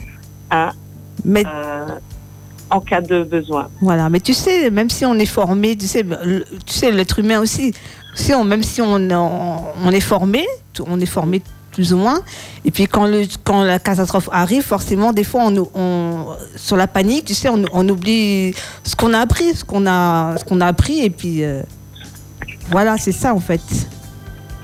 à, 0.49 0.71
Mais 1.23 1.43
euh, 1.45 1.85
en 2.69 2.79
cas 2.79 3.01
de 3.01 3.23
besoin. 3.23 3.67
Voilà, 3.81 4.09
mais 4.09 4.19
tu 4.19 4.33
sais, 4.33 4.69
même 4.71 4.89
si 4.89 5.05
on 5.05 5.15
est 5.15 5.25
formé, 5.25 5.75
tu 5.75 5.87
sais, 5.87 6.03
le- 6.03 6.43
tu 6.65 6.73
sais, 6.73 6.91
l'être 6.91 7.19
humain 7.19 7.39
aussi, 7.39 7.73
sais, 8.15 8.33
on- 8.35 8.43
même 8.43 8.63
si 8.63 8.81
on, 8.81 8.95
on, 9.11 9.57
on 9.85 9.91
est 9.91 9.99
formé, 9.99 10.45
on 10.87 10.99
est 10.99 11.05
formé 11.05 11.41
plus 11.71 11.91
ou 11.93 11.97
moins, 11.97 12.21
et 12.63 12.71
puis 12.71 12.87
quand, 12.87 13.05
le, 13.05 13.23
quand 13.43 13.63
la 13.63 13.79
catastrophe 13.79 14.29
arrive, 14.31 14.63
forcément, 14.63 15.11
des 15.11 15.25
fois, 15.25 15.43
on, 15.45 15.67
on, 15.75 16.25
sur 16.55 16.77
la 16.77 16.87
panique, 16.87 17.25
tu 17.25 17.33
sais, 17.35 17.49
on, 17.49 17.63
on 17.73 17.87
oublie 17.89 18.53
ce 18.83 18.95
qu'on 18.95 19.13
a 19.13 19.19
appris, 19.19 19.53
ce 19.55 19.63
qu'on 19.65 19.85
a, 19.85 20.37
ce 20.37 20.45
qu'on 20.45 20.61
a 20.61 20.67
appris, 20.67 21.01
et 21.03 21.09
puis 21.09 21.43
euh, 21.43 21.61
voilà, 22.71 22.97
c'est 22.97 23.11
ça 23.11 23.33
en 23.33 23.39
fait. 23.39 23.61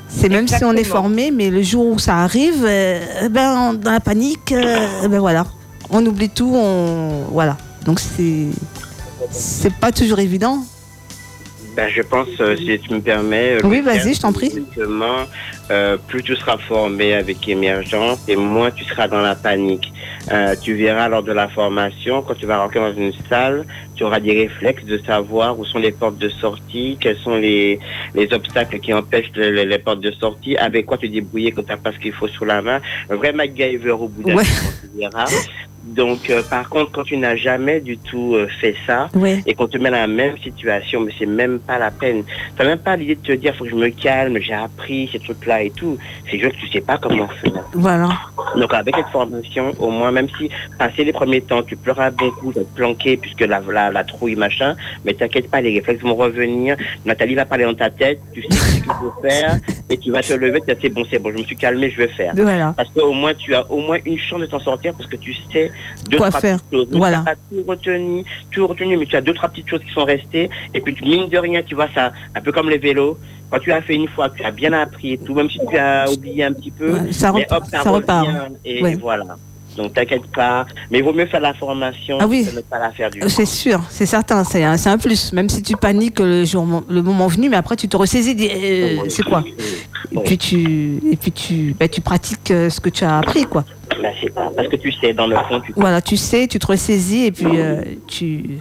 C'est 0.07 0.27
même 0.29 0.47
si 0.47 0.63
on 0.65 0.71
est 0.73 0.83
formé, 0.85 1.31
mais 1.31 1.49
le 1.49 1.61
jour 1.61 1.85
où 1.87 1.99
ça 1.99 2.17
arrive, 2.17 2.65
euh, 2.65 3.29
ben, 3.29 3.73
dans 3.73 3.91
la 3.91 3.99
panique, 4.01 4.51
euh, 4.51 5.07
ben 5.07 5.19
voilà, 5.19 5.45
on 5.89 6.05
oublie 6.05 6.29
tout, 6.29 6.51
on, 6.53 7.25
voilà. 7.31 7.57
Donc 7.85 7.99
c'est 7.99 8.47
c'est 9.31 9.73
pas 9.75 9.91
toujours 9.91 10.19
évident. 10.19 10.59
Ben, 11.75 11.89
je 11.89 12.01
pense, 12.01 12.27
euh, 12.41 12.57
si 12.57 12.77
tu 12.79 12.93
me 12.93 12.99
permets. 12.99 13.53
euh, 13.53 13.59
Oui, 13.63 13.79
vas-y, 13.79 14.13
je 14.13 14.19
t'en 14.19 14.33
prie. 14.33 14.51
Justement, 14.53 15.19
euh, 15.69 15.95
plus 16.05 16.21
tu 16.21 16.35
seras 16.35 16.57
formé 16.57 17.13
avec 17.13 17.47
émergence 17.47 18.19
et 18.27 18.35
moins 18.35 18.71
tu 18.71 18.83
seras 18.83 19.07
dans 19.07 19.21
la 19.21 19.35
panique. 19.35 19.93
Euh, 20.33 20.53
tu 20.61 20.73
verras 20.75 21.07
lors 21.07 21.23
de 21.23 21.31
la 21.31 21.47
formation, 21.47 22.23
quand 22.23 22.33
tu 22.35 22.45
vas 22.45 22.57
rentrer 22.61 22.79
dans 22.81 22.93
une 22.93 23.13
salle, 23.29 23.65
tu 23.95 24.03
auras 24.03 24.19
des 24.19 24.33
réflexes 24.33 24.83
de 24.83 24.97
savoir 25.07 25.57
où 25.57 25.63
sont 25.63 25.79
les 25.79 25.91
portes 25.93 26.17
de 26.17 26.27
sortie, 26.27 26.97
quels 26.99 27.17
sont 27.19 27.37
les, 27.37 27.79
les 28.15 28.31
obstacles 28.33 28.79
qui 28.79 28.93
empêchent 28.93 29.31
le- 29.35 29.51
le- 29.51 29.63
les 29.63 29.79
portes 29.79 30.01
de 30.01 30.11
sortie, 30.11 30.57
avec 30.57 30.85
quoi 30.87 30.97
te 30.97 31.05
débrouiller 31.05 31.53
quand 31.53 31.63
tu 31.63 31.69
n'as 31.69 31.77
pas 31.77 31.93
ce 31.93 31.99
qu'il 31.99 32.11
faut 32.11 32.27
sous 32.27 32.43
la 32.43 32.61
main. 32.61 32.81
Un 33.09 33.15
vrai 33.15 33.31
MacGyver 33.31 33.91
au 33.91 34.09
bout 34.09 34.23
d'un 34.23 34.35
Ouais. 34.35 34.43
moment, 34.43 34.71
tu 34.81 34.99
verras. 34.99 35.25
Donc, 35.83 36.29
euh, 36.29 36.43
par 36.43 36.69
contre, 36.69 36.91
quand 36.91 37.03
tu 37.03 37.17
n'as 37.17 37.35
jamais 37.35 37.79
du 37.81 37.97
tout 37.97 38.35
euh, 38.35 38.47
fait 38.59 38.75
ça 38.85 39.09
Ouais. 39.15 39.41
et 39.47 39.55
qu'on 39.55 39.67
te 39.67 39.77
met 39.77 39.89
dans 39.89 39.97
la 39.97 40.07
même 40.07 40.37
situation, 40.37 41.01
mais 41.01 41.11
c'est 41.17 41.25
même 41.25 41.59
pas 41.59 41.79
la 41.79 41.89
peine. 41.89 42.23
T'as 42.55 42.65
même 42.65 42.77
pas 42.77 42.95
l'idée 42.95 43.15
de 43.15 43.21
te 43.21 43.31
dire, 43.31 43.55
faut 43.55 43.63
que 43.63 43.71
je 43.71 43.75
me 43.75 43.89
calme, 43.89 44.37
j'ai 44.39 44.53
appris 44.53 45.09
ces 45.11 45.19
trucs-là 45.19 45.63
et 45.63 45.71
tout. 45.71 45.97
C'est 46.29 46.37
juste 46.39 46.53
que 46.55 46.61
tu 46.61 46.67
sais 46.67 46.81
pas 46.81 46.97
comment 46.97 47.27
faire. 47.27 47.63
Voilà. 47.73 48.09
Donc, 48.55 48.73
avec 48.73 48.95
cette 48.95 49.07
formation, 49.07 49.71
au 49.79 49.89
moins, 49.89 50.11
même 50.11 50.27
si 50.37 50.49
passer 50.77 51.03
les 51.03 51.13
premiers 51.13 51.41
temps, 51.41 51.63
tu 51.63 51.75
pleuras 51.75 52.11
beaucoup, 52.11 52.53
tu 52.53 52.59
vas 52.59 52.65
te 52.65 52.75
planquer 52.75 53.17
puisque 53.17 53.41
la, 53.41 53.59
la, 53.71 53.89
la 53.91 54.03
trouille, 54.03 54.35
machin, 54.35 54.75
mais 55.03 55.13
t'inquiète 55.13 55.49
pas, 55.49 55.61
les 55.61 55.73
réflexes 55.73 56.03
vont 56.03 56.15
revenir. 56.15 56.77
Nathalie 57.05 57.35
va 57.35 57.45
parler 57.45 57.65
dans 57.65 57.73
ta 57.73 57.89
tête, 57.89 58.19
tu 58.33 58.43
sais 58.43 58.47
ce 58.51 58.73
qu'il 58.75 58.83
faut 58.83 59.13
faire 59.21 59.57
et 59.89 59.97
tu 59.97 60.11
vas 60.11 60.21
te 60.21 60.33
lever, 60.33 60.59
tu 60.61 60.67
vas 60.67 60.73
dire, 60.75 60.77
c'est 60.81 60.89
bon, 60.89 61.03
c'est 61.09 61.19
bon, 61.19 61.31
je 61.31 61.37
me 61.39 61.43
suis 61.43 61.55
calmé, 61.57 61.89
je 61.89 61.97
vais 61.97 62.07
faire. 62.09 62.33
Voilà. 62.35 62.73
Parce 62.77 62.89
qu'au 62.89 63.13
moins, 63.13 63.33
tu 63.33 63.55
as 63.55 63.69
au 63.71 63.79
moins 63.79 63.97
une 64.05 64.17
chance 64.19 64.41
de 64.41 64.45
t'en 64.45 64.59
sortir 64.59 64.93
parce 64.93 65.09
que 65.09 65.15
tu 65.17 65.33
sais 65.51 65.70
deux, 66.09 66.17
Quoi 66.17 66.29
trois 66.29 66.41
faire. 66.41 66.57
petites 66.61 66.71
choses. 66.71 66.87
Voilà. 66.97 67.23
tout 67.49 67.63
retenu, 67.67 68.23
tout 68.51 68.67
retenu, 68.67 68.97
mais 68.97 69.05
tu 69.05 69.15
as 69.15 69.21
deux, 69.21 69.33
trois 69.33 69.49
petites 69.49 69.69
choses 69.69 69.81
qui 69.85 69.91
sont 69.91 70.05
restées. 70.05 70.49
Et 70.73 70.81
puis, 70.81 70.93
tu- 70.93 71.03
mine 71.03 71.29
de 71.29 71.37
rien, 71.37 71.61
tu 71.63 71.75
vois, 71.75 71.87
ça, 71.93 72.11
un 72.35 72.41
peu 72.41 72.51
comme 72.51 72.69
les 72.69 72.77
vélos. 72.77 73.17
Quand 73.49 73.59
tu 73.59 73.71
as 73.71 73.81
fait 73.81 73.95
une 73.95 74.07
fois, 74.07 74.29
tu 74.29 74.43
as 74.43 74.51
bien 74.51 74.71
appris 74.73 75.13
et 75.13 75.17
tout, 75.17 75.33
même 75.35 75.49
si 75.49 75.59
tu 75.69 75.77
as 75.77 76.09
oublié 76.09 76.45
un 76.45 76.53
petit 76.53 76.71
peu, 76.71 76.93
Ouais, 76.93 77.11
ça 77.11 77.31
mais 77.33 77.45
hop, 77.51 77.63
ça, 77.69 77.83
ça 77.83 77.89
repart. 77.91 78.25
revient, 78.27 78.39
Et, 78.63 78.81
Ouais. 78.81 78.93
et 78.93 78.95
voilà. 78.95 79.25
Donc, 79.77 79.93
t'inquiète 79.93 80.27
pas. 80.27 80.65
Mais 80.89 80.99
il 80.99 81.03
vaut 81.03 81.13
mieux 81.13 81.25
faire 81.27 81.39
la 81.39 81.53
formation 81.53 82.17
Ah 82.19 82.27
oui. 82.27 82.45
que 82.45 82.55
ne 82.55 82.61
pas 82.61 82.79
la 82.79 82.91
faire 82.91 83.09
du 83.09 83.21
Euh, 83.23 83.29
C'est 83.29 83.45
sûr, 83.45 83.81
c'est 83.89 84.05
certain, 84.05 84.43
c'est 84.43 84.63
un, 84.63 84.75
un 84.85 84.97
plus. 84.97 85.31
Même 85.33 85.49
si 85.49 85.61
tu 85.63 85.75
paniques 85.77 86.19
le, 86.19 86.43
jour, 86.45 86.65
le 86.89 87.01
moment 87.01 87.27
venu, 87.27 87.49
mais 87.49 87.55
après 87.57 87.75
tu 87.75 87.87
te 87.87 87.95
ressaisis, 87.97 88.35
dis, 88.35 88.49
euh, 88.51 88.97
c'est 89.09 89.23
quoi 89.23 89.43
Et 90.11 90.19
puis 90.19 90.37
tu, 90.37 90.99
et 91.11 91.15
puis 91.15 91.31
tu, 91.31 91.75
bah, 91.79 91.87
tu 91.87 92.01
pratiques 92.01 92.51
euh, 92.51 92.69
ce 92.69 92.79
que 92.81 92.89
tu 92.89 93.03
as 93.05 93.19
appris, 93.19 93.45
quoi. 93.45 93.63
C'est 94.21 94.33
pas. 94.33 94.49
Parce 94.55 94.67
que 94.67 94.75
tu 94.77 94.91
sais, 94.91 95.13
dans 95.13 95.27
le 95.27 95.35
fond, 95.35 95.61
tu 95.65 95.73
Voilà, 95.75 96.01
tu 96.01 96.17
sais, 96.17 96.47
tu 96.47 96.59
te 96.59 96.67
ressaisis 96.67 97.25
et 97.25 97.31
puis 97.31 97.45
euh, 97.59 97.81
tu, 98.07 98.57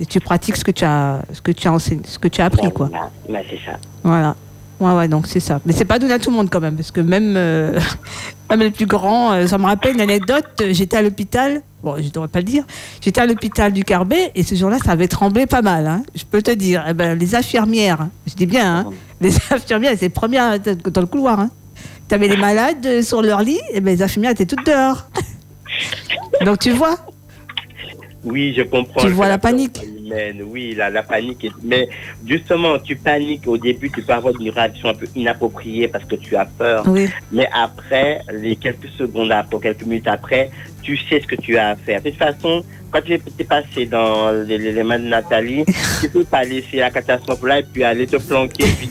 et 0.00 0.06
tu 0.06 0.18
pratiques 0.20 0.56
ce 0.56 0.64
que 0.64 0.70
tu 0.70 0.84
as, 0.84 1.22
ce 1.32 1.40
que 1.40 1.52
tu 1.52 1.68
as 1.68 1.72
enseigné, 1.72 2.02
ce 2.06 2.18
que 2.18 2.28
tu 2.28 2.40
as 2.40 2.46
appris, 2.46 2.70
quoi. 2.70 2.86
Voilà. 2.88 3.10
Bah, 3.28 3.38
c'est 3.50 3.58
ça. 3.64 3.76
Voilà. 4.02 4.34
Ouais, 4.80 4.92
ouais, 4.92 5.08
donc 5.08 5.26
c'est 5.26 5.40
ça. 5.40 5.60
Mais 5.66 5.72
c'est 5.72 5.84
pas 5.84 5.98
donné 5.98 6.12
à 6.14 6.18
tout 6.20 6.30
le 6.30 6.36
monde 6.36 6.50
quand 6.50 6.60
même, 6.60 6.76
parce 6.76 6.92
que 6.92 7.00
même, 7.00 7.34
euh, 7.36 7.80
même 8.50 8.60
les 8.60 8.70
plus 8.70 8.86
grands, 8.86 9.32
euh, 9.32 9.46
ça 9.48 9.58
me 9.58 9.64
rappelle 9.64 9.94
une 9.94 10.00
anecdote. 10.00 10.44
euh, 10.60 10.72
J'étais 10.72 10.96
à 10.96 11.02
l'hôpital, 11.02 11.62
bon, 11.82 11.96
je 12.00 12.08
devrais 12.10 12.28
pas 12.28 12.38
le 12.38 12.44
dire. 12.44 12.64
J'étais 13.00 13.20
à 13.20 13.26
l'hôpital 13.26 13.72
du 13.72 13.82
Carbet 13.82 14.30
et 14.36 14.44
ce 14.44 14.54
jour-là, 14.54 14.78
ça 14.78 14.92
avait 14.92 15.08
tremblé 15.08 15.46
pas 15.46 15.62
mal. 15.62 15.86
Hein, 15.88 16.02
je 16.14 16.24
peux 16.24 16.42
te 16.42 16.52
dire. 16.52 16.84
Eh 16.88 16.94
ben, 16.94 17.18
les 17.18 17.34
infirmières, 17.34 18.06
je 18.28 18.34
dis 18.34 18.46
bien, 18.46 18.78
hein, 18.86 18.90
les 19.20 19.34
infirmières, 19.50 19.92
c'est 19.96 20.02
les 20.02 20.08
premières 20.10 20.60
dans 20.60 21.00
le 21.00 21.06
couloir. 21.08 21.40
Hein. 21.40 21.50
Tu 22.08 22.14
avais 22.14 22.28
les 22.28 22.36
malades 22.36 22.86
euh, 22.86 23.02
sur 23.02 23.20
leur 23.20 23.42
lit, 23.42 23.60
et 23.72 23.80
ben, 23.80 23.96
les 23.96 24.02
infirmières 24.02 24.30
étaient 24.30 24.46
toutes 24.46 24.64
dehors. 24.64 25.08
donc 26.44 26.60
tu 26.60 26.70
vois, 26.70 26.96
Oui, 28.24 28.54
je 28.56 28.62
comprends. 28.62 29.00
Tu 29.00 29.08
vois 29.08 29.26
la 29.28 29.38
panique. 29.38 29.80
Humaine. 30.08 30.42
Oui, 30.44 30.74
la, 30.76 30.90
la 30.90 31.02
panique. 31.02 31.44
Est... 31.44 31.52
Mais 31.62 31.88
justement, 32.26 32.78
tu 32.78 32.96
paniques 32.96 33.46
au 33.46 33.56
début, 33.56 33.90
tu 33.90 34.02
peux 34.02 34.12
avoir 34.12 34.34
une 34.40 34.50
réaction 34.50 34.88
un 34.88 34.94
peu 34.94 35.06
inappropriée 35.14 35.88
parce 35.88 36.04
que 36.04 36.16
tu 36.16 36.36
as 36.36 36.46
peur. 36.46 36.84
oui, 36.86 37.08
Mais 37.32 37.48
après, 37.52 38.20
les 38.32 38.56
quelques 38.56 38.88
secondes 38.96 39.32
après, 39.32 39.58
quelques 39.60 39.84
minutes 39.84 40.08
après, 40.08 40.50
tu 40.82 40.96
sais 40.96 41.20
ce 41.20 41.26
que 41.26 41.36
tu 41.36 41.56
as 41.56 41.70
à 41.70 41.76
faire. 41.76 42.02
De 42.02 42.10
toute 42.10 42.18
façon, 42.18 42.64
quand 42.90 43.02
tu 43.02 43.12
es 43.14 43.44
passé 43.44 43.86
dans 43.86 44.30
les, 44.46 44.82
mains 44.82 44.98
de 44.98 45.04
Nathalie, 45.04 45.64
tu 46.00 46.08
peux 46.08 46.24
pas 46.24 46.44
laisser 46.44 46.78
la 46.78 46.90
catastrophe 46.90 47.42
là 47.44 47.58
et 47.60 47.62
puis 47.62 47.84
aller 47.84 48.06
te 48.06 48.16
planquer. 48.16 48.64
puis- 48.78 48.90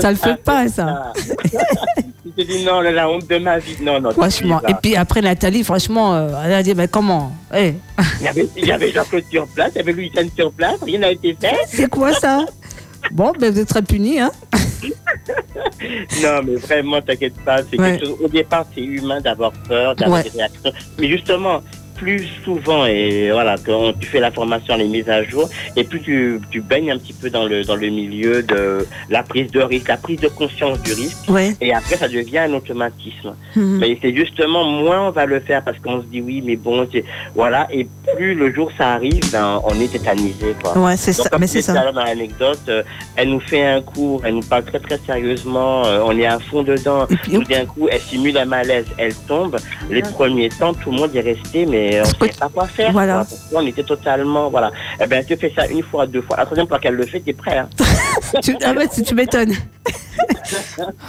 ça 0.00 0.10
le 0.10 0.16
fait 0.16 0.36
pas, 0.42 0.68
ça. 0.68 1.12
tu 1.14 2.30
te 2.36 2.42
dis 2.42 2.64
non, 2.64 2.80
la 2.80 3.08
honte 3.08 3.28
de 3.28 3.38
ma 3.38 3.58
vie. 3.58 3.76
Non, 3.82 4.00
non. 4.00 4.10
Franchement. 4.12 4.60
Et 4.68 4.74
puis 4.80 4.96
après, 4.96 5.20
Nathalie, 5.20 5.64
franchement, 5.64 6.14
euh, 6.14 6.28
elle 6.44 6.52
a 6.52 6.62
dit, 6.62 6.74
mais 6.74 6.88
comment? 6.88 7.32
Eh, 7.54 7.74
Il 8.20 8.24
y 8.24 8.28
avait, 8.28 8.46
il 8.56 8.66
y 8.66 8.72
avait 8.72 8.90
Jean-Claude 8.92 9.24
sur 9.30 9.46
place, 9.48 9.72
il 9.74 9.78
y 9.78 9.80
avait 9.80 9.92
Louis-Anne 9.92 10.30
sur 10.36 10.52
place, 10.52 10.76
rien 10.82 10.98
n'a 11.00 11.10
été 11.10 11.36
fait. 11.40 11.56
C'est 11.66 11.88
quoi 11.90 12.12
ça? 12.12 12.44
Bon, 13.10 13.32
ben 13.38 13.52
vous 13.52 13.58
êtes 13.60 13.68
très 13.68 13.82
punis, 13.82 14.18
hein 14.20 14.30
Non, 16.22 16.40
mais 16.44 16.54
vraiment, 16.56 17.00
t'inquiète 17.02 17.34
pas. 17.44 17.58
C'est 17.70 17.78
Ouais. 17.78 17.92
quelque 17.98 18.06
chose- 18.06 18.16
Au 18.22 18.28
départ, 18.28 18.64
c'est 18.74 18.80
humain 18.80 19.20
d'avoir 19.20 19.52
peur, 19.68 19.94
d'avoir 19.94 20.18
Ouais. 20.22 20.30
des 20.30 20.36
réactions. 20.38 20.72
Mais 20.98 21.08
justement, 21.08 21.60
plus 21.94 22.26
souvent, 22.44 22.86
et 22.86 23.30
voilà, 23.32 23.56
quand 23.64 23.92
tu 23.98 24.06
fais 24.08 24.20
la 24.20 24.30
formation, 24.30 24.76
les 24.76 24.86
mises 24.88 25.08
à 25.08 25.22
jour, 25.24 25.48
et 25.76 25.84
plus 25.84 26.00
tu, 26.00 26.40
tu 26.50 26.60
baignes 26.60 26.90
un 26.92 26.98
petit 26.98 27.12
peu 27.12 27.30
dans 27.30 27.46
le, 27.46 27.64
dans 27.64 27.76
le 27.76 27.88
milieu 27.88 28.42
de 28.42 28.86
la 29.10 29.22
prise 29.22 29.50
de 29.52 29.60
risque, 29.60 29.88
la 29.88 29.96
prise 29.96 30.20
de 30.20 30.28
conscience 30.28 30.80
du 30.82 30.92
risque, 30.92 31.28
Ouais. 31.28 31.54
et 31.60 31.72
après, 31.72 31.96
ça 31.96 32.08
devient 32.08 32.38
un 32.38 32.52
automatisme. 32.54 33.34
Mhm. 33.56 33.78
Mais 33.78 33.98
c'est 34.02 34.14
justement, 34.14 34.64
moins 34.64 35.08
on 35.08 35.10
va 35.10 35.26
le 35.26 35.40
faire 35.40 35.62
parce 35.64 35.78
qu'on 35.78 36.00
se 36.00 36.06
dit 36.06 36.20
oui, 36.20 36.42
mais 36.44 36.56
bon, 36.56 36.86
voilà, 37.34 37.66
et 37.72 37.86
plus 38.16 38.34
le 38.34 38.52
jour 38.52 38.70
ça 38.76 38.92
arrive, 38.94 39.22
ben, 39.32 39.60
on 39.64 39.80
est 39.80 39.90
tétanisé, 39.92 40.54
quoi. 40.62 40.76
Ouais, 40.78 40.96
c'est 40.96 41.12
ça. 41.12 41.28
Mais 41.38 41.46
c'est 41.46 41.62
ça. 41.62 41.90
dans 41.92 42.02
l'anecdote, 42.04 42.60
euh, 42.68 42.82
elle 43.16 43.30
nous 43.30 43.40
fait 43.40 43.64
un 43.64 43.80
cours, 43.80 44.22
elle 44.24 44.34
nous 44.34 44.42
parle 44.42 44.64
très 44.64 44.80
très 44.80 44.98
sérieusement, 45.06 45.84
euh, 45.86 46.00
on 46.04 46.16
est 46.18 46.26
à 46.26 46.38
fond 46.38 46.62
dedans. 46.62 47.06
Tout 47.24 47.44
d'un 47.44 47.64
coup, 47.66 47.88
elle 47.90 48.00
simule 48.00 48.36
un 48.38 48.44
malaise, 48.44 48.86
elle 48.98 49.14
tombe. 49.14 49.56
Les 49.90 50.02
premiers 50.02 50.48
temps, 50.48 50.74
tout 50.74 50.90
le 50.90 50.98
monde 50.98 51.14
est 51.14 51.20
resté, 51.20 51.66
mais 51.66 51.83
on 51.98 52.00
ne 52.00 52.04
savait 52.04 52.32
pas 52.38 52.48
quoi 52.48 52.66
faire. 52.66 52.92
Voilà. 52.92 53.14
quoi, 53.14 53.24
parce 53.24 53.40
qu'on 53.52 53.66
était 53.66 53.82
totalement, 53.82 54.50
voilà. 54.50 54.70
Eh 55.00 55.06
ben, 55.06 55.24
tu 55.24 55.36
fais 55.36 55.52
ça 55.54 55.66
une 55.66 55.82
fois, 55.82 56.06
deux 56.06 56.22
fois. 56.22 56.36
La 56.36 56.44
troisième 56.44 56.68
fois 56.68 56.78
qu'elle 56.78 56.94
le 56.94 57.06
fait, 57.06 57.20
t'es 57.20 57.32
prêt. 57.32 57.58
Hein. 57.58 57.68
tu, 58.42 58.56
ah 58.64 58.72
ouais, 58.72 58.88
tu, 58.88 59.14
m'étonnes. 59.14 59.54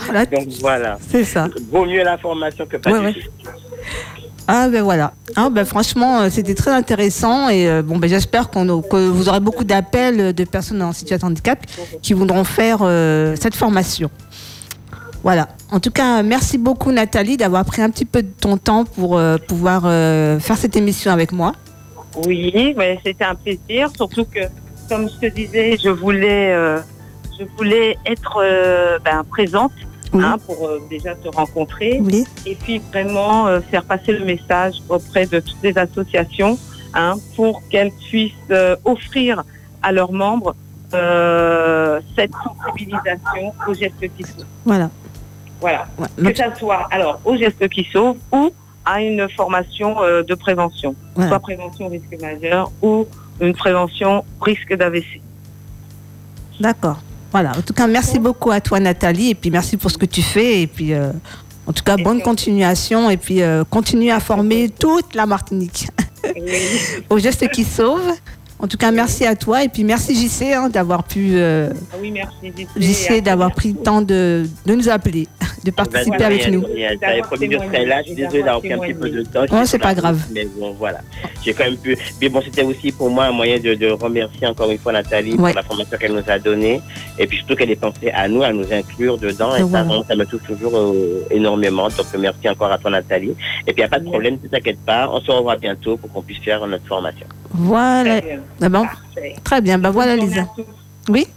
Voilà, 0.05 0.25
Donc 0.25 0.47
voilà. 0.61 0.97
c'est 1.09 1.23
ça. 1.23 1.47
Vaut 1.71 1.85
mieux 1.85 2.03
l'information 2.03 2.65
que 2.65 2.77
pas 2.77 2.91
Ouais, 2.91 2.99
du 2.99 3.05
ouais. 3.05 3.13
tout. 3.13 3.49
Ah 4.47 4.69
ben 4.69 4.83
voilà. 4.83 5.13
Ah, 5.35 5.49
ben, 5.49 5.65
franchement, 5.65 6.21
euh, 6.21 6.29
c'était 6.29 6.53
très 6.53 6.71
intéressant 6.71 7.49
et 7.49 7.67
euh, 7.67 7.81
bon 7.81 7.97
ben 7.97 8.07
j'espère 8.07 8.49
qu'on 8.49 8.81
que 8.81 8.95
vous 9.09 9.27
aurez 9.27 9.39
beaucoup 9.39 9.63
d'appels 9.63 10.33
de 10.33 10.43
personnes 10.43 10.81
en 10.83 10.93
situation 10.93 11.27
de 11.27 11.33
handicap 11.33 11.59
qui 12.03 12.13
voudront 12.13 12.43
faire 12.43 12.79
euh, 12.81 13.35
cette 13.41 13.55
formation. 13.55 14.09
Voilà. 15.25 15.47
En 15.71 15.79
tout 15.79 15.89
cas, 15.89 16.21
merci 16.21 16.59
beaucoup 16.59 16.91
Nathalie 16.91 17.35
d'avoir 17.35 17.65
pris 17.65 17.81
un 17.81 17.89
petit 17.89 18.05
peu 18.05 18.21
de 18.21 18.29
ton 18.29 18.57
temps 18.57 18.85
pour 18.85 19.17
euh, 19.17 19.37
pouvoir 19.37 19.81
euh, 19.85 20.39
faire 20.39 20.55
cette 20.55 20.75
émission 20.75 21.11
avec 21.11 21.31
moi. 21.31 21.53
Oui, 22.27 22.75
mais 22.77 22.99
c'était 23.03 23.23
un 23.25 23.33
plaisir, 23.33 23.89
surtout 23.97 24.25
que, 24.25 24.41
comme 24.87 25.09
je 25.09 25.27
te 25.27 25.33
disais, 25.33 25.79
je 25.83 25.89
voulais, 25.89 26.53
euh, 26.53 26.79
je 27.39 27.45
voulais 27.57 27.97
être 28.05 28.37
ben, 29.03 29.23
présente 29.27 29.71
Oui. 30.13 30.23
hein, 30.23 30.37
pour 30.45 30.69
déjà 30.91 31.15
te 31.15 31.27
rencontrer 31.35 31.99
Oui. 32.03 32.23
et 32.45 32.53
puis 32.53 32.77
vraiment 32.93 33.47
faire 33.71 33.83
passer 33.83 34.11
le 34.11 34.25
message 34.25 34.75
auprès 34.89 35.25
de 35.25 35.39
toutes 35.39 35.63
les 35.63 35.75
associations 35.75 36.59
hein, 36.93 37.15
pour 37.35 37.63
qu'elles 37.69 37.93
puissent 38.11 38.53
offrir 38.83 39.43
à 39.81 39.91
leurs 39.91 40.11
membres 40.11 40.55
cette 40.91 42.31
sensibilisation 42.63 43.53
aux 43.67 43.73
gestes 43.73 43.99
qui. 44.15 44.23
Voilà. 44.63 44.91
Voilà. 45.65 45.87
Ouais. 45.97 46.31
Que 46.31 46.37
ça 46.37 46.53
soit 46.53 46.87
alors 46.91 47.19
aux 47.25 47.35
gestes 47.35 47.67
qui 47.69 47.87
sauvent 47.91 48.17
ou 48.31 48.51
à 48.85 49.01
une 49.01 49.27
formation 49.29 49.99
euh, 50.03 50.21
de 50.21 50.35
prévention 50.35 50.95
soit 51.15 51.39
prévention 51.39 51.87
risque 51.87 52.21
majeur 52.21 52.71
ou 52.83 53.07
une 53.41 53.55
prévention 53.55 54.23
risque 54.41 54.75
d'AVC. 54.75 55.21
D'accord. 56.59 56.99
Voilà. 57.31 57.57
En 57.57 57.61
tout 57.61 57.73
cas, 57.73 57.87
merci 57.87 58.19
beaucoup 58.19 58.51
à 58.51 58.61
toi 58.61 58.79
Nathalie 58.79 59.31
et 59.31 59.35
puis 59.35 59.49
merci 59.49 59.75
pour 59.75 59.89
ce 59.89 59.97
que 59.97 60.05
tu 60.05 60.21
fais 60.21 60.61
et 60.61 60.67
puis 60.67 60.93
euh, 60.93 61.11
en 61.65 61.73
tout 61.73 61.83
cas 61.83 61.97
bonne 61.97 62.21
continuation 62.21 63.09
et 63.09 63.17
puis 63.17 63.41
euh, 63.41 63.63
continue 63.67 64.11
à 64.11 64.19
former 64.19 64.69
toute 64.69 65.15
la 65.15 65.25
Martinique 65.25 65.87
aux 67.09 67.17
gestes 67.25 67.49
qui 67.49 67.63
sauvent. 67.63 68.13
En 68.65 68.67
tout 68.67 68.77
cas, 68.77 68.89
merci 68.89 69.27
à 69.27 69.35
toi 69.35 69.63
et 69.63 69.69
puis 69.69 69.83
merci 69.83 70.15
JC 70.15 70.51
hein, 70.53 70.69
d'avoir 70.69 71.03
pu 71.03 71.33
euh, 71.35 71.69
Ah 71.93 71.97
oui, 72.01 72.09
merci. 72.09 72.51
JC 72.75 73.21
d'avoir 73.21 73.51
pris 73.53 73.73
le 73.73 73.77
temps 73.77 74.01
de, 74.01 74.47
de 74.65 74.73
nous 74.73 74.89
appeler, 74.89 75.27
de 75.63 75.69
participer 75.69 76.17
Ben, 76.17 76.25
avec 76.25 76.41
rien, 76.45 76.51
nous. 76.51 76.63
J'avais 76.99 77.21
promis 77.21 77.47
que 77.47 77.59
je 77.59 77.63
serais 77.63 77.85
là. 77.85 78.01
Je 78.01 78.07
suis 78.07 78.15
désolé 78.15 78.39
d'avoir 78.41 78.61
pris 78.61 78.73
un 78.73 78.79
petit 78.79 78.95
peu 78.95 79.07
de 79.11 79.21
temps. 79.21 79.41
J'étais 79.43 79.65
c'est 79.67 79.77
pas 79.77 79.93
grave. 79.93 80.19
Mais 80.33 80.47
bon, 80.57 80.73
voilà. 80.79 81.01
J'ai 81.43 81.53
quand 81.53 81.65
même 81.65 81.77
pu. 81.77 81.95
Mais 82.19 82.27
bon, 82.27 82.41
c'était 82.43 82.63
aussi 82.63 82.91
pour 82.91 83.11
moi 83.11 83.25
un 83.25 83.31
moyen 83.31 83.59
de, 83.59 83.75
de 83.75 83.91
remercier 83.91 84.47
encore 84.47 84.71
une 84.71 84.79
fois 84.79 84.93
Nathalie 84.93 85.33
Ouais. 85.35 85.51
pour 85.51 85.55
la 85.57 85.61
formation 85.63 85.97
qu'elle 85.99 86.13
nous 86.13 86.23
a 86.27 86.39
donnée. 86.39 86.81
Et 87.19 87.27
puis 87.27 87.37
surtout 87.37 87.55
qu'elle 87.55 87.69
ait 87.69 87.75
pensé 87.75 88.09
à 88.15 88.27
nous, 88.27 88.41
à 88.41 88.51
nous 88.51 88.65
inclure 88.73 89.19
dedans. 89.19 89.51
Et 89.55 89.57
Et 89.57 89.59
ça, 89.59 89.65
vraiment, 89.67 90.03
ça 90.07 90.15
me 90.15 90.25
touche 90.25 90.41
toujours 90.47 90.75
euh, 90.75 91.23
énormément. 91.29 91.87
Donc 91.89 92.07
merci 92.17 92.49
encore 92.49 92.71
à 92.71 92.79
toi, 92.79 92.89
Nathalie. 92.89 93.35
Et 93.67 93.73
puis 93.73 93.75
il 93.77 93.81
n'y 93.81 93.83
a 93.83 93.89
pas 93.89 93.99
de 93.99 94.05
problème, 94.05 94.39
ne 94.41 94.47
t'inquiète 94.49 94.79
pas. 94.83 95.07
On 95.11 95.21
se 95.21 95.29
revoit 95.29 95.55
bientôt 95.57 95.97
pour 95.97 96.11
qu'on 96.11 96.23
puisse 96.23 96.39
faire 96.39 96.65
notre 96.65 96.87
formation. 96.87 97.27
Voilà. 97.57 98.21
Ah 98.61 98.69
bon, 98.69 98.83
Parfait. 98.83 99.35
très 99.43 99.61
bien. 99.61 99.77
Ben 99.77 99.89
voilà, 99.91 100.15
Lisa. 100.15 100.47
Oui, 101.09 101.27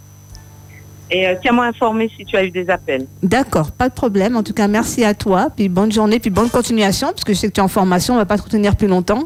Et 1.11 1.27
euh, 1.27 1.35
tiens-moi 1.41 1.65
informé 1.65 2.09
si 2.17 2.25
tu 2.25 2.35
as 2.37 2.43
eu 2.43 2.51
des 2.51 2.69
appels. 2.69 3.05
d'accord, 3.23 3.71
pas 3.71 3.89
de 3.89 3.93
problème. 3.93 4.35
En 4.37 4.43
tout 4.43 4.53
cas, 4.53 4.67
merci 4.67 5.03
à 5.03 5.13
toi. 5.13 5.49
Puis 5.55 5.69
bonne 5.69 5.91
journée, 5.91 6.19
puis 6.19 6.29
bonne 6.29 6.49
continuation, 6.49 7.07
parce 7.09 7.23
que 7.23 7.33
je 7.33 7.39
sais 7.39 7.47
que 7.47 7.53
tu 7.53 7.59
es 7.59 7.63
en 7.63 7.67
formation, 7.67 8.13
on 8.15 8.17
va 8.17 8.25
pas 8.25 8.37
te 8.37 8.43
retenir 8.43 8.75
plus 8.75 8.87
longtemps. 8.87 9.23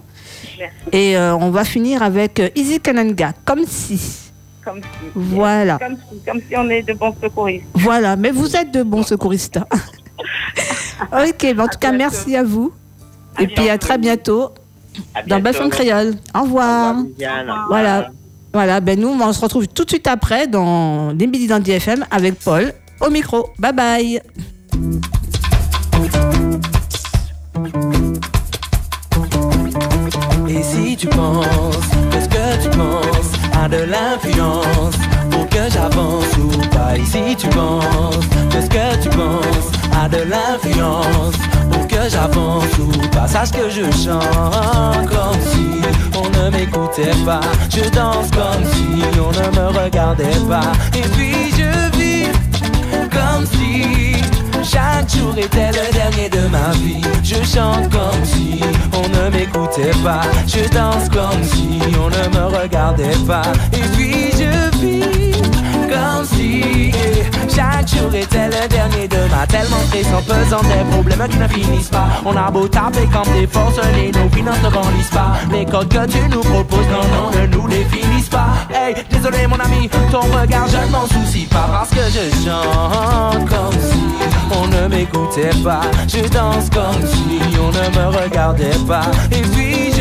Merci. 0.59 0.75
Et 0.91 1.17
euh, 1.17 1.35
on 1.35 1.49
va 1.51 1.63
finir 1.63 2.01
avec 2.03 2.39
euh, 2.39 2.49
Easy 2.55 2.79
Kananga, 2.79 3.33
comme 3.45 3.65
si. 3.65 4.19
Comme 4.63 4.79
si, 4.81 4.87
Voilà. 5.13 5.77
comme 5.77 5.97
si, 6.09 6.19
comme 6.25 6.39
si 6.49 6.55
on 6.57 6.69
est 6.69 6.83
de 6.83 6.93
bons 6.93 7.13
secouristes. 7.21 7.65
Voilà, 7.73 8.15
mais 8.15 8.31
vous 8.31 8.55
êtes 8.55 8.71
de 8.71 8.81
bons 8.83 9.03
secouristes. 9.03 9.59
ok, 11.11 11.41
ben 11.41 11.59
en 11.59 11.67
tout 11.67 11.79
cas, 11.79 11.91
bientôt. 11.91 11.97
merci 11.97 12.35
à 12.35 12.43
vous. 12.43 12.71
Et 13.39 13.47
puis 13.47 13.67
à 13.69 13.77
très 13.77 13.97
bientôt 13.97 14.51
dans 15.27 15.69
Créole. 15.69 16.15
Au 16.35 16.41
revoir. 16.41 16.89
revoir, 16.89 17.05
Viviane. 17.05 17.49
Au 17.49 17.53
revoir. 17.53 17.67
Voilà. 17.69 18.09
Voilà, 18.53 18.79
ben 18.79 18.99
nous, 18.99 19.09
on 19.09 19.33
se 19.33 19.41
retrouve 19.41 19.67
tout 19.67 19.83
de 19.83 19.89
suite 19.89 20.05
après 20.05 20.45
dans 20.45 21.11
les 21.17 21.25
Midi 21.25 21.47
dans 21.47 21.59
DFM 21.59 22.05
avec 22.11 22.35
Paul 22.39 22.71
au 23.01 23.09
micro. 23.09 23.49
Bye 23.57 23.73
bye. 23.73 24.21
Et 30.47 30.61
si 30.61 30.95
tu 30.95 31.07
penses, 31.07 31.77
qu'est-ce 32.11 32.29
que 32.29 32.63
tu 32.63 32.77
penses? 32.77 33.32
À 33.61 33.67
de 33.67 33.77
l'influence. 33.77 34.95
Pour 35.31 35.47
que 35.49 35.69
j'avance 35.71 36.25
ou 36.37 36.49
pas 36.69 36.95
Et 36.95 37.05
si 37.05 37.35
tu 37.35 37.47
penses, 37.47 38.25
qu'est-ce 38.49 38.69
que 38.69 39.03
tu 39.03 39.09
penses 39.09 39.71
à 39.93 40.09
de 40.09 40.17
l'influence. 40.17 41.35
Pour 41.71 41.87
que 41.87 42.09
j'avance 42.09 42.77
ou 42.79 43.07
pas 43.09 43.27
Sache 43.27 43.51
que 43.51 43.69
je 43.69 43.83
chante 43.91 45.07
comme 45.07 45.41
si 45.51 45.81
on 46.17 46.29
ne 46.29 46.49
m'écoutait 46.51 47.17
pas. 47.25 47.41
Je 47.69 47.89
danse 47.89 48.29
comme 48.31 48.63
si 48.73 49.19
on 49.19 49.31
ne 49.31 49.55
me 49.55 49.83
regardait 49.83 50.39
pas. 50.47 50.71
Et 50.95 51.07
puis 51.15 51.51
je 51.57 51.97
vis 51.97 52.27
comme 53.11 53.45
si 53.45 54.21
chaque 54.64 55.09
jour 55.09 55.38
était 55.38 55.72
le 55.72 55.91
dernier 55.93 56.30
de 56.30 56.47
ma 56.47 56.72
vie. 56.72 57.01
Je 57.24 57.36
chante 57.43 57.89
comme 57.91 58.24
si 58.24 58.61
on 58.93 59.07
ne 59.09 59.30
m'écoutait 59.30 59.91
pas. 60.03 60.22
Je 60.47 60.68
danse 60.70 61.09
comme 61.09 61.43
si 61.43 61.80
on 61.97 62.09
ne 62.09 62.38
me 62.38 62.61
regardait 62.61 63.18
pas. 63.28 63.51
Et 63.74 63.82
puis 63.95 64.32
je 64.32 64.78
vis 64.80 65.12
chaque 67.55 67.87
jour 67.87 68.13
était 68.13 68.47
le 68.47 68.67
dernier 68.67 69.07
de 69.07 69.17
ma 69.29 69.45
tellement 69.45 69.77
stressant, 69.87 70.21
pesant 70.23 70.61
des 70.63 70.83
problèmes 70.91 71.27
qui 71.29 71.37
ne 71.37 71.47
finissent 71.47 71.89
pas. 71.89 72.07
On 72.25 72.35
a 72.35 72.49
beau 72.49 72.67
taper 72.67 73.07
comme 73.11 73.31
des 73.33 73.47
forces, 73.47 73.79
et 73.97 74.11
nos 74.11 74.29
finances 74.29 74.61
ne 74.63 74.69
grandissent 74.69 75.09
pas. 75.09 75.33
Les 75.51 75.65
codes 75.65 75.89
que 75.89 76.05
tu 76.07 76.19
nous 76.29 76.41
proposes, 76.41 76.87
non, 76.87 77.03
non, 77.13 77.39
ne 77.39 77.47
nous 77.47 77.67
les 77.67 77.85
finissent 77.85 78.29
pas. 78.29 78.53
Hey, 78.73 78.95
désolé 79.09 79.45
mon 79.47 79.59
ami, 79.59 79.89
ton 80.11 80.21
regard, 80.21 80.67
je 80.67 80.77
ne 80.77 80.91
m'en 80.91 81.05
soucie 81.07 81.45
pas 81.45 81.67
parce 81.71 81.89
que 81.89 82.01
je 82.09 82.43
chante 82.43 83.47
comme 83.49 83.79
si 83.79 84.03
on 84.51 84.67
ne 84.67 84.87
m'écoutait 84.87 85.55
pas. 85.63 85.81
Je 86.07 86.27
danse 86.29 86.69
comme 86.69 87.07
si 87.07 87.39
on 87.59 87.67
ne 87.71 87.89
me 87.97 88.17
regardait 88.23 88.79
pas. 88.87 89.05
Et 89.31 89.41
puis 89.41 89.92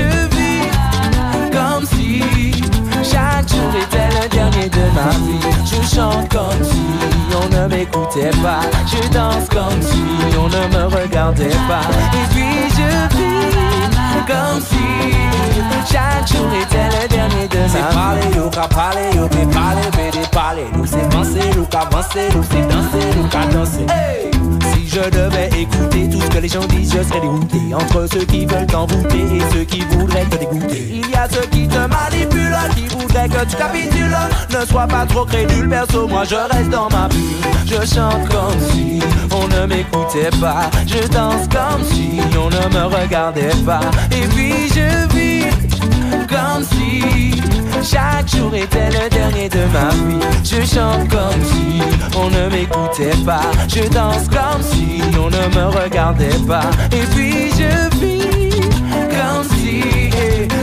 de 4.72 4.84
ma 4.94 5.10
vie. 5.24 5.40
Je 5.64 5.94
chante 5.94 6.28
comme 6.30 6.62
si 6.62 6.82
on 7.36 7.48
ne 7.48 7.68
m'écoutait 7.68 8.30
pas. 8.42 8.60
Je 8.86 9.08
danse 9.08 9.48
comme 9.48 9.80
si 9.80 10.02
on 10.38 10.48
ne 10.48 10.62
me 10.74 10.84
regardait 10.94 11.56
pas. 11.68 11.86
Et 12.14 12.26
puis 12.32 12.54
je 12.76 13.16
vis 13.16 14.26
comme 14.26 14.60
si 14.60 15.92
chaque 15.92 16.26
jour 16.28 16.46
était 16.62 16.88
le 17.02 17.08
dernier 17.08 17.48
de 17.48 17.58
ma 17.58 17.64
vie. 17.64 17.72
C'est 17.72 17.94
parler, 17.94 18.36
yo, 18.36 18.50
qu'à 18.50 18.68
parler, 18.68 19.08
yo, 19.14 19.28
mais 19.34 19.52
parler, 19.52 19.88
mais 19.96 20.10
des 20.10 20.28
parler. 20.28 20.66
Nous 20.74 20.86
c'est 20.86 21.08
penser, 21.10 21.50
nous 21.56 21.66
qu'à 21.66 21.80
avancer, 21.80 22.28
nous 22.34 22.44
c'est 22.50 22.66
danser, 22.68 23.06
nous 23.16 23.28
qu'à 23.28 23.46
danser. 23.46 23.86
Hey! 23.88 24.41
Je 24.86 25.00
devais 25.10 25.48
écouter 25.60 26.08
tout 26.08 26.20
ce 26.20 26.28
que 26.28 26.38
les 26.38 26.48
gens 26.48 26.66
disent, 26.66 26.92
je 26.92 27.02
serais 27.02 27.20
dégoûté 27.20 27.58
Entre 27.74 28.06
ceux 28.12 28.24
qui 28.24 28.44
veulent 28.44 28.66
t'envoûter 28.66 29.18
et 29.18 29.52
ceux 29.52 29.64
qui 29.64 29.80
voudraient 29.80 30.24
te 30.24 30.36
dégoûter. 30.36 30.84
Il 30.90 31.10
y 31.10 31.14
a 31.14 31.28
ceux 31.28 31.46
qui 31.50 31.68
te 31.68 31.78
manipulent, 31.78 32.56
qui 32.74 32.86
voudraient 32.88 33.28
que 33.28 33.44
tu 33.48 33.56
capitules. 33.56 34.16
Ne 34.50 34.66
sois 34.66 34.86
pas 34.86 35.06
trop 35.06 35.24
crédule, 35.24 35.68
perso, 35.68 36.06
moi 36.08 36.24
je 36.24 36.34
reste 36.34 36.70
dans 36.70 36.88
ma 36.90 37.08
bulle. 37.08 37.20
Je 37.66 37.94
chante 37.94 38.28
comme 38.28 38.60
si 38.70 39.00
on 39.34 39.48
ne 39.48 39.66
m'écoutait 39.66 40.30
pas. 40.40 40.70
Je 40.86 41.06
danse 41.08 41.46
comme 41.48 41.84
si 41.84 42.20
on 42.36 42.50
ne 42.50 42.74
me 42.74 42.84
regardait 42.86 43.54
pas. 43.64 43.80
Et 44.10 44.26
puis 44.28 44.68
je 44.68 45.14
vis 45.14 45.31
si 46.60 47.40
chaque 47.82 48.28
jour 48.28 48.54
était 48.54 48.90
le 48.90 49.08
dernier 49.08 49.48
de 49.48 49.64
ma 49.72 49.88
vie. 49.90 50.20
Je 50.44 50.64
chante 50.64 51.08
comme 51.08 51.42
si 51.44 51.80
on 52.16 52.30
ne 52.30 52.48
m'écoutait 52.50 53.16
pas. 53.24 53.50
Je 53.68 53.88
danse 53.88 54.28
comme 54.28 54.62
si 54.62 55.00
on 55.18 55.30
ne 55.30 55.54
me 55.54 55.82
regardait 55.82 56.38
pas. 56.46 56.70
Et 56.92 57.06
puis 57.14 57.50
je 57.50 57.98
vis 57.98 58.22
comme 59.10 59.44
si 59.56 60.10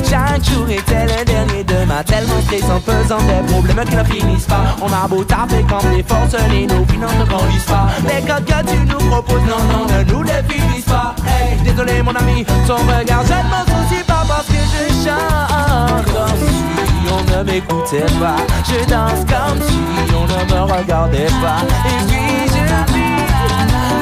chaque 0.10 0.44
jour 0.44 0.70
était 0.70 1.06
le 1.06 1.26
dernier 1.26 1.64
de 1.64 1.86
ma 1.86 2.04
tellement 2.04 2.42
stressant, 2.46 2.80
pesant 2.80 3.18
des 3.18 3.52
problèmes 3.52 3.86
qui 3.86 3.96
ne 3.96 4.04
finissent 4.04 4.46
pas. 4.46 4.76
On 4.82 4.88
a 4.88 5.08
beau 5.08 5.24
taper 5.24 5.64
comme 5.70 5.92
des 5.96 6.04
forces, 6.04 6.34
et 6.34 6.66
nos 6.66 6.86
finances 6.86 7.18
ne 7.20 7.26
grandissent 7.26 7.64
pas. 7.66 7.88
Les 8.04 8.22
codes 8.26 8.46
que 8.46 8.72
tu 8.72 8.80
nous 8.86 9.10
proposes, 9.10 9.44
non, 9.44 9.62
non, 9.72 9.86
ne 9.86 10.04
nous 10.12 10.24
les 10.24 10.44
finissent 10.48 10.86
pas. 10.86 11.16
Hey, 11.28 11.58
désolé 11.64 12.02
mon 12.02 12.16
ami, 12.16 12.46
ton 12.68 12.78
regard, 12.78 13.24
je 13.26 13.34
ne 13.34 13.50
m'en 13.50 13.64
soucie 13.66 14.04
pas 14.04 14.24
parce 14.28 14.48
que 14.48 14.54
je 14.54 15.10
chante 15.10 15.49
danse 15.80 16.06
comme 16.06 16.40
si 16.48 17.12
on 17.12 17.38
ne 17.38 17.44
m'écoutait 17.44 18.12
pas. 18.20 18.36
Je 18.66 18.86
danse 18.90 19.24
comme 19.26 19.62
si 19.68 19.80
on 20.14 20.26
ne 20.26 20.40
me 20.54 20.62
regardait 20.74 21.32
pas. 21.42 21.62
Et 21.86 22.00
puis 22.08 22.48
je 22.54 22.66
vis 22.94 23.16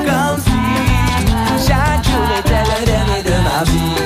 comme 0.05 0.39
si 0.45 1.67
chaque 1.67 2.03
jour 2.05 2.27
était 2.39 2.65
le 2.71 2.85
dernier 2.85 3.23
de 3.23 3.35
ma 3.43 3.63
vie. 3.63 3.96